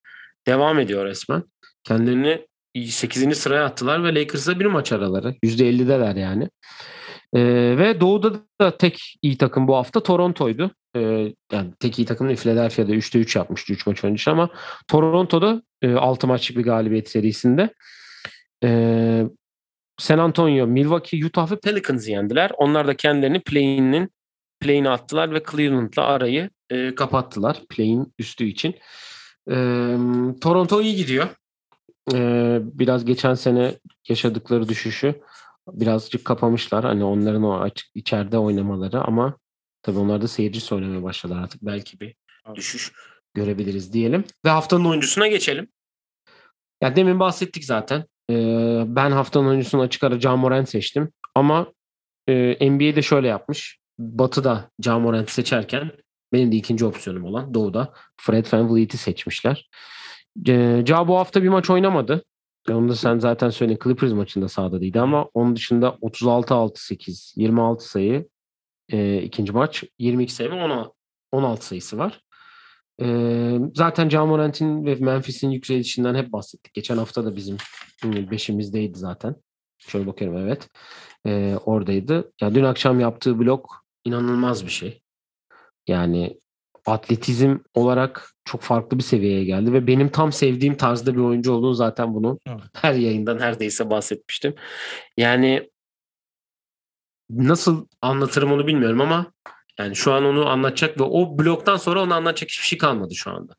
devam 0.46 0.78
ediyor 0.78 1.04
resmen. 1.04 1.42
Kendilerini 1.84 2.46
8. 2.88 3.38
sıraya 3.38 3.64
attılar 3.64 4.04
ve 4.04 4.14
Lakers'la 4.14 4.60
bir 4.60 4.66
maç 4.66 4.92
araları. 4.92 5.34
%50'deler 5.44 6.20
yani. 6.20 6.48
Ee, 7.36 7.78
ve 7.78 8.00
Doğu'da 8.00 8.32
da 8.60 8.76
tek 8.76 9.14
iyi 9.22 9.38
takım 9.38 9.68
bu 9.68 9.76
hafta 9.76 10.02
Toronto'ydu. 10.02 10.70
Ee, 10.96 11.32
yani 11.52 11.70
tek 11.80 11.98
iyi 11.98 12.06
takım 12.06 12.28
değil. 12.28 12.38
Philadelphia'da 12.38 12.92
3'te 12.92 13.18
3 13.18 13.36
yapmıştı 13.36 13.72
3 13.72 13.86
maç 13.86 14.04
önce 14.04 14.30
ama 14.30 14.50
Toronto'da 14.88 15.62
e, 15.82 15.94
6 15.94 16.26
maçlık 16.26 16.58
bir 16.58 16.62
galibiyet 16.62 17.08
serisinde. 17.08 17.70
Ee, 18.64 19.24
San 19.98 20.18
Antonio, 20.18 20.66
Milwaukee, 20.66 21.26
Utah 21.26 21.50
ve 21.50 21.56
Pelicans 21.60 22.08
yendiler. 22.08 22.50
Onlar 22.56 22.86
da 22.86 22.96
kendilerini 22.96 23.40
play-in'in 23.40 24.10
play-in'e 24.60 24.88
attılar 24.88 25.34
ve 25.34 25.42
Cleveland'la 25.50 26.04
arayı 26.04 26.50
e, 26.70 26.94
kapattılar 26.94 27.62
play-in 27.68 28.14
üstü 28.18 28.44
için. 28.44 28.74
E, 29.50 29.54
Toronto 30.40 30.82
iyi 30.82 30.96
gidiyor. 30.96 31.28
E, 32.14 32.18
biraz 32.62 33.04
geçen 33.04 33.34
sene 33.34 33.74
yaşadıkları 34.08 34.68
düşüşü 34.68 35.14
birazcık 35.72 36.24
kapamışlar. 36.24 36.84
Hani 36.84 37.04
onların 37.04 37.42
o 37.42 37.60
açık 37.60 37.88
içeride 37.94 38.38
oynamaları 38.38 39.00
ama 39.00 39.38
tabii 39.82 39.98
onlar 39.98 40.22
da 40.22 40.28
seyircisi 40.28 40.74
oynamaya 40.74 41.02
başladılar 41.02 41.42
artık. 41.42 41.62
Belki 41.62 42.00
bir 42.00 42.14
düşüş 42.54 42.92
görebiliriz 43.34 43.92
diyelim. 43.92 44.24
Ve 44.44 44.50
haftanın 44.50 44.84
oyuncusuna 44.84 45.26
geçelim. 45.26 45.68
Ya 46.82 46.96
demin 46.96 47.20
bahsettik 47.20 47.64
zaten. 47.64 48.04
Ee, 48.30 48.84
ben 48.86 49.10
haftanın 49.10 49.48
oyuncusunu 49.48 49.82
açık 49.82 50.04
ara 50.04 50.20
Ja 50.20 50.36
Morant 50.36 50.68
seçtim. 50.68 51.12
Ama 51.34 51.72
e, 52.28 52.70
NBA'de 52.70 53.02
şöyle 53.02 53.28
yapmış. 53.28 53.78
Batı'da 53.98 54.70
Ja 54.82 54.98
Morant'i 54.98 55.32
seçerken 55.32 55.92
benim 56.32 56.52
de 56.52 56.56
ikinci 56.56 56.84
opsiyonum 56.84 57.24
olan 57.24 57.54
Doğu'da 57.54 57.92
Fred 58.20 58.46
VanVleet'i 58.52 58.98
seçmişler. 58.98 59.68
E, 60.48 60.82
ja 60.86 61.08
bu 61.08 61.16
hafta 61.18 61.42
bir 61.42 61.48
maç 61.48 61.70
oynamadı. 61.70 62.24
E, 62.68 62.72
Onu 62.72 62.88
da 62.88 62.94
sen 62.94 63.18
zaten 63.18 63.50
söyledin. 63.50 63.78
Clippers 63.84 64.12
maçında 64.12 64.48
sahada 64.48 64.80
değildi 64.80 65.00
ama 65.00 65.28
onun 65.34 65.56
dışında 65.56 65.88
36-6-8, 66.02 67.32
26 67.36 67.88
sayı 67.88 68.28
e, 68.92 69.22
ikinci 69.22 69.52
maç. 69.52 69.84
22 69.98 70.32
sayı 70.32 70.50
ve 70.50 70.54
10 70.54 70.92
16 71.32 71.66
sayısı 71.66 71.98
var. 71.98 72.20
Ee, 73.02 73.58
zaten 73.74 74.08
Camorant'in 74.08 74.86
ve 74.86 74.94
Memphis'in 74.94 75.50
yükselişinden 75.50 76.14
hep 76.14 76.32
bahsettik. 76.32 76.74
Geçen 76.74 76.96
hafta 76.96 77.24
da 77.24 77.36
bizim 77.36 77.56
beşimizdeydi 78.04 78.98
zaten. 78.98 79.36
Şöyle 79.78 80.06
bakıyorum 80.06 80.38
evet. 80.38 80.68
Ee, 81.26 81.56
oradaydı. 81.64 82.32
Ya 82.40 82.54
dün 82.54 82.64
akşam 82.64 83.00
yaptığı 83.00 83.38
blok 83.38 83.84
inanılmaz 84.04 84.64
bir 84.64 84.70
şey. 84.70 85.02
Yani 85.86 86.40
atletizm 86.86 87.56
olarak 87.74 88.32
çok 88.44 88.62
farklı 88.62 88.98
bir 88.98 89.02
seviyeye 89.02 89.44
geldi 89.44 89.72
ve 89.72 89.86
benim 89.86 90.08
tam 90.08 90.32
sevdiğim 90.32 90.76
tarzda 90.76 91.14
bir 91.14 91.20
oyuncu 91.20 91.52
olduğunu 91.52 91.74
zaten 91.74 92.14
bunu 92.14 92.38
evet. 92.46 92.60
her 92.74 92.94
yayında 92.94 93.34
neredeyse 93.34 93.90
bahsetmiştim. 93.90 94.54
Yani 95.16 95.70
nasıl 97.30 97.86
anlatırım 98.02 98.52
onu 98.52 98.66
bilmiyorum 98.66 99.00
ama 99.00 99.32
yani 99.78 99.96
şu 99.96 100.12
an 100.12 100.24
onu 100.24 100.48
anlatacak 100.48 101.00
ve 101.00 101.04
o 101.04 101.38
bloktan 101.38 101.76
sonra 101.76 102.02
onu 102.02 102.14
anlatacak 102.14 102.50
hiçbir 102.50 102.64
şey 102.64 102.78
kalmadı 102.78 103.14
şu 103.14 103.30
anda. 103.30 103.54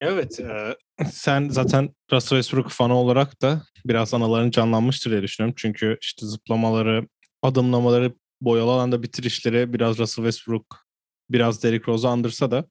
Evet. 0.00 0.40
E, 0.40 0.76
sen 1.12 1.48
zaten 1.48 1.90
Russell 2.12 2.38
Westbrook 2.38 2.70
fanı 2.70 2.94
olarak 2.94 3.42
da 3.42 3.62
biraz 3.86 4.14
analarını 4.14 4.50
canlanmıştır 4.50 5.10
diye 5.10 5.22
düşünüyorum. 5.22 5.54
Çünkü 5.58 5.98
işte 6.00 6.26
zıplamaları, 6.26 7.08
adımlamaları, 7.42 8.14
boyalı 8.40 8.70
alanda 8.70 9.02
bitirişleri 9.02 9.72
biraz 9.72 9.98
Russell 9.98 10.24
Westbrook, 10.24 10.83
biraz 11.30 11.62
Derrick 11.62 11.92
Rose'u 11.92 12.10
andırsa 12.10 12.50
da 12.50 12.64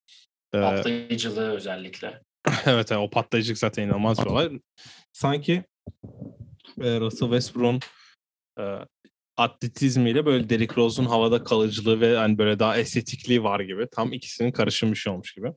e, 0.54 0.62
patlayıcılığı 0.62 1.51
özellikle. 1.51 2.22
evet, 2.66 2.91
o 2.91 3.10
patlayıcılık 3.10 3.58
zaten 3.58 3.84
inanılmaz 3.84 4.20
bir 4.20 4.26
olay. 4.26 4.60
Sanki 5.14 5.64
e, 6.82 6.99
Russell 6.99 7.28
Westbrook'un 7.28 7.80
e, 8.60 8.64
atletizmiyle 9.38 10.26
böyle 10.26 10.49
Derrick 10.49 10.76
Rose'un 10.76 11.06
havada 11.06 11.43
kalıcılığı 11.43 12.01
ve 12.01 12.18
hani 12.18 12.38
böyle 12.38 12.60
daha 12.60 12.78
estetikliği 12.78 13.43
var 13.43 13.60
gibi. 13.60 13.88
Tam 13.91 14.14
ikisinin 14.14 14.51
karışım 14.51 14.91
bir 14.91 14.97
şey 14.97 15.14
olmuş 15.14 15.34
gibi. 15.34 15.54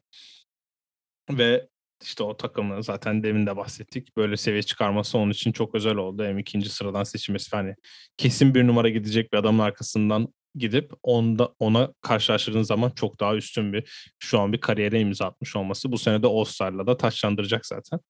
Ve 1.30 1.68
işte 2.02 2.22
o 2.24 2.36
takımı 2.36 2.82
zaten 2.82 3.22
demin 3.22 3.46
de 3.46 3.56
bahsettik. 3.56 4.16
Böyle 4.16 4.36
seviye 4.36 4.62
çıkarması 4.62 5.18
onun 5.18 5.30
için 5.30 5.52
çok 5.52 5.74
özel 5.74 5.96
oldu. 5.96 6.24
Hem 6.24 6.38
ikinci 6.38 6.68
sıradan 6.68 7.04
seçilmesi 7.04 7.56
hani 7.56 7.74
kesin 8.16 8.54
bir 8.54 8.66
numara 8.66 8.88
gidecek 8.88 9.32
bir 9.32 9.38
adamın 9.38 9.64
arkasından 9.64 10.28
gidip 10.56 10.92
onda 11.02 11.54
ona 11.58 11.92
karşılaştırdığın 12.02 12.62
zaman 12.62 12.90
çok 12.90 13.20
daha 13.20 13.36
üstün 13.36 13.72
bir 13.72 14.12
şu 14.18 14.40
an 14.40 14.52
bir 14.52 14.60
kariyere 14.60 15.00
imza 15.00 15.26
atmış 15.26 15.56
olması. 15.56 15.92
Bu 15.92 15.98
sene 15.98 16.22
de 16.22 16.26
All-Star'la 16.26 16.86
da 16.86 16.96
taçlandıracak 16.96 17.66
zaten. 17.66 18.00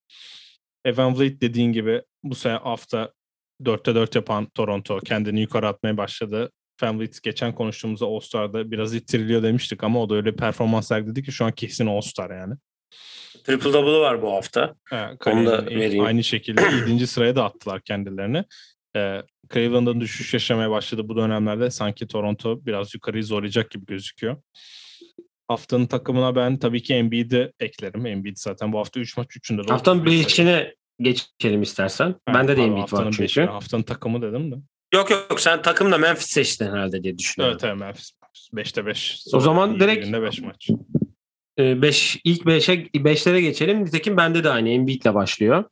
Evan 0.85 1.19
Vliet 1.19 1.41
dediğin 1.41 1.71
gibi 1.71 2.01
bu 2.23 2.35
sene 2.35 2.53
hafta 2.53 3.11
4'te 3.63 3.95
4 3.95 4.15
yapan 4.15 4.45
Toronto 4.45 4.99
kendini 4.99 5.41
yukarı 5.41 5.67
atmaya 5.67 5.97
başladı. 5.97 6.51
Van 6.81 6.99
Vliet 6.99 7.23
geçen 7.23 7.55
konuştuğumuzda 7.55 8.05
All-Star'da 8.05 8.71
biraz 8.71 8.95
ittiriliyor 8.95 9.43
demiştik 9.43 9.83
ama 9.83 10.01
o 10.01 10.09
da 10.09 10.15
öyle 10.15 10.35
performans 10.35 10.87
sergiledi 10.87 11.23
ki 11.23 11.31
şu 11.31 11.45
an 11.45 11.51
kesin 11.51 11.87
All-Star 11.87 12.39
yani. 12.39 12.53
Triple 13.43 13.73
double 13.73 13.99
var 13.99 14.21
bu 14.21 14.31
hafta. 14.31 14.75
Evet, 14.91 15.27
Onu 15.27 15.45
da 15.45 15.65
vereyim. 15.65 16.05
Aynı 16.05 16.23
şekilde 16.23 16.61
7. 16.89 17.07
sıraya 17.07 17.35
da 17.35 17.45
attılar 17.45 17.81
kendilerini. 17.81 18.43
Ee, 18.97 19.23
Cleveland'ın 19.53 20.01
düşüş 20.01 20.33
yaşamaya 20.33 20.71
başladı 20.71 21.09
bu 21.09 21.15
dönemlerde. 21.17 21.71
Sanki 21.71 22.07
Toronto 22.07 22.65
biraz 22.65 22.93
yukarıyı 22.95 23.23
zorlayacak 23.23 23.71
gibi 23.71 23.85
gözüküyor. 23.85 24.37
Haftanın 25.47 25.85
takımına 25.85 26.35
ben 26.35 26.57
tabii 26.57 26.83
ki 26.83 26.93
Embiid'i 26.93 27.53
eklerim. 27.59 28.05
Embiid 28.05 28.37
zaten 28.37 28.73
bu 28.73 28.79
hafta 28.79 28.99
3 28.99 29.17
maç 29.17 29.27
3'ünde. 29.27 29.69
Haftanın 29.69 30.05
5'ine 30.05 30.73
geçelim 30.99 31.61
istersen. 31.61 32.05
Evet, 32.07 32.37
Bende 32.37 32.57
de 32.57 32.63
Embiid 32.63 32.93
var 32.93 33.03
çünkü. 33.03 33.23
Beşi, 33.23 33.41
haftanın 33.43 33.83
takımı 33.83 34.21
dedim 34.21 34.51
de. 34.51 34.55
Yok 34.93 35.09
yok 35.09 35.39
sen 35.41 35.61
takımla 35.61 35.97
Memphis 35.97 36.27
seçtin 36.27 36.65
herhalde 36.65 37.03
diye 37.03 37.17
düşünüyorum. 37.17 37.57
Evet 37.61 37.71
evet 37.71 37.79
Memphis. 37.79 38.11
5'te 38.53 38.85
5. 38.85 39.23
O 39.33 39.39
zaman 39.39 39.79
direkt 39.79 40.13
5 40.13 40.41
maç. 40.41 40.69
5 41.57 42.15
ee, 42.15 42.19
ilk 42.23 42.41
5'e 42.41 42.75
5'lere 42.75 43.39
geçelim. 43.39 43.85
Nitekim 43.85 44.17
bende 44.17 44.43
de 44.43 44.49
aynı 44.49 44.69
Embiid'le 44.69 45.13
başlıyor. 45.13 45.63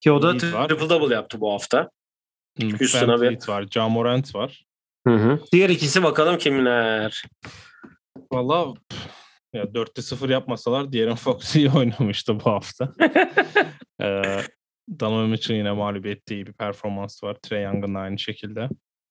Ki 0.00 0.12
o 0.12 0.22
da 0.22 0.36
triple 0.36 0.88
double 0.88 1.14
yaptı 1.14 1.40
bu 1.40 1.52
hafta. 1.52 1.90
Üstüne 2.80 3.20
bir 3.20 3.48
var, 3.48 3.66
Jamorant 3.70 4.34
var. 4.34 4.64
Hı 5.06 5.14
hı. 5.14 5.40
Diğer 5.52 5.68
ikisi 5.70 6.02
bakalım 6.02 6.38
kimler. 6.38 7.22
Valla 8.32 8.74
ya 9.52 9.62
4'te 9.64 10.02
0 10.02 10.30
yapmasalar 10.30 10.92
diğerin 10.92 11.14
Fox 11.14 11.56
iyi 11.56 11.70
oynamıştı 11.70 12.40
bu 12.40 12.50
hafta. 12.50 12.92
ee, 14.02 14.22
Donovan 15.00 15.28
Mitchell 15.28 15.56
yine 15.56 15.72
mağlubiyette 15.72 16.34
iyi 16.34 16.46
bir 16.46 16.52
performans 16.52 17.24
var. 17.24 17.36
Trey 17.42 17.62
Young'ın 17.62 17.94
da 17.94 17.98
aynı 17.98 18.18
şekilde. 18.18 18.68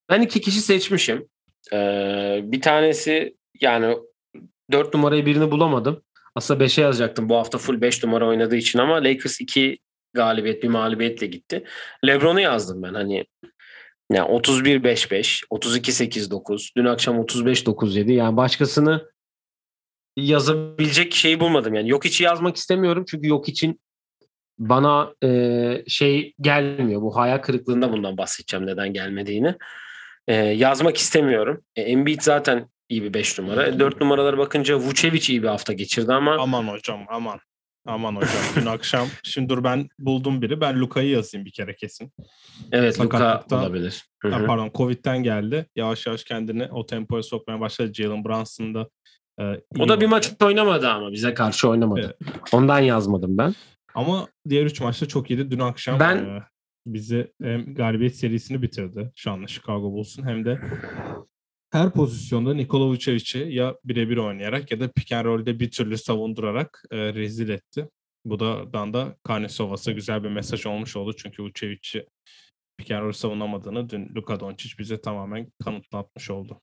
Ben 0.10 0.22
iki 0.22 0.42
kişi 0.42 0.62
seçmişim. 0.62 1.28
Ee, 1.74 2.40
bir 2.44 2.62
tanesi 2.62 3.36
yani 3.62 3.98
4 4.72 4.94
numarayı 4.94 5.26
birini 5.26 5.52
bulamadım. 5.52 6.02
Aslında 6.36 6.64
5'e 6.64 6.84
yazacaktım 6.84 7.30
bu 7.30 7.36
hafta 7.36 7.58
full 7.58 7.82
5 7.82 8.04
numara 8.04 8.28
oynadığı 8.28 8.56
için 8.56 8.80
ama 8.80 8.96
Lakers 8.96 9.42
2 9.42 9.78
galibiyet 10.16 10.64
bir 10.64 10.68
mağlubiyetle 10.68 11.28
gitti. 11.28 11.64
LeBron'u 12.08 12.40
yazdım 12.40 12.84
ben 12.84 12.94
hani 12.94 13.26
yani 14.12 14.30
31-5-5, 14.30 15.46
32-8-9, 15.52 16.70
dün 16.78 16.86
akşam 16.86 17.18
35-9-7 17.18 18.12
yani 18.12 18.38
başkasını 18.38 19.10
yazabilecek 20.18 21.14
şeyi 21.14 21.40
bulmadım. 21.40 21.74
Yani 21.74 21.90
yok 21.90 22.06
içi 22.06 22.24
yazmak 22.24 22.56
istemiyorum 22.56 23.06
çünkü 23.08 23.28
yok 23.28 23.50
için 23.50 23.80
bana 24.60 25.14
e, 25.24 25.84
şey 25.88 26.34
gelmiyor. 26.42 27.02
Bu 27.02 27.16
hayal 27.16 27.38
kırıklığında 27.38 27.92
bundan 27.92 28.18
bahsedeceğim 28.18 28.68
neden 28.68 28.94
gelmediğini. 28.94 29.56
E, 30.28 30.36
yazmak 30.36 30.98
istemiyorum. 30.98 31.64
E, 31.76 31.82
Embiid 31.82 32.22
zaten 32.22 32.70
iyi 32.90 33.04
bir 33.04 33.14
5 33.14 33.40
numara. 33.40 33.80
4 33.80 34.02
numaralara 34.02 34.38
bakınca 34.38 34.76
Vucevic 34.76 35.30
iyi 35.30 35.44
bir 35.44 35.48
hafta 35.48 35.74
geçirdi 35.74 36.14
ama. 36.14 36.38
Aman 36.40 36.68
hocam 36.68 37.06
aman. 37.08 37.40
Aman 37.86 38.16
hocam 38.16 38.44
dün 38.56 38.66
akşam 38.66 39.08
şimdi 39.24 39.50
dur 39.50 39.64
ben 39.64 39.88
buldum 40.00 40.42
biri. 40.42 40.62
Ben 40.62 40.80
Luka'yı 40.80 41.10
yazayım 41.10 41.46
bir 41.46 41.52
kere 41.52 41.76
kesin. 41.76 42.12
Evet 42.72 43.00
Luka 43.00 43.44
olabilir. 43.52 44.04
Ha, 44.24 44.46
pardon 44.48 44.72
Covid'den 44.76 45.24
geldi. 45.24 45.66
Yavaş 45.76 46.08
yavaş 46.08 46.24
kendini 46.24 46.68
o 46.72 46.86
tempoya 46.86 47.24
sokmaya 47.24 47.60
başladı. 47.60 47.94
Jalen 47.94 48.26
Brunson'da 48.26 48.90
e, 49.40 49.44
o 49.80 49.90
da 49.90 50.02
bir 50.02 50.06
maç 50.06 50.32
oynamadı 50.44 50.90
ama 50.90 51.12
bize 51.12 51.34
karşı 51.34 51.70
oynamadı. 51.70 52.18
Evet. 52.22 52.34
Ondan 52.52 52.80
yazmadım 52.80 53.38
ben. 53.38 53.54
Ama 53.96 54.28
diğer 54.50 54.66
üç 54.66 54.82
maçta 54.82 55.06
çok 55.06 55.32
iyiydi. 55.32 55.52
Dün 55.52 55.60
akşam 55.60 56.00
ben... 56.00 56.18
e, 56.18 56.44
bizi 56.88 57.32
hem 57.42 57.76
galibiyet 57.76 58.16
serisini 58.16 58.62
bitirdi 58.62 59.12
şu 59.16 59.32
anda 59.32 59.48
Chicago 59.48 59.92
Bulls'un 59.92 60.28
hem 60.28 60.46
de 60.46 60.60
her 61.76 61.92
pozisyonda 61.92 62.54
Nikola 62.54 62.86
Vucevic'i 62.86 63.48
ya 63.50 63.76
birebir 63.84 64.18
oynayarak 64.18 64.72
ya 64.72 64.80
da 64.80 64.92
pick 64.92 65.12
and 65.12 65.26
roll'de 65.26 65.60
bir 65.60 65.72
türlü 65.72 65.98
savundurarak 65.98 66.84
e, 66.92 66.98
rezil 66.98 67.50
etti. 67.50 67.90
Bu 68.26 68.40
da 68.40 68.74
da 68.74 69.16
Karnisovas'a 69.24 69.92
güzel 69.92 70.24
bir 70.24 70.30
mesaj 70.30 70.66
olmuş 70.66 70.96
oldu. 70.96 71.14
Çünkü 71.18 71.44
Vucevic'i 71.44 72.06
pick 72.78 72.92
and 72.92 73.04
roll 73.04 73.12
savunamadığını 73.12 73.90
dün 73.90 74.16
Luka 74.16 74.40
Doncic 74.40 74.78
bize 74.80 75.02
tamamen 75.02 75.52
kanıtlatmış 75.64 76.30
oldu. 76.30 76.62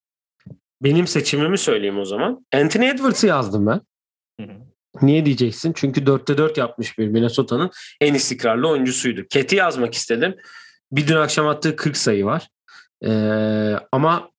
Benim 0.83 1.07
seçimimi 1.07 1.59
söyleyeyim 1.59 1.99
o 1.99 2.05
zaman. 2.05 2.47
Anthony 2.55 2.89
Edwards'ı 2.89 3.27
yazdım 3.27 3.67
ben. 3.67 3.81
Hı 4.41 4.53
hı. 4.53 4.57
Niye 5.03 5.27
diyeceksin? 5.27 5.73
Çünkü 5.77 6.01
4'te 6.01 6.39
4 6.39 6.59
yapmış 6.59 6.99
bir 6.99 7.09
Minnesota'nın 7.09 7.71
en 8.01 8.15
istikrarlı 8.15 8.69
oyuncusuydu. 8.69 9.27
Keti 9.31 9.57
yazmak 9.57 9.95
istedim. 9.95 10.37
Bir 10.93 11.09
dün 11.09 11.17
akşam 11.17 11.49
attığı 11.49 11.77
40 11.77 11.97
sayı 11.97 12.25
var. 12.25 12.49
Ee, 13.05 13.11
ama 13.93 14.32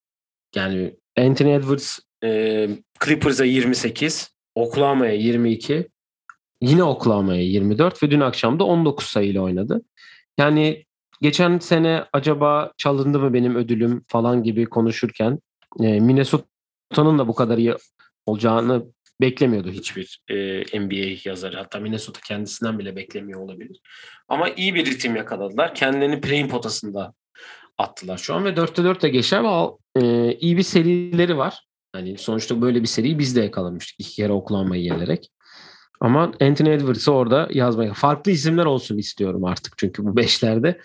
yani 0.56 0.96
Anthony 1.18 1.56
Edwards 1.56 2.00
e, 2.24 2.70
Clippers'a 3.06 3.46
28, 3.46 4.30
Oklahoma'ya 4.56 5.14
22, 5.14 5.90
yine 6.62 6.84
Oklahoma'ya 6.84 7.42
24 7.42 8.04
ve 8.04 8.12
dün 8.12 8.20
akşam 8.20 8.60
da 8.60 8.64
19 8.64 9.06
sayıyla 9.06 9.42
oynadı. 9.42 9.82
Yani 10.38 10.86
geçen 11.22 11.60
sene 11.60 12.06
acaba 12.14 12.72
çalındı 12.78 13.20
mı 13.20 13.34
benim 13.34 13.56
ödülüm 13.56 14.06
falan 14.08 14.44
gibi 14.44 14.66
konuşurken 14.66 15.40
e, 15.80 16.00
Minnesota'nın 16.00 17.20
da 17.20 17.28
bu 17.28 17.36
kadar 17.36 17.58
iyi 17.58 17.76
olacağını 18.26 18.86
beklemiyordu 19.22 19.72
hiçbir 19.72 20.22
e, 20.30 20.80
NBA 20.80 21.30
yazarı. 21.30 21.58
Hatta 21.58 21.80
Minnesota 21.80 22.20
kendisinden 22.28 22.80
bile 22.80 22.96
beklemiyor 22.96 23.42
olabilir. 23.42 23.80
Ama 24.28 24.50
iyi 24.50 24.76
bir 24.76 24.86
ritim 24.86 25.16
yakaladılar. 25.16 25.76
Kendilerini 25.76 26.22
playing 26.22 26.52
potasında 26.52 27.14
attılar 27.78 28.18
şu 28.18 28.36
an 28.36 28.46
ve 28.46 28.50
4'te 28.50 28.84
4 28.84 29.02
de 29.02 29.10
geçer 29.10 29.44
ve 29.44 29.70
e, 29.96 30.34
iyi 30.36 30.58
bir 30.58 30.64
serileri 30.64 31.38
var. 31.38 31.68
Hani 31.94 32.18
sonuçta 32.18 32.62
böyle 32.62 32.82
bir 32.82 32.88
seriyi 32.88 33.20
biz 33.20 33.36
de 33.36 33.42
yakalamıştık 33.42 34.00
iki 34.00 34.16
kere 34.16 34.32
Oklahoma'yı 34.32 34.84
yenerek. 34.84 35.32
Ama 36.02 36.32
Anthony 36.42 36.74
Edwards'ı 36.74 37.12
orada 37.12 37.48
yazmaya 37.52 37.94
farklı 37.94 38.32
isimler 38.32 38.66
olsun 38.66 38.98
istiyorum 38.98 39.46
artık 39.46 39.78
çünkü 39.78 40.06
bu 40.06 40.16
beşlerde. 40.16 40.82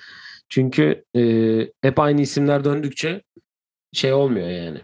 Çünkü 0.49 1.05
e, 1.17 1.23
hep 1.83 1.99
aynı 1.99 2.21
isimler 2.21 2.65
döndükçe 2.65 3.23
şey 3.93 4.13
olmuyor 4.13 4.49
yani. 4.49 4.81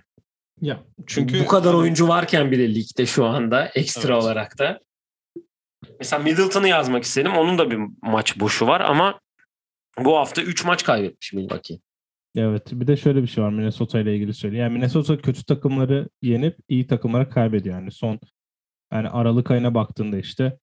Ya 0.61 0.85
çünkü 1.07 1.41
bu 1.41 1.47
kadar 1.47 1.75
oyuncu 1.75 2.09
varken 2.09 2.51
bile 2.51 2.75
ligde 2.75 3.07
şu 3.07 3.25
anda 3.25 3.67
ekstra 3.75 4.13
evet. 4.15 4.23
olarak 4.23 4.59
da 4.59 4.81
mesela 5.99 6.23
Middleton'ı 6.23 6.69
yazmak 6.69 7.05
istedim. 7.05 7.33
Onun 7.37 7.59
da 7.59 7.71
bir 7.71 7.79
maç 8.03 8.41
boşu 8.41 8.67
var 8.67 8.81
ama 8.81 9.21
bu 9.99 10.17
hafta 10.17 10.43
3 10.43 10.65
maç 10.65 10.85
kaybetmiş 10.85 11.33
Milwaukee. 11.33 11.81
Evet 12.37 12.73
bir 12.73 12.87
de 12.87 12.97
şöyle 12.97 13.23
bir 13.23 13.27
şey 13.27 13.45
var 13.45 13.51
Minnesota 13.51 14.01
ile 14.01 14.15
ilgili 14.17 14.35
söyleyeyim. 14.35 14.63
Yani 14.63 14.73
Minnesota 14.73 15.19
kötü 15.19 15.45
takımları 15.45 16.09
yenip 16.23 16.59
iyi 16.69 16.87
takımlara 16.87 17.29
kaybediyor. 17.29 17.75
Yani 17.75 17.91
son 17.91 18.21
Yani 18.93 19.09
Aralık 19.09 19.51
ayına 19.51 19.75
baktığında 19.75 20.19
işte 20.19 20.59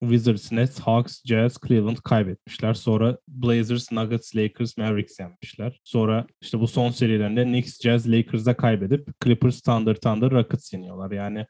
Wizards, 0.00 0.52
Nets, 0.52 0.80
Hawks, 0.80 1.22
Jazz, 1.24 1.58
Cleveland 1.68 1.96
kaybetmişler. 1.96 2.74
Sonra 2.74 3.18
Blazers, 3.28 3.92
Nuggets, 3.92 4.36
Lakers, 4.36 4.76
Mavericks 4.76 5.20
yenmişler. 5.20 5.80
Sonra 5.84 6.26
işte 6.40 6.60
bu 6.60 6.68
son 6.68 6.90
serilerinde 6.90 7.44
Knicks, 7.44 7.80
Jazz, 7.80 8.10
Lakers'da 8.12 8.56
kaybedip 8.56 9.08
Clippers, 9.24 9.60
Thunder, 9.60 9.94
Thunder, 9.94 10.30
Rockets 10.30 10.72
yeniyorlar. 10.72 11.10
Yani 11.10 11.46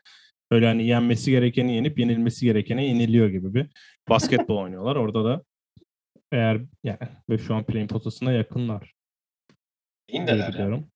öyle 0.51 0.67
hani 0.67 0.87
yenmesi 0.87 1.31
gerekeni 1.31 1.75
yenip 1.75 1.99
yenilmesi 1.99 2.47
gerekene 2.47 2.87
yeniliyor 2.87 3.29
gibi 3.29 3.55
bir 3.55 3.67
basketbol 4.09 4.57
oynuyorlar. 4.63 4.97
Orada 4.97 5.25
da 5.25 5.43
eğer 6.33 6.61
yani 6.85 6.99
ve 7.31 7.39
şu 7.39 7.55
an 7.55 7.65
playing 7.65 7.91
potasına 7.91 8.33
yakınlar. 8.33 8.95
İndeler 10.09 10.53
biliyorum. 10.53 10.87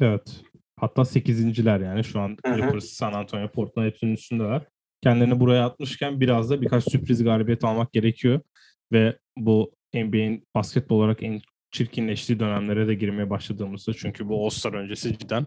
Evet. 0.00 0.40
Hatta 0.80 1.02
8.ler 1.02 1.84
yani 1.84 2.04
şu 2.04 2.20
an. 2.20 2.36
Clippers, 2.46 2.84
San 2.84 3.12
Antonio, 3.12 3.48
Portland 3.48 3.86
hepsinin 3.86 4.14
üstündeler. 4.14 4.62
Kendilerini 5.02 5.40
buraya 5.40 5.66
atmışken 5.66 6.20
biraz 6.20 6.50
da 6.50 6.62
birkaç 6.62 6.90
sürpriz 6.90 7.24
galibiyet 7.24 7.64
almak 7.64 7.92
gerekiyor. 7.92 8.40
Ve 8.92 9.18
bu 9.38 9.72
NBA'in 9.94 10.46
basketbol 10.54 10.98
olarak 10.98 11.22
en 11.22 11.40
çirkinleştiği 11.70 12.40
dönemlere 12.40 12.88
de 12.88 12.94
girmeye 12.94 13.30
başladığımızda 13.30 13.92
çünkü 13.94 14.28
bu 14.28 14.44
All-Star 14.44 14.72
öncesi 14.72 15.18
cidden 15.18 15.46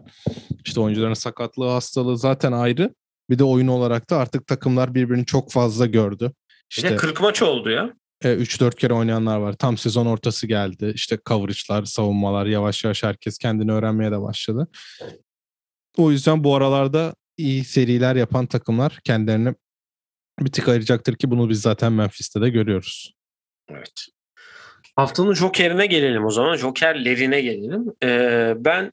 İşte 0.64 0.80
oyuncuların 0.80 1.14
sakatlığı, 1.14 1.68
hastalığı 1.68 2.18
zaten 2.18 2.52
ayrı. 2.52 2.94
Bir 3.30 3.38
de 3.38 3.44
oyun 3.44 3.68
olarak 3.68 4.10
da 4.10 4.16
artık 4.16 4.46
takımlar 4.46 4.94
birbirini 4.94 5.26
çok 5.26 5.52
fazla 5.52 5.86
gördü. 5.86 6.24
Bir 6.24 6.76
İşte 6.76 6.90
de 6.90 6.96
40 6.96 7.20
maç 7.20 7.42
oldu 7.42 7.70
ya. 7.70 7.94
E, 8.24 8.28
3-4 8.28 8.76
kere 8.76 8.94
oynayanlar 8.94 9.38
var. 9.38 9.52
Tam 9.52 9.78
sezon 9.78 10.06
ortası 10.06 10.46
geldi. 10.46 10.92
İşte 10.94 11.18
coverage'lar, 11.26 11.84
savunmalar 11.84 12.46
yavaş 12.46 12.84
yavaş 12.84 13.02
herkes 13.02 13.38
kendini 13.38 13.72
öğrenmeye 13.72 14.12
de 14.12 14.20
başladı. 14.20 14.68
O 15.96 16.10
yüzden 16.10 16.44
bu 16.44 16.54
aralarda 16.54 17.14
iyi 17.36 17.64
seriler 17.64 18.16
yapan 18.16 18.46
takımlar 18.46 18.98
kendilerini 19.04 19.54
bir 20.40 20.52
tık 20.52 20.68
ayıracaktır 20.68 21.16
ki 21.16 21.30
bunu 21.30 21.48
biz 21.48 21.60
zaten 21.60 21.92
Memphis'te 21.92 22.40
de 22.40 22.50
görüyoruz. 22.50 23.14
Evet. 23.70 24.06
Haftanın 24.96 25.34
Joker'ine 25.34 25.86
gelelim 25.86 26.24
o 26.24 26.30
zaman. 26.30 26.56
Joker'lerine 26.56 27.40
gelelim. 27.40 27.84
Ee, 28.02 28.54
ben 28.56 28.92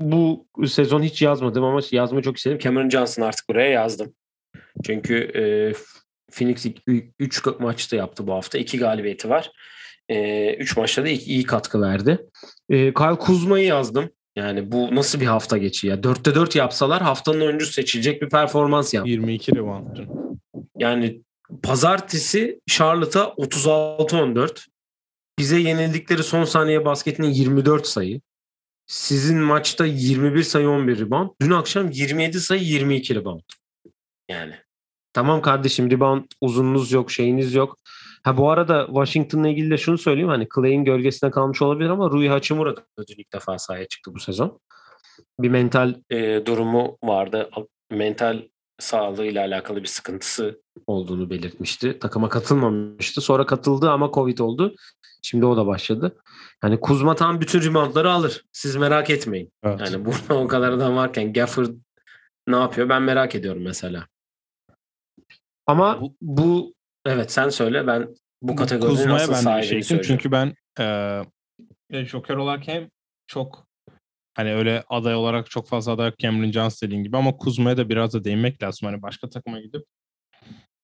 bu 0.00 0.46
sezon 0.66 1.02
hiç 1.02 1.22
yazmadım 1.22 1.64
ama 1.64 1.80
yazmayı 1.90 2.22
çok 2.22 2.36
istedim. 2.36 2.58
Cameron 2.58 2.90
Johnson 2.90 3.22
artık 3.22 3.48
buraya 3.48 3.70
yazdım. 3.70 4.14
Çünkü 4.84 5.14
e, 5.14 5.42
Phoenix 6.30 6.66
3 7.18 7.46
maçta 7.60 7.96
yaptı 7.96 8.26
bu 8.26 8.32
hafta. 8.32 8.58
2 8.58 8.78
galibiyeti 8.78 9.28
var. 9.28 9.52
3 10.58 10.76
maçta 10.76 11.04
da 11.04 11.08
iyi, 11.08 11.24
iyi 11.24 11.44
katkı 11.44 11.80
verdi. 11.80 12.18
E, 12.70 12.94
Kyle 12.94 13.18
Kuzma'yı 13.18 13.66
yazdım. 13.66 14.10
Yani 14.36 14.72
bu 14.72 14.94
nasıl 14.94 15.20
bir 15.20 15.26
hafta 15.26 15.58
geçi 15.58 15.86
ya? 15.86 15.94
4'te 15.94 16.34
4 16.34 16.56
yapsalar 16.56 17.02
haftanın 17.02 17.40
oyuncusu 17.40 17.72
seçilecek 17.72 18.22
bir 18.22 18.28
performans 18.28 18.94
yaptı. 18.94 19.10
22 19.10 19.56
rebound. 19.56 19.96
Yani 20.78 21.22
pazartesi 21.62 22.60
Charlotte'a 22.66 23.22
36-14. 23.22 24.66
Bize 25.38 25.58
yenildikleri 25.58 26.22
son 26.22 26.44
saniye 26.44 26.84
basketinin 26.84 27.30
24 27.30 27.86
sayı. 27.86 28.20
Sizin 28.86 29.38
maçta 29.38 29.86
21 29.86 30.42
sayı 30.42 30.68
11 30.68 30.98
rebound. 30.98 31.30
Dün 31.42 31.50
akşam 31.50 31.90
27 31.90 32.40
sayı 32.40 32.62
22 32.62 33.14
rebound. 33.14 33.42
Yani. 34.28 34.54
Tamam 35.12 35.42
kardeşim 35.42 35.90
rebound 35.90 36.24
uzunluğunuz 36.40 36.92
yok 36.92 37.10
şeyiniz 37.10 37.54
yok. 37.54 37.76
Ha 38.22 38.36
bu 38.36 38.50
arada 38.50 38.86
Washington'la 38.86 39.48
ilgili 39.48 39.70
de 39.70 39.78
şunu 39.78 39.98
söyleyeyim. 39.98 40.28
Hani 40.28 40.48
Clay'in 40.54 40.84
gölgesine 40.84 41.30
kalmış 41.30 41.62
olabilir 41.62 41.90
ama 41.90 42.10
Rui 42.10 42.28
Hachimura 42.28 42.76
da 42.76 42.82
dün 43.08 43.14
ilk 43.18 43.32
defa 43.32 43.58
sahaya 43.58 43.88
çıktı 43.88 44.14
bu 44.14 44.20
sezon. 44.20 44.60
Bir 45.40 45.48
mental 45.48 45.94
e, 46.10 46.46
durumu 46.46 46.98
vardı. 47.02 47.50
Mental 47.90 48.42
sağlığıyla 48.78 49.44
alakalı 49.44 49.82
bir 49.82 49.88
sıkıntısı 49.88 50.60
olduğunu 50.86 51.30
belirtmişti. 51.30 51.98
Takıma 51.98 52.28
katılmamıştı. 52.28 53.20
Sonra 53.20 53.46
katıldı 53.46 53.90
ama 53.90 54.10
Covid 54.14 54.38
oldu. 54.38 54.74
Şimdi 55.22 55.46
o 55.46 55.56
da 55.56 55.66
başladı. 55.66 56.16
Yani 56.64 56.80
Kuzma 56.80 57.14
tam 57.14 57.40
bütün 57.40 57.62
reboundları 57.62 58.12
alır. 58.12 58.44
Siz 58.52 58.76
merak 58.76 59.10
etmeyin. 59.10 59.52
Evet. 59.62 59.80
Yani 59.80 60.04
burada 60.04 60.34
o 60.34 60.46
kadar 60.46 60.72
adam 60.72 60.96
varken 60.96 61.32
Gafford 61.32 61.68
ne 62.46 62.56
yapıyor 62.56 62.88
ben 62.88 63.02
merak 63.02 63.34
ediyorum 63.34 63.62
mesela. 63.62 64.06
Ama 65.68 66.00
Bu- 66.00 66.16
bu 66.20 66.74
evet 67.06 67.32
sen 67.32 67.48
söyle 67.48 67.86
ben 67.86 68.14
bu 68.42 68.56
Kuzma'ya 68.56 69.14
nasıl 69.14 69.32
ben 69.32 69.38
bir 69.38 69.44
sahibini 69.44 69.68
şey 69.68 69.82
söyleyeceğim. 69.82 70.18
Çünkü 70.18 70.32
ben 70.32 70.54
e, 71.92 72.04
Joker 72.04 72.36
olarak 72.36 72.68
hem 72.68 72.88
çok 73.26 73.66
hani 74.34 74.54
öyle 74.54 74.84
aday 74.88 75.14
olarak 75.14 75.50
çok 75.50 75.68
fazla 75.68 75.92
aday 75.92 76.12
Cameron 76.18 76.52
Jones 76.52 76.82
dediğin 76.82 77.02
gibi 77.02 77.16
ama 77.16 77.36
Kuzma'ya 77.36 77.76
da 77.76 77.88
biraz 77.88 78.14
da 78.14 78.24
değinmek 78.24 78.62
lazım. 78.62 78.88
Hani 78.88 79.02
başka 79.02 79.28
takıma 79.28 79.60
gidip 79.60 79.82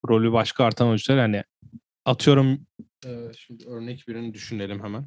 rolü 0.08 0.32
başka 0.32 0.64
artan 0.64 0.88
oyuncular 0.88 1.18
hani 1.18 1.44
atıyorum 2.04 2.66
e, 3.06 3.32
şimdi 3.36 3.68
örnek 3.68 4.04
birini 4.08 4.34
düşünelim 4.34 4.84
hemen. 4.84 5.06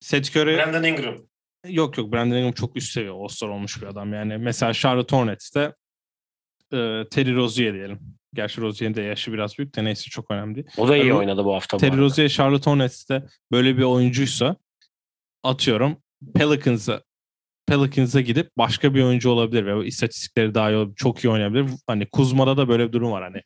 Seth 0.00 0.36
Curry 0.36 0.56
Brandon 0.56 0.82
Ingram. 0.82 1.26
Yok 1.66 1.98
yok 1.98 2.12
Brandon 2.12 2.36
Ingram 2.36 2.52
çok 2.52 2.76
üst 2.76 2.92
seviye 2.92 3.10
All-Star 3.12 3.48
olmuş 3.48 3.82
bir 3.82 3.86
adam. 3.86 4.12
Yani 4.12 4.38
mesela 4.38 4.72
Charlotte 4.72 5.16
Hornets'te 5.16 5.74
e, 6.72 7.04
Terry 7.10 7.34
Rozier 7.34 7.74
diyelim. 7.74 8.16
Gerçi 8.34 8.60
Rozier'in 8.60 8.94
de 8.94 9.02
yaşı 9.02 9.32
biraz 9.32 9.58
büyük 9.58 9.76
de 9.76 9.84
neyse 9.84 10.10
çok 10.10 10.30
önemli. 10.30 10.64
O 10.76 10.88
da 10.88 10.96
iyi 10.96 11.02
Tabii- 11.02 11.14
oynadı 11.14 11.44
bu 11.44 11.54
hafta. 11.54 11.76
Terry. 11.76 11.96
Rozier 11.96 12.28
Charlotte 12.28 12.70
Hornets'te 12.70 13.22
böyle 13.52 13.76
bir 13.76 13.82
oyuncuysa 13.82 14.56
atıyorum 15.42 15.96
Pelicans'a 16.34 17.02
Pelicans'a 17.66 18.20
gidip 18.20 18.50
başka 18.58 18.94
bir 18.94 19.02
oyuncu 19.02 19.30
olabilir 19.30 19.66
ve 19.66 19.86
istatistikleri 19.86 20.54
daha 20.54 20.70
iyi 20.70 20.76
olabilir, 20.76 20.96
çok 20.96 21.24
iyi 21.24 21.30
oynayabilir. 21.30 21.70
Hani 21.86 22.06
Kuzma'da 22.06 22.56
da 22.56 22.68
böyle 22.68 22.88
bir 22.88 22.92
durum 22.92 23.10
var 23.12 23.22
hani. 23.22 23.42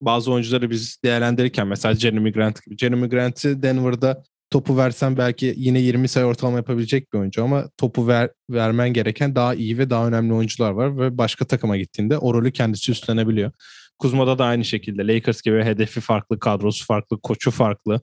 Bazı 0.00 0.32
oyuncuları 0.32 0.70
biz 0.70 0.98
değerlendirirken 1.04 1.66
mesela 1.66 1.94
Jeremy 1.94 2.32
Grant 2.32 2.64
gibi. 2.64 2.76
Jeremy 2.76 3.08
Grant'i 3.08 3.62
Denver'da 3.62 4.22
topu 4.50 4.76
versen 4.76 5.16
belki 5.16 5.54
yine 5.56 5.80
20 5.80 6.08
sayı 6.08 6.26
ortalama 6.26 6.56
yapabilecek 6.56 7.12
bir 7.12 7.18
oyuncu 7.18 7.44
ama 7.44 7.68
topu 7.76 8.08
ver, 8.08 8.30
vermen 8.50 8.92
gereken 8.92 9.34
daha 9.34 9.54
iyi 9.54 9.78
ve 9.78 9.90
daha 9.90 10.08
önemli 10.08 10.34
oyuncular 10.34 10.70
var 10.70 10.98
ve 10.98 11.18
başka 11.18 11.44
takıma 11.44 11.76
gittiğinde 11.76 12.18
o 12.18 12.34
rolü 12.34 12.52
kendisi 12.52 12.92
üstlenebiliyor. 12.92 13.52
Kuzma'da 13.98 14.38
da 14.38 14.44
aynı 14.44 14.64
şekilde 14.64 15.06
Lakers 15.06 15.42
gibi 15.42 15.62
hedefi 15.62 16.00
farklı, 16.00 16.38
kadrosu 16.38 16.86
farklı, 16.86 17.20
koçu 17.20 17.50
farklı, 17.50 18.00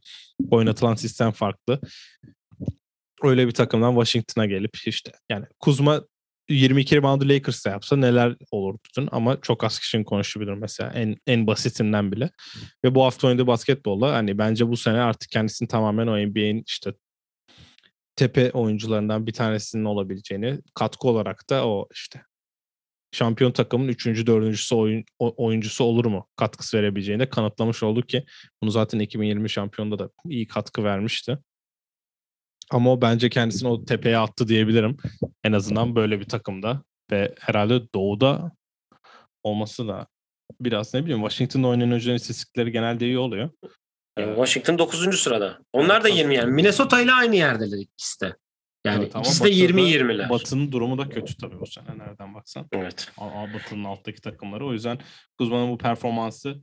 oynatılan 0.52 0.96
sistem 0.96 1.32
farklı. 1.32 1.82
Öyle 3.24 3.48
bir 3.48 3.52
takımdan 3.52 3.92
Washington'a 3.92 4.46
gelip 4.46 4.78
işte 4.86 5.12
yani 5.30 5.46
Kuzma 5.60 6.02
22 6.50 6.96
reboundu 6.96 7.30
Lakers'ta 7.30 7.70
yapsa 7.70 7.96
neler 7.96 8.36
olurdu 8.52 9.10
ama 9.12 9.42
çok 9.42 9.64
az 9.64 9.80
kişinin 9.80 10.04
konuştuğu 10.04 10.40
bir 10.40 10.48
durum 10.48 10.60
mesela 10.60 10.92
en, 10.92 11.16
en 11.28 11.48
basitinden 11.48 12.12
bile. 12.12 12.30
Ve 12.86 12.96
bu 12.96 13.04
hafta 13.04 13.28
oynadığı 13.28 13.48
basketbolla 13.48 14.14
hani 14.14 14.38
bence 14.38 14.68
bu 14.68 14.78
sene 14.78 15.00
artık 15.00 15.32
kendisini 15.32 15.68
tamamen 15.68 16.08
o 16.08 16.18
NBA'in 16.28 16.64
işte 16.68 16.94
tepe 18.16 18.52
oyuncularından 18.52 19.28
bir 19.28 19.34
tanesinin 19.34 19.86
olabileceğini 19.86 20.60
katkı 20.76 21.08
olarak 21.08 21.50
da 21.50 21.68
o 21.68 21.88
işte 21.94 22.22
şampiyon 23.12 23.52
takımın 23.52 23.88
üçüncü, 23.88 24.28
dördüncüsü 24.28 24.76
oyun, 24.76 25.04
o- 25.20 25.46
oyuncusu 25.46 25.84
olur 25.84 26.06
mu 26.06 26.28
katkısı 26.36 26.78
verebileceğini 26.78 27.22
de 27.22 27.30
kanıtlamış 27.30 27.84
olduk 27.84 28.10
ki 28.10 28.26
bunu 28.62 28.72
zaten 28.72 29.00
2020 29.00 29.50
şampiyonda 29.50 30.00
da 30.00 30.10
iyi 30.26 30.48
katkı 30.48 30.84
vermişti. 30.84 31.38
Ama 32.72 32.92
o 32.92 33.02
bence 33.02 33.30
kendisini 33.30 33.70
o 33.70 33.86
tepeye 33.86 34.18
attı 34.18 34.48
diyebilirim. 34.48 34.98
En 35.44 35.52
azından 35.52 35.96
böyle 35.96 36.20
bir 36.20 36.26
takımda 36.26 36.84
ve 37.12 37.36
herhalde 37.40 37.82
doğuda 37.96 38.52
olması 39.44 39.88
da 39.88 40.08
biraz 40.62 40.94
ne 40.94 41.06
bileyim 41.06 41.22
Washington'da 41.22 41.68
oynayan 41.68 41.90
oyuncuların 41.90 42.16
istatistikleri 42.18 42.72
genelde 42.72 43.06
iyi 43.06 43.18
oluyor. 43.18 43.50
Washington 44.18 44.78
9. 44.80 45.18
sırada. 45.20 45.60
Onlar 45.74 46.04
da 46.04 46.10
20 46.10 46.36
yani. 46.36 46.52
Minnesota 46.52 47.02
ile 47.02 47.12
aynı 47.12 47.36
yerdeler 47.36 47.78
ikisi 47.78 48.22
de. 48.22 48.36
Yani 48.86 49.04
Evet, 49.04 49.16
ikisi 49.16 49.40
de 49.40 49.44
Batı'da- 49.44 49.56
20-20'ler. 49.56 50.30
Batı'nın 50.30 50.72
durumu 50.72 50.98
da 50.98 51.10
kötü 51.10 51.38
tabii 51.38 51.60
bu 51.60 51.66
sene 51.66 51.98
nereden 51.98 52.34
baksan. 52.34 52.68
Evet. 52.72 53.12
Batı'nın 53.54 53.84
alttaki 53.84 54.22
takımları. 54.22 54.66
O 54.66 54.74
yüzden 54.74 55.00
Kuzma'nın 55.38 55.72
bu 55.72 55.78
performansı 55.78 56.62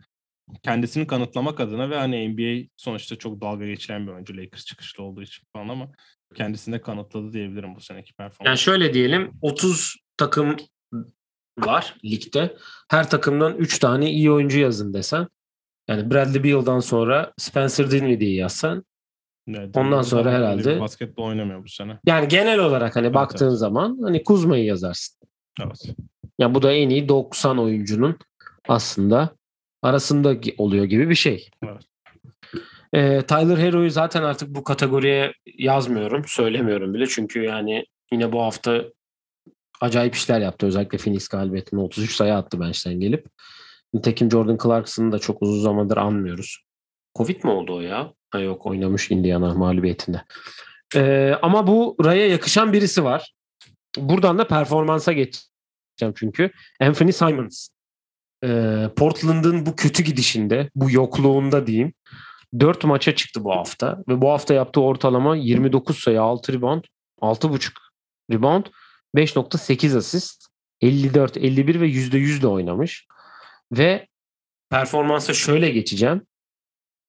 kendisini 0.62 1.06
kanıtlamak 1.06 1.60
adına 1.60 1.90
ve 1.90 1.96
hani 1.96 2.28
NBA 2.28 2.68
sonuçta 2.76 3.16
çok 3.16 3.40
dalga 3.40 3.66
geçilen 3.66 4.06
bir 4.06 4.12
oyuncu 4.12 4.36
Lakers 4.36 4.64
çıkışlı 4.64 5.02
olduğu 5.02 5.22
için 5.22 5.46
falan 5.52 5.68
ama 5.68 5.88
kendisini 6.34 6.74
de 6.74 6.80
kanıtladı 6.80 7.32
diyebilirim 7.32 7.74
bu 7.74 7.80
seneki 7.80 8.12
performans. 8.12 8.46
Yani 8.46 8.58
şöyle 8.58 8.94
diyelim 8.94 9.32
30 9.42 9.96
takım 10.16 10.56
var 11.58 11.94
ligde. 12.04 12.56
Her 12.90 13.10
takımdan 13.10 13.56
3 13.56 13.78
tane 13.78 14.10
iyi 14.10 14.30
oyuncu 14.30 14.58
yazın 14.58 14.94
desen. 14.94 15.28
Yani 15.88 16.10
Bradley 16.10 16.44
Beal'dan 16.44 16.80
sonra 16.80 17.32
Spencer 17.38 17.90
Dinwiddie'yi 17.90 18.36
yazsan. 18.36 18.84
Evet, 19.48 19.76
ondan 19.76 20.02
sonra 20.02 20.32
herhalde- 20.32 20.80
Basketbol 20.80 21.24
oynamıyor 21.24 21.64
bu 21.64 21.68
sene. 21.68 21.98
Yani 22.06 22.28
genel 22.28 22.58
olarak 22.58 22.96
hani 22.96 23.04
Evet, 23.06 23.14
baktığın 23.14 23.48
evet. 23.48 23.58
zaman 23.58 23.98
hani 24.02 24.24
Kuzma'yı 24.24 24.64
yazarsın. 24.64 25.16
Evet. 25.62 25.84
Ya 26.38 26.54
bu 26.54 26.62
da 26.62 26.72
en 26.72 26.88
iyi 26.90 27.08
90 27.08 27.58
oyuncunun 27.58 28.18
aslında 28.68 29.30
arasında 29.82 30.34
oluyor 30.58 30.84
gibi 30.84 31.10
bir 31.10 31.14
şey. 31.14 31.48
Evet. 31.64 31.82
Ee, 32.92 33.22
Tyler 33.22 33.58
Hero'yu 33.58 33.90
zaten 33.90 34.22
artık 34.22 34.48
bu 34.54 34.64
kategoriye 34.64 35.32
yazmıyorum, 35.58 36.22
söylemiyorum 36.26 36.94
bile. 36.94 37.06
Çünkü 37.06 37.42
yani 37.42 37.84
yine 38.12 38.32
bu 38.32 38.42
hafta 38.42 38.84
acayip 39.80 40.14
işler 40.14 40.40
yaptı. 40.40 40.66
Özellikle 40.66 40.98
Phoenix 40.98 41.28
galibiyetinde 41.28 41.80
33 41.80 42.14
sayı 42.14 42.34
attı 42.34 42.60
bench'ten 42.60 43.00
gelip. 43.00 43.26
Nitekim 43.94 44.30
Jordan 44.30 44.58
Clarkson'ı 44.62 45.12
da 45.12 45.18
çok 45.18 45.42
uzun 45.42 45.60
zamandır 45.60 45.96
anmıyoruz. 45.96 46.58
Covid 47.18 47.44
mi 47.44 47.50
oldu 47.50 47.74
o 47.76 47.80
ya? 47.80 48.12
Ha 48.30 48.38
yok 48.38 48.66
oynamış 48.66 49.10
Indiana 49.10 49.54
mağlubiyetinde. 49.54 50.22
Ee, 50.94 51.34
ama 51.42 51.66
bu 51.66 51.96
Ray'a 52.04 52.26
yakışan 52.26 52.72
birisi 52.72 53.04
var. 53.04 53.34
Buradan 53.96 54.38
da 54.38 54.46
performansa 54.46 55.12
geçeceğim 55.12 56.14
çünkü. 56.16 56.50
Anthony 56.80 57.12
Simons. 57.12 57.68
Ee, 58.44 58.90
Portland'ın 58.96 59.66
bu 59.66 59.76
kötü 59.76 60.02
gidişinde, 60.02 60.70
bu 60.74 60.90
yokluğunda 60.90 61.66
diyeyim. 61.66 61.92
4 62.60 62.84
maça 62.84 63.14
çıktı 63.14 63.44
bu 63.44 63.52
hafta 63.52 64.04
ve 64.08 64.20
bu 64.20 64.30
hafta 64.30 64.54
yaptığı 64.54 64.80
ortalama 64.80 65.36
29 65.36 65.98
sayı, 65.98 66.22
6 66.22 66.52
rebound, 66.52 66.84
6.5 67.20 67.72
rebound, 68.32 68.64
5.8 69.16 69.96
asist, 69.96 70.46
54, 70.80 71.36
51 71.36 71.80
ve 71.80 71.88
%100 71.88 72.42
de 72.42 72.46
oynamış. 72.46 73.06
Ve 73.72 74.06
performansa 74.70 75.34
şöyle 75.34 75.70
geçeceğim. 75.70 76.26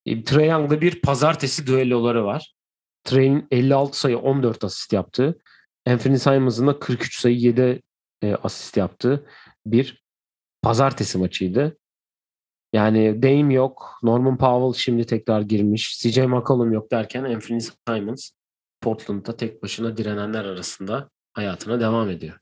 E, 0.09 0.23
Trae 0.23 0.81
bir 0.81 1.01
pazartesi 1.01 1.67
düelloları 1.67 2.25
var. 2.25 2.53
Trae'nin 3.03 3.47
56 3.51 3.99
sayı 3.99 4.17
14 4.17 4.63
asist 4.63 4.93
yaptığı, 4.93 5.39
Anthony 5.87 6.17
Simons'ın 6.17 6.67
da 6.67 6.79
43 6.79 7.19
sayı 7.19 7.35
7 7.35 7.81
e, 8.21 8.35
asist 8.35 8.77
yaptığı 8.77 9.25
bir 9.65 10.03
pazartesi 10.61 11.17
maçıydı. 11.17 11.77
Yani 12.73 13.23
Dame 13.23 13.53
yok. 13.53 13.99
Norman 14.03 14.37
Powell 14.37 14.81
şimdi 14.81 15.05
tekrar 15.05 15.41
girmiş. 15.41 15.99
CJ 15.99 16.17
McCollum 16.17 16.73
yok 16.73 16.91
derken 16.91 17.23
Anthony 17.23 17.59
Simons 17.59 18.31
Portland'da 18.81 19.37
tek 19.37 19.63
başına 19.63 19.97
direnenler 19.97 20.45
arasında 20.45 21.09
hayatına 21.33 21.79
devam 21.79 22.09
ediyor. 22.09 22.39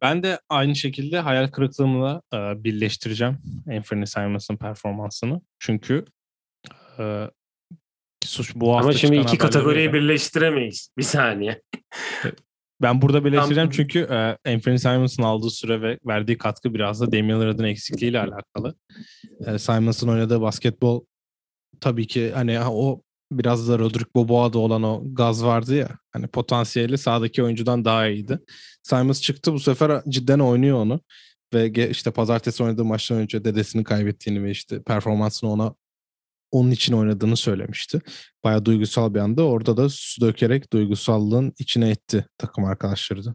Ben 0.00 0.22
de 0.22 0.40
aynı 0.48 0.76
şekilde 0.76 1.20
hayal 1.20 1.48
kırıklığımla 1.48 2.22
e, 2.34 2.64
birleştireceğim 2.64 3.38
Anthony 3.76 4.06
Simons'ın 4.06 4.56
performansını. 4.56 5.40
Çünkü 5.58 6.04
e, 6.98 7.30
suç 8.24 8.54
bu 8.54 8.72
hafta 8.72 8.84
Ama 8.84 8.92
şimdi 8.92 9.16
iki 9.16 9.38
kategoriyi 9.38 9.92
birleştiremeyiz. 9.92 10.90
Bir 10.98 11.02
saniye. 11.02 11.62
Ben 12.82 13.02
burada 13.02 13.24
birleştireceğim 13.24 13.68
Tam- 13.68 13.76
çünkü 13.76 13.98
e, 13.98 14.52
Anthony 14.54 14.78
Simons'ın 14.78 15.22
aldığı 15.22 15.50
süre 15.50 15.82
ve 15.82 15.98
verdiği 16.06 16.38
katkı 16.38 16.74
biraz 16.74 17.00
da 17.00 17.12
Damian 17.12 17.40
Lillard'ın 17.40 17.64
eksikliğiyle 17.64 18.20
alakalı. 18.20 18.74
E, 19.46 19.58
Simons'ın 19.58 20.08
oynadığı 20.08 20.40
basketbol 20.40 21.04
tabii 21.80 22.06
ki 22.06 22.32
hani 22.34 22.56
ha, 22.56 22.72
o 22.72 23.02
biraz 23.32 23.68
da 23.68 23.78
Roderick 23.78 24.10
Boboa'da 24.16 24.58
olan 24.58 24.82
o 24.82 25.02
gaz 25.14 25.44
vardı 25.44 25.74
ya. 25.74 25.88
Hani 26.12 26.26
potansiyeli 26.26 26.98
sağdaki 26.98 27.42
oyuncudan 27.42 27.84
daha 27.84 28.08
iyiydi. 28.08 28.38
Simons 28.82 29.20
çıktı 29.20 29.52
bu 29.52 29.60
sefer 29.60 30.02
cidden 30.08 30.38
oynuyor 30.38 30.78
onu. 30.78 31.00
Ve 31.54 31.90
işte 31.90 32.10
pazartesi 32.10 32.62
oynadığı 32.62 32.84
maçtan 32.84 33.18
önce 33.18 33.44
dedesini 33.44 33.84
kaybettiğini 33.84 34.44
ve 34.44 34.50
işte 34.50 34.82
performansını 34.82 35.50
ona 35.50 35.74
onun 36.50 36.70
için 36.70 36.92
oynadığını 36.92 37.36
söylemişti. 37.36 38.00
Bayağı 38.44 38.64
duygusal 38.64 39.14
bir 39.14 39.20
anda. 39.20 39.42
Orada 39.42 39.76
da 39.76 39.88
su 39.88 40.20
dökerek 40.20 40.72
duygusallığın 40.72 41.52
içine 41.58 41.90
etti 41.90 42.26
takım 42.38 42.64
arkadaşları 42.64 43.24
da. 43.24 43.34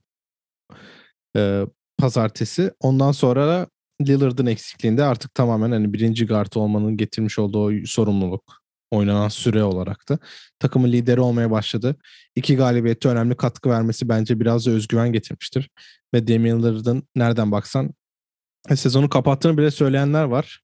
Ee, 1.37 1.65
pazartesi. 1.97 2.71
Ondan 2.79 3.11
sonra 3.11 3.47
da 3.47 3.67
Lillard'ın 4.01 4.45
eksikliğinde 4.45 5.03
artık 5.03 5.33
tamamen 5.33 5.71
hani 5.71 5.93
birinci 5.93 6.27
guard 6.27 6.53
olmanın 6.55 6.97
getirmiş 6.97 7.39
olduğu 7.39 7.85
sorumluluk 7.85 8.60
oynanan 8.91 9.29
süre 9.29 9.63
olarak 9.63 10.09
da 10.09 10.19
takımın 10.59 10.91
lideri 10.91 11.19
olmaya 11.21 11.51
başladı. 11.51 11.95
İki 12.35 12.55
galibiyette 12.55 13.09
önemli 13.09 13.35
katkı 13.37 13.69
vermesi 13.69 14.09
bence 14.09 14.39
biraz 14.39 14.65
da 14.65 14.71
özgüven 14.71 15.13
getirmiştir. 15.13 15.69
Ve 16.13 16.27
Damian 16.27 16.59
Lillard'ın 16.63 17.03
nereden 17.15 17.51
baksan 17.51 17.89
e, 18.69 18.75
sezonu 18.75 19.09
kapattığını 19.09 19.57
bile 19.57 19.71
söyleyenler 19.71 20.23
var. 20.23 20.61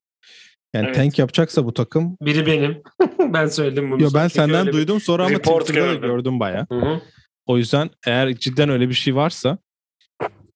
Yani 0.74 0.86
Evet. 0.86 0.96
tank 0.96 1.18
yapacaksa 1.18 1.64
bu 1.64 1.74
takım 1.74 2.16
Biri 2.22 2.46
benim. 2.46 2.82
ben 3.32 3.46
söyledim 3.46 3.90
bunu. 3.90 4.02
Yo 4.02 4.10
ben 4.14 4.28
senden 4.28 4.66
bir- 4.66 4.72
duydum 4.72 5.00
sonra 5.00 5.26
ama 5.26 5.38
Twitter'da 5.38 5.68
da 5.68 5.72
gördüm. 5.72 6.00
gördüm 6.02 6.40
baya. 6.40 6.66
O 7.46 7.58
yüzden 7.58 7.90
eğer 8.06 8.34
cidden 8.36 8.68
öyle 8.68 8.88
bir 8.88 8.94
şey 8.94 9.14
varsa 9.14 9.58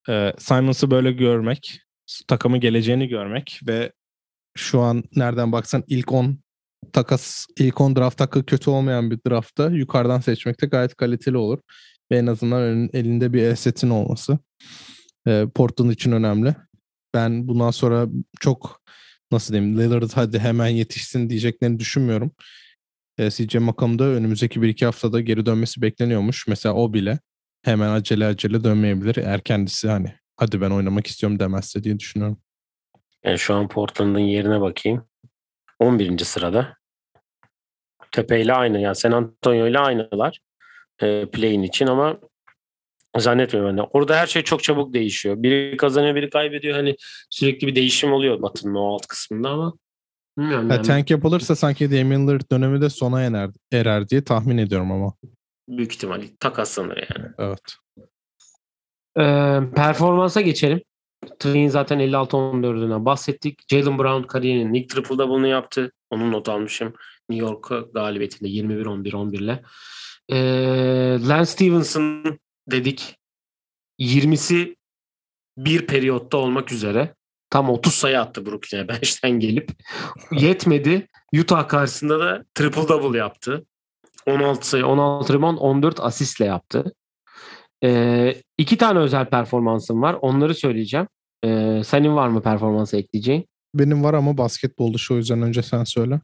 e, 0.09 0.33
Simons'ı 0.37 0.91
böyle 0.91 1.11
görmek, 1.11 1.79
takımın 2.27 2.59
geleceğini 2.59 3.07
görmek 3.07 3.59
ve 3.67 3.91
şu 4.57 4.79
an 4.81 5.03
nereden 5.15 5.51
baksan 5.51 5.83
ilk 5.87 6.11
10 6.11 6.39
takas, 6.93 7.45
ilk 7.59 7.81
10 7.81 7.95
draft 7.95 8.21
hakkı 8.21 8.45
kötü 8.45 8.69
olmayan 8.69 9.11
bir 9.11 9.19
draftta 9.27 9.69
yukarıdan 9.69 10.19
seçmek 10.19 10.61
de 10.61 10.65
gayet 10.65 10.95
kaliteli 10.95 11.37
olur. 11.37 11.59
Ve 12.11 12.17
en 12.17 12.27
azından 12.27 12.89
elinde 12.93 13.33
bir 13.33 13.47
asset'in 13.47 13.89
olması 13.89 14.39
e, 15.27 15.45
Portland 15.55 15.91
için 15.91 16.11
önemli. 16.11 16.55
Ben 17.13 17.47
bundan 17.47 17.71
sonra 17.71 18.07
çok 18.39 18.81
nasıl 19.31 19.53
diyeyim 19.53 19.79
Lillard 19.79 20.09
hadi 20.13 20.39
hemen 20.39 20.67
yetişsin 20.67 21.29
diyeceklerini 21.29 21.79
düşünmüyorum. 21.79 22.31
E, 23.17 23.29
CJ 23.29 23.55
McCollum 23.55 23.99
da 23.99 24.03
önümüzdeki 24.03 24.59
1-2 24.59 24.85
haftada 24.85 25.21
geri 25.21 25.45
dönmesi 25.45 25.81
bekleniyormuş. 25.81 26.47
Mesela 26.47 26.75
o 26.75 26.93
bile 26.93 27.19
hemen 27.63 27.89
acele 27.89 28.25
acele 28.25 28.63
dönmeyebilir. 28.63 29.15
Eğer 29.15 29.41
kendisi 29.41 29.89
hani 29.89 30.13
hadi 30.37 30.61
ben 30.61 30.69
oynamak 30.69 31.07
istiyorum 31.07 31.39
demezse 31.39 31.83
diye 31.83 31.99
düşünüyorum. 31.99 32.37
Yani 33.25 33.39
şu 33.39 33.53
an 33.53 33.67
Portland'ın 33.67 34.19
yerine 34.19 34.61
bakayım. 34.61 35.05
11. 35.79 36.17
sırada. 36.19 36.77
Tepe 38.11 38.41
ile 38.41 38.53
aynı. 38.53 38.79
Yani 38.79 38.95
San 38.95 39.11
Antonio 39.11 39.67
ile 39.67 39.79
aynılar. 39.79 40.39
E, 41.01 41.25
play'in 41.25 41.63
için 41.63 41.87
ama 41.87 42.17
zannetmiyorum 43.17 43.71
ben 43.71 43.77
de. 43.77 43.89
Orada 43.93 44.17
her 44.17 44.27
şey 44.27 44.41
çok 44.41 44.63
çabuk 44.63 44.93
değişiyor. 44.93 45.35
Biri 45.43 45.77
kazanıyor, 45.77 46.15
biri 46.15 46.29
kaybediyor. 46.29 46.75
Hani 46.75 46.95
sürekli 47.29 47.67
bir 47.67 47.75
değişim 47.75 48.13
oluyor 48.13 48.41
Batı'nın 48.41 48.75
o 48.75 48.93
alt 48.93 49.07
kısmında 49.07 49.49
ama 49.49 49.73
bilmiyorum. 50.37 50.69
Ha, 50.69 50.75
yani. 50.75 50.87
tank 50.87 51.11
yapılırsa 51.11 51.55
sanki 51.55 51.91
Damian 51.91 52.27
Lillard 52.27 52.51
dönemi 52.51 52.81
de 52.81 52.89
sona 52.89 53.21
erer, 53.21 53.49
erer 53.71 54.09
diye 54.09 54.23
tahmin 54.23 54.57
ediyorum 54.57 54.91
ama. 54.91 55.13
Büyük 55.69 55.93
ihtimalle 55.93 56.25
takaslanır 56.39 56.97
yani. 56.97 57.31
Evet. 57.39 57.75
Ee, 59.17 59.59
performansa 59.75 60.41
geçelim. 60.41 60.81
Trey'in 61.39 61.69
zaten 61.69 61.99
56-14'ünden 61.99 63.05
bahsettik. 63.05 63.59
Jalen 63.69 63.99
Brown 63.99 64.27
kariyerinin 64.27 64.73
ilk 64.73 64.89
triple 64.89 65.17
double'ını 65.17 65.47
yaptı. 65.47 65.91
Onun 66.09 66.31
not 66.31 66.49
almışım. 66.49 66.93
New 67.29 67.45
York 67.45 67.93
galibiyetinde 67.93 68.49
21-11-11 68.49 69.35
ile. 69.35 69.63
Ee, 70.29 71.27
Lance 71.27 71.45
Stevenson 71.45 72.39
dedik. 72.71 73.15
20'si 73.99 74.75
bir 75.57 75.87
periyotta 75.87 76.37
olmak 76.37 76.71
üzere. 76.71 77.15
Tam 77.49 77.69
30 77.69 77.93
sayı 77.93 78.19
attı 78.19 78.45
Brooklyn'e 78.45 78.87
bench'ten 78.87 79.39
gelip. 79.39 79.71
Yetmedi. 80.31 81.07
Utah 81.39 81.67
karşısında 81.67 82.19
da 82.19 82.45
triple 82.55 82.87
double 82.87 83.17
yaptı. 83.17 83.65
16 84.27 84.67
sayı, 84.69 84.85
16 84.85 85.33
rebound, 85.33 85.57
14 85.57 85.99
asistle 85.99 86.45
yaptı. 86.45 86.93
Ee, 87.83 88.35
iki 88.57 88.77
tane 88.77 88.99
özel 88.99 89.25
performansım 89.25 90.01
var. 90.01 90.17
Onları 90.21 90.55
söyleyeceğim. 90.55 91.07
Ee, 91.45 91.81
senin 91.85 92.15
var 92.15 92.27
mı 92.27 92.41
performansı 92.41 92.97
ekleyeceğin? 92.97 93.45
Benim 93.75 94.03
var 94.03 94.13
ama 94.13 94.37
basketbol 94.37 94.93
dışı 94.93 95.13
o 95.13 95.17
yüzden 95.17 95.41
önce 95.41 95.63
sen 95.63 95.83
söyle. 95.83 96.21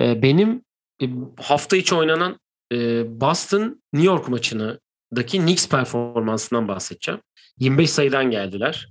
Ee, 0.00 0.22
benim 0.22 0.62
e, 1.02 1.06
hafta 1.40 1.76
içi 1.76 1.94
oynanan 1.94 2.38
e, 2.72 2.76
Boston 3.20 3.82
New 3.92 4.06
York 4.06 4.28
maçındaki 4.28 5.38
Knicks 5.38 5.68
performansından 5.68 6.68
bahsedeceğim. 6.68 7.20
25 7.58 7.90
sayıdan 7.90 8.30
geldiler 8.30 8.88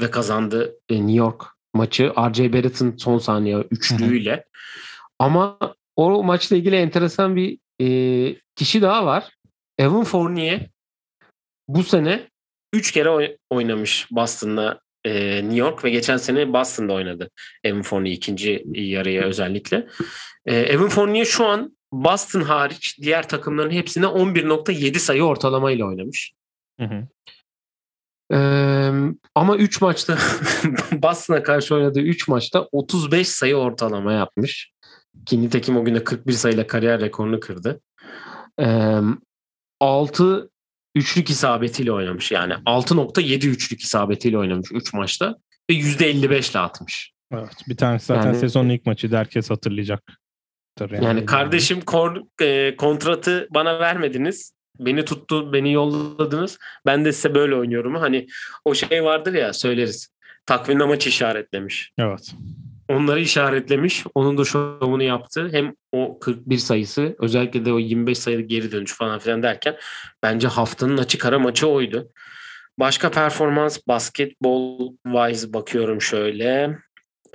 ve 0.00 0.10
kazandı 0.10 0.74
e, 0.88 0.94
New 0.94 1.12
York 1.12 1.44
maçı. 1.74 2.12
R.J. 2.18 2.52
Barrett'ın 2.52 2.96
son 2.96 3.18
saniye 3.18 3.56
üçlüğüyle. 3.56 4.44
Ama 5.18 5.58
o 5.96 6.24
maçla 6.24 6.56
ilgili 6.56 6.76
enteresan 6.76 7.36
bir 7.36 7.58
e, 7.80 8.36
kişi 8.56 8.82
daha 8.82 9.06
var. 9.06 9.30
Evan 9.78 10.04
Fournier 10.04 10.71
bu 11.68 11.82
sene 11.82 12.28
3 12.72 12.92
kere 12.92 13.10
oy- 13.10 13.36
oynamış 13.50 14.08
Boston'la 14.10 14.80
e, 15.04 15.42
New 15.42 15.56
York 15.56 15.84
ve 15.84 15.90
geçen 15.90 16.16
sene 16.16 16.52
Boston'da 16.52 16.92
oynadı. 16.92 17.30
Evan 17.64 17.82
Fournier 17.82 18.12
ikinci 18.12 18.64
yarıya 18.74 19.22
özellikle. 19.22 19.88
E, 20.46 20.56
Evan 20.56 20.88
Fournier 20.88 21.24
şu 21.24 21.46
an 21.46 21.76
Boston 21.92 22.40
hariç 22.40 22.98
diğer 23.02 23.28
takımların 23.28 23.70
hepsine 23.70 24.06
11.7 24.06 24.98
sayı 24.98 25.22
ortalamayla 25.22 25.86
oynamış. 25.86 26.32
Hı 26.80 26.84
hı. 26.86 27.08
Ee, 28.32 28.92
ama 29.34 29.56
3 29.56 29.80
maçta 29.80 30.18
Boston'a 30.92 31.42
karşı 31.42 31.74
oynadığı 31.74 32.00
3 32.00 32.28
maçta 32.28 32.68
35 32.72 33.28
sayı 33.28 33.56
ortalama 33.56 34.12
yapmış. 34.12 34.72
Ki 35.26 35.42
nitekim 35.42 35.76
o 35.76 35.84
günde 35.84 36.04
41 36.04 36.32
sayıyla 36.32 36.66
kariyer 36.66 37.00
rekorunu 37.00 37.40
kırdı. 37.40 37.80
Ee, 38.60 38.98
6 39.80 40.50
üçlük 40.94 41.30
isabetiyle 41.30 41.92
oynamış. 41.92 42.32
Yani 42.32 42.52
6.7 42.52 43.46
üçlük 43.48 43.80
isabetiyle 43.80 44.38
oynamış 44.38 44.68
3 44.72 44.92
maçta 44.94 45.34
ve 45.70 45.74
%55 45.74 46.50
ile 46.50 46.58
atmış. 46.58 47.12
Evet. 47.32 47.52
Bir 47.68 47.76
tanesi 47.76 48.06
zaten 48.06 48.26
Yani- 48.26 48.38
sezonun 48.38 48.68
ilk 48.68 48.86
maçıydı. 48.86 49.16
Herkes 49.16 49.50
hatırlayacak. 49.50 50.02
Yani 50.90 51.26
kardeşim 51.26 51.80
kor- 51.80 52.42
e, 52.42 52.76
kontratı 52.76 53.48
bana 53.50 53.80
vermediniz. 53.80 54.52
beni 54.78 55.04
tuttu, 55.04 55.52
beni 55.52 55.72
yolladınız. 55.72 56.58
Ben 56.86 57.04
de 57.04 57.12
size 57.12 57.34
böyle 57.34 57.54
oynuyorum. 57.54 57.94
Hani 57.94 58.26
o 58.64 58.74
şey 58.74 59.04
vardır 59.04 59.34
ya 59.34 59.52
söyleriz. 59.52 60.08
Takvimde 60.46 60.84
maç 60.84 61.06
işaretlemiş. 61.06 61.92
Evet. 61.98 62.34
Onları 62.88 63.20
işaretlemiş. 63.20 64.04
Onun 64.14 64.38
da 64.38 64.44
şovunu 64.44 65.02
yaptı. 65.02 65.48
Hem 65.52 65.74
o 65.92 66.18
41 66.18 66.58
sayısı 66.58 67.16
özellikle 67.18 67.64
de 67.64 67.72
o 67.72 67.78
25 67.78 68.18
sayılı 68.18 68.42
geri 68.42 68.72
dönüş 68.72 68.94
falan 68.94 69.18
filan 69.18 69.42
derken 69.42 69.76
bence 70.22 70.48
haftanın 70.48 70.98
açık 70.98 71.26
ara 71.26 71.38
maçı 71.38 71.68
oydu. 71.68 72.08
Başka 72.78 73.10
performans 73.10 73.78
basketbol 73.88 74.92
wise 75.06 75.52
bakıyorum 75.52 76.02
şöyle. 76.02 76.78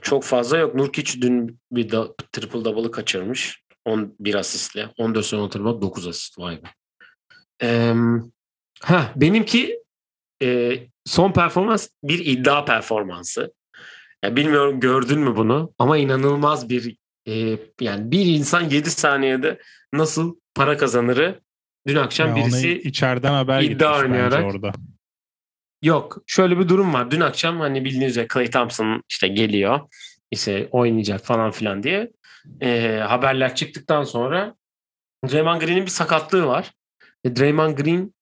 Çok 0.02 0.24
fazla 0.24 0.58
yok. 0.58 0.76
Nurkic 0.76 1.22
dün 1.22 1.60
bir 1.72 1.91
da, 1.91 2.16
triple 2.32 2.66
double'ı 2.66 2.91
kaçırmış. 2.91 3.64
11 3.86 4.36
asistle. 4.36 4.89
14 4.98 5.26
sene 5.26 5.41
oturma 5.41 5.82
9 5.82 6.08
asist. 6.08 6.39
Vay 6.39 6.64
be. 6.64 6.68
Ee, 7.64 7.93
ha, 8.82 9.12
benimki 9.16 9.84
e, 10.43 10.80
son 11.06 11.32
performans 11.32 11.89
bir 12.04 12.26
iddia 12.26 12.66
performansı. 12.66 13.54
Ya 14.24 14.36
bilmiyorum 14.36 14.80
gördün 14.80 15.20
mü 15.20 15.36
bunu 15.36 15.74
ama 15.80 15.97
inanılmaz 15.97 16.70
bir 16.70 16.97
e, 17.28 17.59
yani 17.82 18.11
bir 18.11 18.26
insan 18.26 18.61
7 18.70 18.91
saniyede 18.91 19.59
nasıl 19.93 20.36
para 20.55 20.78
kazanırı 20.78 21.39
dün 21.88 21.95
akşam 21.95 22.30
Ya 22.30 22.36
birisi 22.36 22.72
içeriden 22.82 23.32
haber 23.34 23.61
iddia 23.61 23.99
oynayarak- 23.99 24.45
orada. 24.45 24.72
Yok. 25.84 26.18
Şöyle 26.28 26.59
bir 26.59 26.70
durum 26.70 26.93
var. 26.93 27.11
Dün 27.11 27.22
akşam 27.22 27.59
hani 27.59 27.86
bildiğiniz 27.86 28.11
üzere 28.11 28.28
Clay 28.34 28.49
Thompson 28.49 29.03
işte 29.09 29.28
geliyor. 29.28 29.80
işte 30.32 30.68
oynayacak 30.72 31.26
falan 31.26 31.51
filan 31.51 31.84
diye. 31.84 32.11
Ee, 32.61 32.99
haberler 33.07 33.55
çıktıktan 33.55 34.03
sonra 34.03 34.55
Draymond 35.32 35.61
Green'in 35.61 35.82
bir 35.86 35.91
sakatlığı 35.91 36.45
var. 36.45 36.72
Ve 37.26 37.36
Draymond 37.36 37.78
Green 37.78 38.13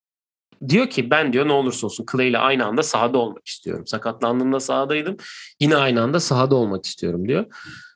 diyor 0.70 0.90
ki 0.90 1.10
ben 1.10 1.34
diyor 1.34 1.48
ne 1.48 1.52
olursa 1.52 1.88
olsun 1.88 2.06
Clay 2.12 2.30
ile 2.30 2.38
aynı 2.38 2.66
anda 2.66 2.84
sahada 2.84 3.18
olmak 3.18 3.48
istiyorum. 3.48 3.88
Sakatlandığımda 3.88 4.60
sahadaydım. 4.60 5.18
Yine 5.60 5.76
aynı 5.76 6.02
anda 6.02 6.20
sahada 6.20 6.56
olmak 6.56 6.86
istiyorum 6.86 7.28
diyor. 7.28 7.46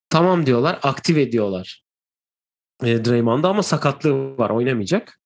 Tamam 0.09 0.45
diyorlar. 0.45 0.80
Aktif 0.84 1.17
ediyorlar. 1.17 1.84
E, 2.84 3.05
Draymond'da 3.05 3.49
ama 3.49 3.63
sakatlığı 3.63 4.38
var. 4.38 4.49
Oynamayacak. 4.49 5.20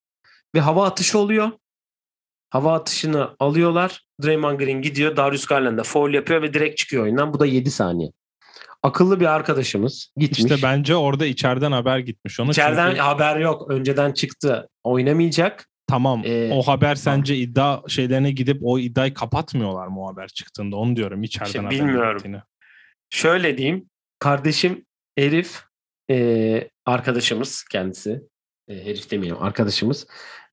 Ve 0.56 0.60
hava 0.60 0.86
atışı 0.86 1.20
oluyor. 1.20 1.52
Hava 2.50 2.74
atışını 2.74 3.36
alıyorlar. 3.39 4.02
Draymond 4.24 4.60
Green 4.60 4.82
gidiyor. 4.82 5.18
Darius 5.18 5.46
Garland'a 5.46 5.84
foul 5.84 6.14
yapıyor 6.14 6.41
ve 6.41 6.54
direkt 6.54 6.78
çıkıyor 6.78 7.04
oyundan. 7.04 7.34
Bu 7.34 7.39
da 7.39 7.46
7 7.46 7.72
saniye. 7.72 8.12
Akıllı 8.84 9.20
bir 9.20 9.26
arkadaşımız 9.26 10.12
gitmiş. 10.18 10.39
İşte 10.39 10.56
bence 10.64 10.96
orada 10.96 11.26
içeriden 11.26 11.72
haber 11.72 12.00
gitmiş 12.00 12.39
ona. 12.39 12.52
İçeriden 12.52 12.89
çünkü- 12.89 13.02
haber 13.02 13.39
yok. 13.39 13.72
Önceden 13.72 14.12
çıktı. 14.12 14.70
Oynamayacak. 14.84 15.70
Tamam. 15.94 16.22
Ee, 16.26 16.50
o 16.54 16.62
haber 16.62 16.96
sence 16.96 17.36
iddia 17.36 17.82
şeylerine 17.88 18.32
gidip 18.32 18.58
o 18.64 18.80
iddiayı 18.80 19.14
kapatmıyorlar 19.14 19.88
mı 19.88 20.04
o 20.04 20.08
haber 20.08 20.28
çıktığında? 20.28 20.76
Onu 20.76 20.96
diyorum 20.96 21.24
içeriden 21.24 21.70
İşte 21.70 21.70
bilmiyorum. 21.70 22.18
gittiğini. 22.18 22.41
Şöyle 23.10 23.58
diyeyim. 23.58 23.89
Kardeşim 24.20 24.86
Herif 25.18 25.62
e, 26.10 26.70
arkadaşımız 26.86 27.64
kendisi. 27.72 28.22
E, 28.68 28.86
herif 28.86 29.12
demeyelim 29.12 29.41
arkadaşımız. 29.41 30.08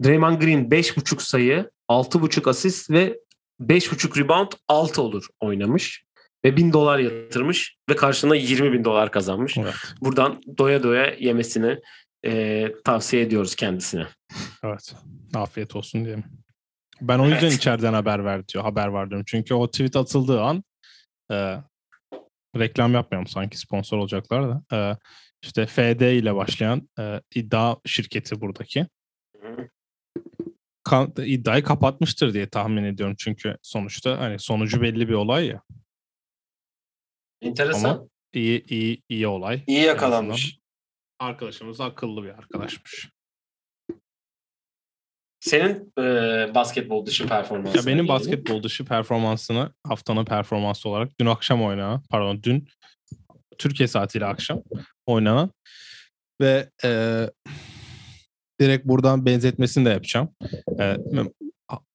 Draymond 0.05 0.43
Green 0.43 0.68
5.5 0.68 1.20
sayı, 1.20 1.70
6.5 1.88 2.51
asist 2.51 2.91
ve 2.91 3.18
5.5 3.61 4.24
rebound 4.24 4.53
6 4.68 5.03
olur 5.03 5.26
oynamış. 5.41 6.05
Ve 6.45 6.57
1000 6.57 6.72
dolar 6.72 6.99
yatırmış 6.99 7.76
ve 7.91 7.97
karşılığında 7.97 8.36
20 8.36 8.72
bin 8.72 8.84
dolar 8.84 9.11
kazanmış. 9.11 9.59
Evet. 9.59 9.74
Buradan 10.01 10.41
doya 10.59 10.82
doya 10.82 11.14
yemesini 11.18 11.78
e, 12.26 12.66
tavsiye 12.84 13.22
ediyoruz 13.22 13.54
kendisine. 13.54 14.06
Evet. 14.64 14.94
Afiyet 15.34 15.76
olsun 15.76 16.04
diyelim. 16.04 16.24
Ben 17.00 17.18
o 17.18 17.24
yüzden 17.28 17.40
Evet. 17.42 17.52
içeriden 17.52 17.92
haber 17.92 18.24
ver 18.24 18.48
diyor. 18.48 18.64
Haber 18.64 18.86
var 18.86 19.10
diyorum. 19.10 19.24
Çünkü 19.28 19.54
o 19.54 19.70
tweet 19.70 19.96
atıldığı 19.96 20.42
an 20.42 20.64
e, 21.32 21.56
reklam 22.58 22.94
yapmayalım 22.94 23.26
sanki 23.26 23.58
sponsor 23.58 23.98
olacaklar 23.98 24.48
da. 24.48 24.76
E, 24.76 24.96
işte 25.42 25.66
FD 25.66 26.00
ile 26.00 26.34
başlayan 26.34 26.88
e, 26.98 27.20
iddia 27.34 27.76
şirketi 27.86 28.40
buradaki. 28.40 28.86
Ka- 30.88 31.24
iddiayı 31.26 31.62
kapatmıştır 31.62 32.34
diye 32.34 32.48
tahmin 32.48 32.84
ediyorum. 32.84 33.16
Çünkü 33.18 33.56
sonuçta 33.62 34.18
hani 34.18 34.38
sonucu 34.38 34.82
belli 34.82 35.08
bir 35.08 35.14
olay 35.14 35.46
ya. 35.46 35.62
Enteresan. 37.42 37.90
Ama 37.90 38.08
iyi 38.34 38.64
iyi 38.66 39.02
iyi 39.08 39.26
olay. 39.26 39.62
İyi 39.66 39.82
yakalanmış. 39.82 40.59
Arkadaşımız 41.20 41.80
akıllı 41.80 42.24
bir 42.24 42.28
arkadaşmış. 42.28 43.10
Senin 45.40 45.92
e, 45.98 46.02
basketbol 46.54 47.06
dışı 47.06 47.26
performansın. 47.26 47.78
Ya 47.78 47.86
benim 47.86 48.08
basketbol 48.08 48.62
dışı 48.62 48.84
performansını 48.84 49.72
haftanın 49.86 50.24
performansı 50.24 50.88
olarak 50.88 51.20
dün 51.20 51.26
akşam 51.26 51.62
oynanan, 51.62 52.02
pardon 52.10 52.42
dün 52.42 52.68
Türkiye 53.58 53.88
saatiyle 53.88 54.26
akşam 54.26 54.62
oynanan 55.06 55.50
ve 56.40 56.70
e, 56.84 56.90
direkt 58.60 58.86
buradan 58.86 59.26
benzetmesini 59.26 59.84
de 59.84 59.90
yapacağım. 59.90 60.34
E, 60.80 60.96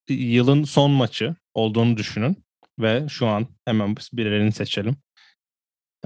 yılın 0.10 0.64
son 0.64 0.92
maçı 0.92 1.36
olduğunu 1.54 1.98
düşünün 1.98 2.44
ve 2.80 3.06
şu 3.10 3.28
an 3.28 3.48
hemen 3.66 3.96
birilerini 4.14 4.52
seçelim. 4.52 4.98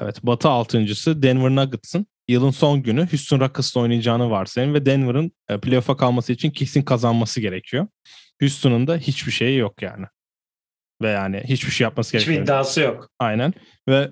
Evet 0.01 0.23
Batı 0.23 0.49
altıncısı 0.49 1.23
Denver 1.23 1.55
Nuggets'ın 1.55 2.05
yılın 2.29 2.51
son 2.51 2.83
günü 2.83 3.01
Houston 3.11 3.39
Rockets'la 3.39 3.81
oynayacağını 3.81 4.29
varsayın 4.29 4.73
ve 4.73 4.85
Denver'ın 4.85 5.31
e, 5.49 5.59
playoff'a 5.59 5.97
kalması 5.97 6.33
için 6.33 6.51
kesin 6.51 6.81
kazanması 6.81 7.41
gerekiyor. 7.41 7.87
Houston'un 8.41 8.87
da 8.87 8.97
hiçbir 8.97 9.31
şeyi 9.31 9.57
yok 9.57 9.81
yani. 9.81 10.05
Ve 11.01 11.09
yani 11.09 11.43
hiçbir 11.45 11.71
şey 11.71 11.85
yapması 11.85 12.17
Hiçbir 12.17 12.33
gerekiyor. 12.33 12.45
iddiası 12.45 12.81
yok. 12.81 13.09
Aynen. 13.19 13.53
Ve 13.87 14.11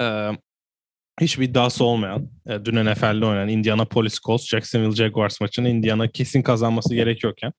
e, 0.00 0.30
hiçbir 1.20 1.44
iddiası 1.44 1.84
olmayan, 1.84 2.30
e, 2.46 2.64
dün 2.64 2.84
NFL'de 2.84 3.26
oynayan 3.26 3.48
Indianapolis 3.48 4.20
Colts, 4.20 4.46
Jacksonville 4.46 4.96
Jaguars 4.96 5.40
maçını 5.40 5.68
Indiana 5.68 6.08
kesin 6.08 6.42
kazanması 6.42 6.94
gerekiyorken 6.94 7.52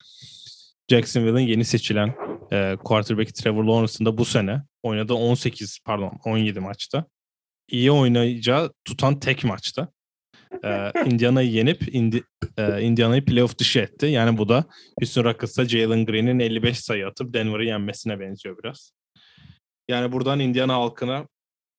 Jacksonville'ın 0.92 1.40
yeni 1.40 1.66
seçilen 1.66 2.16
e, 2.52 2.76
quarterback 2.84 3.36
Trevor 3.36 3.64
Lawrence'ın 3.64 4.06
da 4.06 4.18
bu 4.18 4.26
sene 4.26 4.64
oynadığı 4.84 5.14
18 5.14 5.80
pardon 5.86 6.20
17 6.26 6.60
maçta 6.60 7.06
iyi 7.72 7.92
oynayacağı 7.92 8.74
tutan 8.86 9.20
tek 9.20 9.44
maçta 9.44 9.88
e, 10.64 10.92
Indiana'yı 11.06 11.52
yenip 11.52 11.96
Indi, 11.96 12.24
e, 12.58 12.82
Indiana'yı 12.82 13.26
playoff 13.26 13.58
dışı 13.58 13.80
etti. 13.80 14.06
Yani 14.06 14.38
bu 14.38 14.50
da 14.50 14.66
Houston 15.02 15.24
Rockets'ta 15.24 15.66
Jalen 15.66 16.06
Green'in 16.06 16.40
55 16.40 16.80
sayı 16.80 17.08
atıp 17.08 17.34
Denver'ı 17.34 17.66
yenmesine 17.66 18.20
benziyor 18.20 18.58
biraz. 18.64 18.92
Yani 19.90 20.12
buradan 20.12 20.40
Indiana 20.40 20.74
halkına 20.74 21.28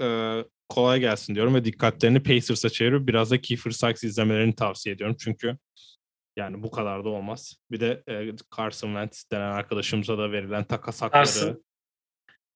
e, 0.03 0.39
kolay 0.69 1.01
gelsin 1.01 1.35
diyorum 1.35 1.55
ve 1.55 1.65
dikkatlerini 1.65 2.23
Pacers'a 2.23 2.71
çevirip 2.71 3.09
biraz 3.09 3.31
da 3.31 3.41
Kiefer 3.41 3.71
Sykes 3.71 4.05
izlemelerini 4.05 4.55
tavsiye 4.55 4.95
ediyorum. 4.95 5.17
Çünkü 5.21 5.57
yani 6.37 6.63
bu 6.63 6.71
kadar 6.71 7.05
da 7.05 7.09
olmaz. 7.09 7.57
Bir 7.71 7.81
de 7.81 8.03
e, 8.09 8.33
Carson 8.57 8.89
Wentz 8.89 9.25
denen 9.33 9.53
arkadaşımıza 9.53 10.19
da 10.19 10.33
verilen 10.33 10.65
takas 10.65 11.03
hakları. 11.03 11.25
Carson, 11.25 11.65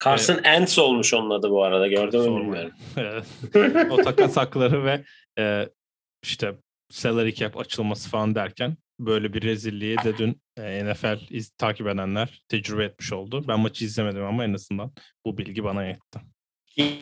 Carson 0.05 0.35
Wentz 0.35 0.79
olmuş 0.79 1.15
onun 1.15 1.31
adı 1.31 1.51
bu 1.51 1.65
arada. 1.65 1.89
Gördün 1.89 2.33
mü 2.33 2.41
bilmiyorum. 2.41 2.73
Evet. 2.97 3.27
o 3.91 3.97
takas 3.97 4.37
hakları 4.37 4.85
ve 4.85 5.05
e, 5.39 5.69
işte 6.23 6.55
salary 6.91 7.35
cap 7.35 7.59
açılması 7.59 8.11
falan 8.11 8.35
derken 8.35 8.77
böyle 8.99 9.33
bir 9.33 9.43
rezilliği 9.43 9.97
de 9.99 10.19
dün 10.19 10.41
e, 10.57 10.85
NFL 10.85 11.19
iz, 11.31 11.51
takip 11.51 11.87
edenler 11.87 12.43
tecrübe 12.49 12.85
etmiş 12.85 13.13
oldu. 13.13 13.45
Ben 13.49 13.61
maçı 13.61 13.85
izlemedim 13.85 14.25
ama 14.25 14.45
en 14.45 14.55
azından 14.55 14.93
bu 15.27 15.39
bilgi 15.39 15.65
bana 15.65 15.85
yetti. 15.85 16.21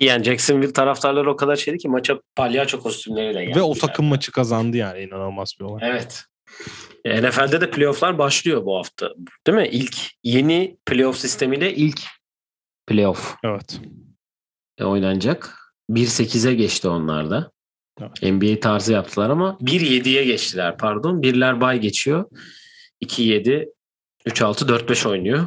Yani 0.01 0.25
Jacksonville 0.25 0.73
taraftarları 0.73 1.31
o 1.31 1.37
kadar 1.37 1.57
şeydi 1.57 1.79
ki 1.79 1.89
maça 1.89 2.21
palyaço 2.37 2.81
kostümleriyle 2.81 3.45
geldi. 3.45 3.59
Ve 3.59 3.63
o 3.63 3.75
takım 3.75 4.07
maçı 4.07 4.33
kazandı 4.33 4.77
yani 4.77 5.01
inanılmaz 5.01 5.55
bir 5.61 5.65
olay. 5.65 5.91
Evet. 5.91 6.25
E, 7.05 7.23
NFL'de 7.23 7.61
de 7.61 7.71
playofflar 7.71 8.19
başlıyor 8.19 8.65
bu 8.65 8.79
hafta. 8.79 9.11
Değil 9.47 9.59
mi? 9.59 9.69
İlk 9.69 9.97
yeni 10.25 10.77
playoff 10.87 11.17
sistemiyle 11.17 11.75
ilk 11.75 12.01
playoff 12.93 13.37
Evet. 13.45 13.81
e, 14.79 14.85
oynanacak. 14.85 15.59
1-8'e 15.91 16.55
geçti 16.55 16.89
onlar 16.89 17.31
da. 17.31 17.51
Evet. 18.01 18.23
NBA 18.23 18.61
tarzı 18.61 18.93
yaptılar 18.93 19.31
ama 19.31 19.59
1-7'ye 19.61 20.25
geçtiler 20.25 20.79
pardon. 20.79 21.23
Birler 21.23 21.61
bay 21.61 21.81
geçiyor. 21.81 22.25
2-7, 23.05 23.69
3-6, 24.27 24.69
4-5 24.69 25.09
oynuyor. 25.09 25.47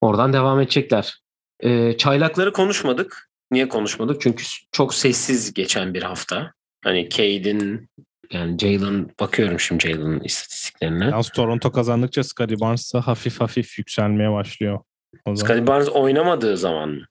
Oradan 0.00 0.32
devam 0.32 0.60
edecekler. 0.60 1.18
E, 1.60 1.96
çaylakları 1.96 2.52
konuşmadık. 2.52 3.30
Niye 3.50 3.68
konuşmadık? 3.68 4.20
Çünkü 4.20 4.44
çok 4.72 4.94
sessiz 4.94 5.54
geçen 5.54 5.94
bir 5.94 6.02
hafta. 6.02 6.52
Hani 6.84 7.08
Cade'in 7.08 7.88
yani 8.32 8.58
Jalen 8.58 9.10
bakıyorum 9.20 9.60
şimdi 9.60 9.82
Jalen'ın 9.82 10.20
istatistiklerine. 10.20 11.04
Yalnız 11.04 11.28
Toronto 11.28 11.72
kazandıkça 11.72 12.24
Scottie 12.24 12.60
Barnes 12.60 12.94
hafif 12.94 13.40
hafif 13.40 13.78
yükselmeye 13.78 14.32
başlıyor. 14.32 14.80
O 15.24 15.36
zaman 15.36 15.86
oynamadığı 15.86 16.56
zaman 16.56 16.88
mı? 16.88 17.06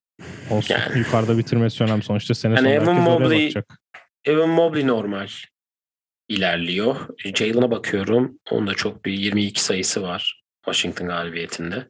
olsun. 0.50 0.74
Yani. 0.74 1.00
Yukarıda 1.00 1.38
bitirmesi 1.38 1.84
önemli. 1.84 2.04
Sonuçta 2.04 2.34
sene 2.34 2.54
Yani 2.56 2.70
Evan 2.70 2.96
Mobley-. 2.96 3.64
Evan 4.26 4.50
Mobley 4.50 4.88
normal. 4.88 5.28
ilerliyor. 6.30 6.96
Jalen'a 7.36 7.72
bakıyorum. 7.72 8.40
Onda 8.52 8.74
çok 8.74 9.06
bir 9.06 9.14
22 9.14 9.64
sayısı 9.64 10.02
var 10.02 10.44
Washington 10.66 11.08
galibiyetinde. 11.08 11.88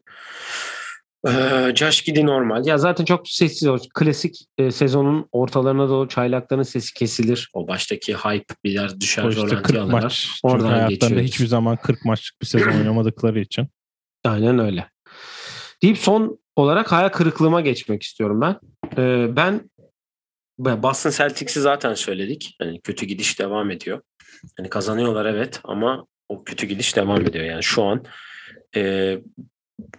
Ee, 1.27 1.75
Josh 1.75 2.01
Giddy 2.03 2.25
normal. 2.25 2.65
Ya 2.65 2.77
zaten 2.77 3.05
çok 3.05 3.29
sessiz 3.29 3.67
o 3.67 3.77
klasik 3.93 4.35
e, 4.57 4.71
sezonun 4.71 5.27
ortalarına 5.31 5.89
doğru 5.89 6.07
çaylakların 6.09 6.63
sesi 6.63 6.93
kesilir. 6.93 7.49
O 7.53 7.67
baştaki 7.67 8.15
hype 8.15 8.55
biraz 8.63 9.01
düşer. 9.01 9.23
O 9.23 9.29
işte 9.29 9.41
40 9.41 9.51
rolantiye 9.51 9.81
alırlar. 9.81 10.01
maç. 10.03 10.27
Çünkü 10.41 10.53
Oradan 10.55 10.65
hayatlarında 10.69 10.89
geçiyoruz. 10.93 11.27
hiçbir 11.27 11.45
zaman 11.47 11.77
40 11.77 12.05
maçlık 12.05 12.41
bir 12.41 12.47
sezon 12.47 12.71
oynamadıkları 12.71 13.39
için. 13.39 13.67
Aynen 14.25 14.59
öyle. 14.59 14.89
Deyip 15.83 15.97
son 15.97 16.39
olarak 16.55 16.91
hayal 16.91 17.09
kırıklığıma 17.09 17.61
geçmek 17.61 18.03
istiyorum 18.03 18.41
ben. 18.41 18.59
Ee, 18.97 19.35
ben 19.35 19.69
Boston 20.59 21.09
Celtics'i 21.09 21.61
zaten 21.61 21.93
söyledik. 21.93 22.55
Hani 22.59 22.81
kötü 22.81 23.05
gidiş 23.05 23.39
devam 23.39 23.71
ediyor. 23.71 24.01
Hani 24.57 24.69
kazanıyorlar 24.69 25.25
evet 25.25 25.59
ama 25.63 26.05
o 26.29 26.43
kötü 26.43 26.67
gidiş 26.67 26.95
devam 26.95 27.21
ediyor. 27.21 27.45
Yani 27.45 27.63
şu 27.63 27.83
an 27.83 28.05
e, 28.75 28.81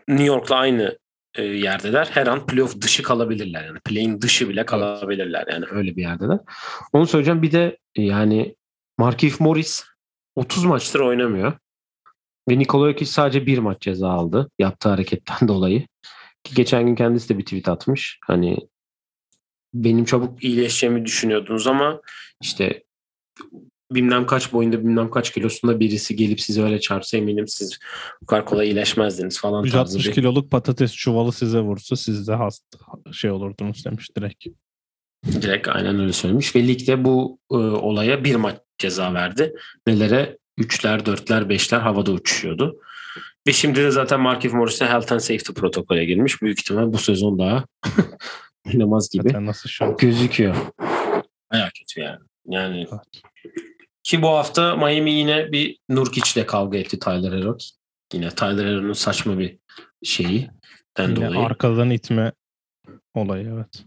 New 0.09 0.25
York'la 0.25 0.57
aynı 0.57 0.99
e, 1.35 1.43
yerdeler. 1.43 2.09
Her 2.13 2.27
an 2.27 2.47
playoff 2.47 2.81
dışı 2.81 3.03
kalabilirler. 3.03 3.65
Yani 3.65 3.79
play'in 3.85 4.21
dışı 4.21 4.49
bile 4.49 4.67
kalabilirler. 4.67 5.47
Yani 5.51 5.65
öyle 5.71 5.97
bir 5.97 6.03
yerdeler. 6.03 6.39
Onu 6.93 7.07
söyleyeceğim. 7.07 7.43
Bir 7.43 7.53
de 7.53 7.79
yani 7.97 8.57
Markieff 8.99 9.41
Morris 9.41 9.85
30 10.37 10.65
maçtır 10.65 11.01
oynamıyor. 11.01 11.53
Ve 12.51 12.59
Nikola 12.59 12.91
Jokic 12.91 13.11
sadece 13.11 13.47
bir 13.47 13.59
maç 13.59 13.81
ceza 13.81 14.09
aldı. 14.09 14.51
Yaptığı 14.59 14.89
hareketten 14.89 15.37
dolayı. 15.49 15.87
Ki 16.45 16.55
geçen 16.55 16.87
gün 16.87 16.95
kendisi 16.95 17.29
de 17.29 17.39
bir 17.39 17.45
tweet 17.45 17.69
atmış. 17.69 18.19
Hani 18.27 18.59
benim 19.75 20.05
çabuk 20.05 20.45
iyileşeceğimi 20.45 21.05
düşünüyordunuz 21.05 21.67
ama 21.67 22.01
işte 22.43 22.83
bilmem 23.91 24.27
kaç 24.27 24.53
boyunda 24.53 24.81
bilmem 24.81 25.11
kaç 25.11 25.33
kilosunda 25.33 25.81
birisi 25.81 26.17
gelip 26.17 26.41
sizi 26.41 26.63
öyle 26.63 26.81
çarpsa 26.81 27.17
eminim 27.17 27.49
siz 27.49 27.79
bu 28.23 28.27
kadar 28.27 28.45
kolay 28.45 28.67
iyileşmezdiniz 28.67 29.41
falan 29.41 29.63
tarzı 29.63 29.99
160 29.99 30.07
bir 30.07 30.13
kiloluk 30.13 30.51
patates 30.51 30.95
çuvalı 30.95 31.33
size 31.33 31.61
vursa 31.61 31.97
siz 31.97 32.29
de 32.29 32.35
hasta 32.35 32.79
şey 33.13 33.31
olurdunuz 33.31 33.85
demiş 33.85 34.17
direkt. 34.17 34.47
Direkt 35.27 35.69
aynen 35.69 36.01
öyle 36.01 36.13
söylemiş. 36.13 36.57
Ve 36.57 36.69
ligde 36.69 37.05
bu 37.05 37.39
e, 37.51 37.55
olaya 37.55 38.25
bir 38.25 38.35
maç 38.35 38.57
ceza 38.79 39.15
verdi. 39.15 39.55
Nelere? 39.87 40.39
Üçler, 40.63 41.07
dörtler, 41.07 41.49
beşler 41.49 41.81
havada 41.81 42.13
uçuşuyordu. 42.13 42.77
Ve 43.47 43.53
şimdi 43.53 43.81
de 43.81 43.91
zaten 43.91 44.21
Markieff 44.21 44.55
Morris'e 44.55 44.87
Health 44.87 45.13
and 45.13 45.21
Safety 45.21 45.53
protokole 45.53 46.05
girmiş. 46.05 46.43
Büyük 46.43 46.59
ihtimal 46.61 46.93
bu 46.93 46.99
sezon 46.99 47.39
daha 47.39 47.65
oynamaz 48.67 49.09
gibi 49.11 49.23
Zaten 49.23 49.47
nasıl 49.47 49.69
şu 49.69 49.85
an? 49.85 49.97
gözüküyor. 49.97 50.57
Baya 51.53 51.69
kötü 51.79 52.01
yani. 52.01 52.19
Yani 52.47 52.87
Evet. 52.93 53.01
ki 54.03 54.23
bu 54.23 54.29
hafta 54.29 54.77
Miami 54.77 55.13
yine 55.13 55.53
bir 55.53 55.79
Nurkic'le 55.89 56.47
kavga 56.47 56.79
etti 56.79 56.99
Tyler 56.99 57.33
Hero. 57.39 57.57
Yine 58.13 58.31
Tyler 58.31 58.65
Hero'nun 58.67 58.93
saçma 58.93 59.39
bir 59.39 59.59
şeyi. 60.05 60.51
Den 60.97 61.09
Yine 61.09 61.17
dolayı. 61.17 61.41
arkadan 61.41 61.91
itme 61.91 62.33
olayı 63.15 63.53
evet. 63.55 63.85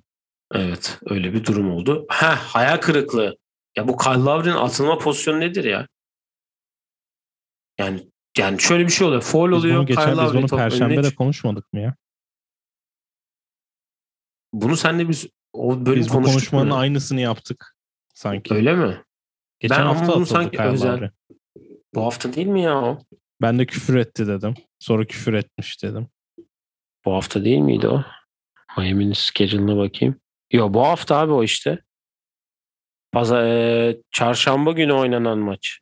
Evet 0.54 1.00
öyle 1.10 1.34
bir 1.34 1.46
durum 1.46 1.72
oldu. 1.72 2.06
Ha 2.10 2.36
hayal 2.42 2.78
kırıklığı. 2.78 3.38
Ya 3.78 3.88
bu 3.88 3.98
Kyle 3.98 4.14
Lowry'nin 4.14 4.56
atılma 4.56 4.98
pozisyonu 4.98 5.40
nedir 5.40 5.64
ya? 5.64 5.88
Yani 7.78 8.12
yani 8.38 8.62
şöyle 8.62 8.86
bir 8.86 8.92
şey 8.92 9.08
oluyor. 9.08 9.22
Foul 9.22 9.52
Biz 9.52 9.58
oluyor. 9.58 9.78
bunu 9.78 9.86
geçen 9.86 10.12
biz 10.18 10.34
bunu 10.34 10.48
perşembe 10.48 11.04
de 11.04 11.16
konuşmadık 11.16 11.74
mı 11.74 11.80
ya? 11.80 11.96
Bunu 14.54 14.78
senle 14.78 15.10
biz 15.10 15.28
o 15.54 15.86
bölüm 15.86 16.00
Biz 16.00 16.08
konuştuk 16.08 16.34
konuşmanın 16.34 16.68
mu? 16.68 16.76
aynısını 16.76 17.22
yaptık 17.22 17.76
sanki. 18.14 18.54
Öyle 18.54 18.76
mi? 18.76 19.04
Geçen 19.60 19.78
Ben 19.78 19.82
ama 19.82 19.90
hafta 19.90 20.06
bunu 20.08 20.12
atıldı 20.14 20.26
sanki 20.30 20.58
Kyle 20.58 20.68
özel- 20.68 20.92
Lowry. 20.94 21.10
Bu 21.96 22.04
hafta 22.06 22.34
değil 22.34 22.48
mi 22.48 22.62
ya 22.62 22.82
o? 22.82 23.00
Ben 23.42 23.60
de 23.60 23.66
küfür 23.66 23.96
etti 23.96 24.28
dedim. 24.28 24.54
Sonra 24.80 25.06
küfür 25.06 25.34
etmiş 25.34 25.84
dedim. 25.84 26.08
Bu 27.06 27.14
hafta 27.14 27.46
değil 27.46 27.58
miydi 27.60 27.88
o? 27.88 28.04
Miami'nin 28.78 29.14
schedule'ına 29.14 29.78
bakayım. 29.78 30.20
Yo 30.52 30.74
bu 30.74 30.82
hafta 30.86 31.18
abi 31.18 31.32
o 31.32 31.44
işte. 31.44 31.80
Pazar, 33.12 33.44
e, 33.46 33.98
çarşamba 34.12 34.72
günü 34.72 34.94
oynanan 34.94 35.38
maç. 35.38 35.80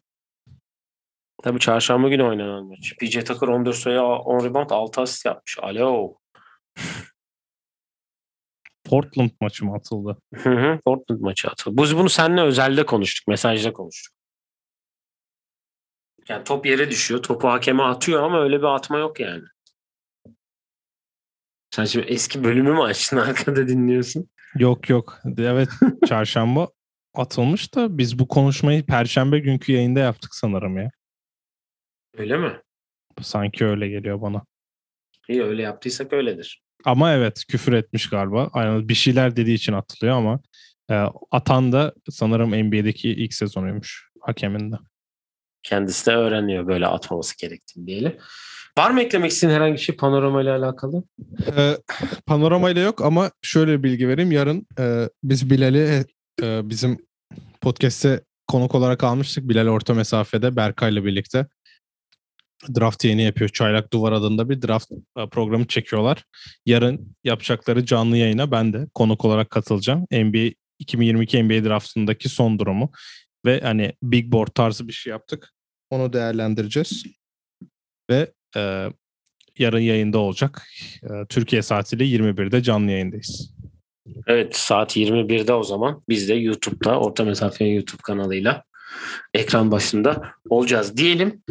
Tabii 1.44 1.60
çarşamba 1.60 2.10
günü 2.10 2.24
oynanan 2.24 2.66
maç. 2.66 2.94
PJ 3.00 3.24
Tucker 3.24 3.48
14 3.48 3.76
sayı 3.76 4.02
10 4.02 4.46
rebound 4.46 4.70
6 4.70 5.02
asist 5.02 5.26
yapmış. 5.26 5.58
Alo. 5.62 6.16
Portland 8.86 9.30
maçı 9.42 9.66
mı 9.66 9.76
atıldı? 9.76 10.18
Hı 10.36 10.50
hı, 10.50 10.80
Portland 10.86 11.20
maçı 11.20 11.48
atıldı. 11.48 11.82
Biz 11.82 11.98
bunu 11.98 12.10
seninle 12.10 12.42
özelde 12.42 12.86
konuştuk. 12.86 13.28
Mesajda 13.28 13.74
konuştuk. 13.74 14.16
Yani 16.30 16.44
top 16.44 16.66
yere 16.66 16.92
düşüyor. 16.92 17.24
Topu 17.24 17.48
hakeme 17.48 17.84
atıyor 17.84 18.24
ama 18.24 18.44
öyle 18.44 18.60
bir 18.60 18.76
atma 18.76 18.98
yok 18.98 19.20
yani. 19.20 19.44
Sen 21.72 21.86
şimdi 21.86 22.06
eski 22.08 22.44
bölümü 22.44 22.72
mü 22.72 22.82
açtın 22.82 23.18
arkada 23.28 23.68
dinliyorsun? 23.68 24.30
Yok 24.56 24.90
yok. 24.90 25.20
Evet 25.38 25.70
çarşamba 26.08 26.70
atılmış 27.14 27.76
da 27.76 27.98
biz 27.98 28.20
bu 28.20 28.28
konuşmayı 28.28 28.86
perşembe 28.86 29.40
günkü 29.40 29.72
yayında 29.72 30.00
yaptık 30.00 30.36
sanırım 30.36 30.78
ya. 30.78 30.92
Öyle 32.18 32.38
mi? 32.38 32.62
Sanki 33.22 33.66
öyle 33.66 33.90
geliyor 33.90 34.22
bana. 34.22 34.42
İyi 35.30 35.44
öyle 35.44 35.62
yaptıysak 35.62 36.14
öyledir. 36.14 36.64
Ama 36.86 37.14
evet 37.14 37.44
küfür 37.48 37.74
etmiş 37.74 38.10
galiba. 38.10 38.50
Aynen 38.54 38.90
bir 38.90 38.94
şeyler 38.94 39.36
dediği 39.36 39.54
için 39.54 39.74
atılıyor 39.74 40.16
ama 40.16 40.40
e, 40.92 41.06
atan 41.32 41.72
da 41.72 41.94
sanırım 42.10 42.50
NBA'deki 42.50 43.10
ilk 43.10 43.34
sezonuymuş 43.34 44.10
hakemin 44.22 44.72
de. 44.72 44.76
Kendisi 45.64 46.06
de 46.06 46.16
öğreniyor 46.16 46.68
böyle 46.68 46.88
atmaması 46.88 47.38
gerektiğini 47.38 47.88
diyelim. 47.88 48.18
Var 48.78 48.92
mı 48.92 49.02
eklemek 49.02 49.32
istediğin 49.32 49.56
herhangi 49.56 49.74
bir 49.74 49.80
şey 49.80 49.96
panorama 49.96 50.42
ile 50.42 50.52
alakalı? 50.52 51.04
Ee, 51.58 51.78
panoramayla 52.26 52.82
yok 52.82 53.02
ama 53.02 53.32
şöyle 53.42 53.78
bir 53.78 53.84
bilgi 53.84 54.08
vereyim. 54.08 54.32
Yarın 54.32 54.68
e, 54.80 55.10
biz 55.24 55.50
Bilal'i 55.50 56.06
e, 56.44 56.70
bizim 56.70 56.98
podcast'te 57.62 58.22
konuk 58.48 58.76
olarak 58.76 59.04
almıştık. 59.04 59.50
Bilal 59.50 59.68
orta 59.68 59.94
mesafede 59.94 60.56
Berkay'la 60.56 61.06
birlikte 61.06 61.48
draft 62.80 63.04
yayını 63.04 63.22
yapıyor. 63.22 63.50
Çaylak 63.50 63.94
Duvar 63.94 64.12
adında 64.12 64.50
bir 64.50 64.62
draft 64.62 64.92
e, 64.92 65.30
programı 65.30 65.68
çekiyorlar. 65.68 66.24
Yarın 66.66 67.16
yapacakları 67.24 67.86
canlı 67.86 68.18
yayına 68.18 68.52
ben 68.52 68.74
de 68.74 68.88
konuk 68.94 69.26
olarak 69.26 69.50
katılacağım. 69.50 70.06
NBA 70.12 70.54
2022 70.80 71.44
NBA 71.44 71.70
draftındaki 71.70 72.30
son 72.30 72.60
durumu 72.60 72.92
ve 73.46 73.60
hani 73.60 73.94
big 74.04 74.32
board 74.32 74.48
tarzı 74.48 74.88
bir 74.88 74.94
şey 74.94 75.12
yaptık. 75.12 75.54
Onu 75.90 76.14
değerlendireceğiz. 76.14 77.04
Ve 78.10 78.32
e, 78.58 78.90
yarın 79.58 79.80
yayında 79.80 80.18
olacak. 80.18 80.68
E, 81.04 81.10
Türkiye 81.30 81.62
saatiyle 81.62 82.04
21'de 82.04 82.64
canlı 82.64 82.92
yayındayız. 82.92 83.54
Evet 84.28 84.56
saat 84.56 84.98
21'de 84.98 85.54
o 85.54 85.64
zaman 85.64 86.04
biz 86.10 86.30
de 86.30 86.34
YouTube'da 86.34 87.00
Orta 87.00 87.24
Mesafe 87.24 87.66
YouTube 87.66 88.02
kanalıyla 88.04 88.64
ekran 89.34 89.72
başında 89.72 90.24
olacağız 90.50 90.98
diyelim. 90.98 91.44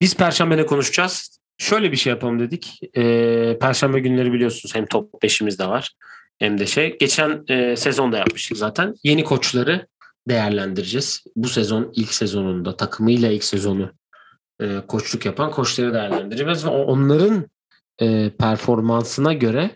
Biz 0.00 0.16
Perşembe 0.16 0.56
ne 0.56 0.66
konuşacağız? 0.66 1.38
Şöyle 1.58 1.92
bir 1.92 1.96
şey 1.96 2.10
yapalım 2.10 2.40
dedik. 2.40 2.80
Ee, 2.96 3.56
Perşembe 3.60 4.00
günleri 4.00 4.32
biliyorsunuz 4.32 4.74
hem 4.74 4.86
top 4.86 5.24
5'imiz 5.24 5.58
de 5.58 5.66
var 5.66 5.92
hem 6.38 6.58
de 6.58 6.66
şey. 6.66 6.98
Geçen 6.98 7.44
e, 7.48 7.76
sezonda 7.76 8.18
yapmıştık 8.18 8.56
zaten. 8.56 8.94
Yeni 9.02 9.24
koçları 9.24 9.86
değerlendireceğiz. 10.28 11.24
Bu 11.36 11.48
sezon 11.48 11.92
ilk 11.96 12.14
sezonunda 12.14 12.76
takımıyla 12.76 13.30
ilk 13.30 13.44
sezonu 13.44 13.92
e, 14.60 14.80
koçluk 14.88 15.26
yapan 15.26 15.50
koçları 15.50 15.94
değerlendireceğiz 15.94 16.64
ve 16.64 16.68
onların 16.68 17.44
e, 18.00 18.30
performansına 18.30 19.32
göre 19.32 19.70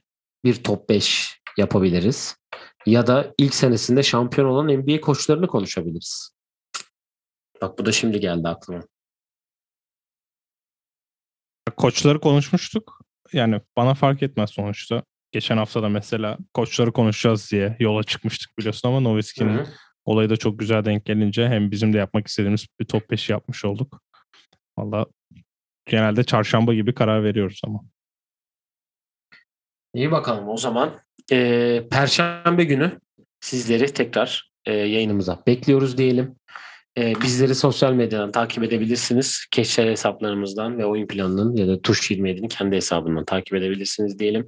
bir 0.44 0.54
top 0.54 0.88
5 0.88 1.40
yapabiliriz. 1.56 2.36
Ya 2.86 3.06
da 3.06 3.34
ilk 3.38 3.54
senesinde 3.54 4.02
şampiyon 4.02 4.48
olan 4.48 4.68
NBA 4.68 5.00
koçlarını 5.00 5.46
konuşabiliriz. 5.46 6.37
Bak 7.62 7.78
bu 7.78 7.86
da 7.86 7.92
şimdi 7.92 8.20
geldi 8.20 8.48
aklıma. 8.48 8.82
Koçları 11.76 12.20
konuşmuştuk. 12.20 13.00
Yani 13.32 13.60
bana 13.76 13.94
fark 13.94 14.22
etmez 14.22 14.50
sonuçta. 14.50 15.02
Geçen 15.32 15.56
hafta 15.56 15.82
da 15.82 15.88
mesela 15.88 16.38
koçları 16.54 16.92
konuşacağız 16.92 17.50
diye 17.52 17.76
yola 17.80 18.02
çıkmıştık 18.02 18.58
biliyorsun 18.58 18.88
ama 18.88 19.00
hı. 19.60 19.66
olayı 20.04 20.30
da 20.30 20.36
çok 20.36 20.58
güzel 20.58 20.84
denk 20.84 21.04
gelince 21.04 21.48
hem 21.48 21.70
bizim 21.70 21.92
de 21.92 21.98
yapmak 21.98 22.26
istediğimiz 22.26 22.66
bir 22.80 22.84
top 22.84 23.10
5 23.10 23.30
yapmış 23.30 23.64
olduk. 23.64 24.02
Valla 24.78 25.06
genelde 25.86 26.24
çarşamba 26.24 26.74
gibi 26.74 26.94
karar 26.94 27.24
veriyoruz 27.24 27.60
ama. 27.64 27.80
İyi 29.94 30.10
bakalım 30.10 30.48
o 30.48 30.56
zaman. 30.56 31.00
e, 31.32 31.88
Perşembe 31.90 32.64
günü 32.64 33.00
sizleri 33.40 33.94
tekrar 33.94 34.52
e, 34.64 34.72
yayınımıza 34.72 35.42
bekliyoruz 35.46 35.98
diyelim. 35.98 36.36
E, 36.98 37.14
bizleri 37.22 37.54
sosyal 37.54 37.92
medyadan 37.92 38.32
takip 38.32 38.64
edebilirsiniz. 38.64 39.46
Keşfer 39.50 39.86
hesaplarımızdan 39.86 40.78
ve 40.78 40.86
oyun 40.86 41.06
planının 41.06 41.56
ya 41.56 41.68
da 41.68 41.80
Tuş 41.80 42.10
27'nin 42.10 42.48
kendi 42.48 42.76
hesabından 42.76 43.24
takip 43.24 43.54
edebilirsiniz 43.54 44.18
diyelim. 44.18 44.46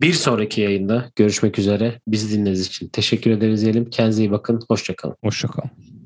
Bir 0.00 0.12
sonraki 0.12 0.60
yayında 0.60 1.10
görüşmek 1.16 1.58
üzere. 1.58 2.00
Bizi 2.08 2.36
dinlediğiniz 2.36 2.66
için 2.66 2.88
teşekkür 2.88 3.30
ederiz 3.30 3.62
diyelim. 3.62 3.90
Kendinize 3.90 4.22
iyi 4.22 4.30
bakın. 4.30 4.60
Hoşçakalın. 4.68 5.16
Hoşçakalın. 5.24 5.97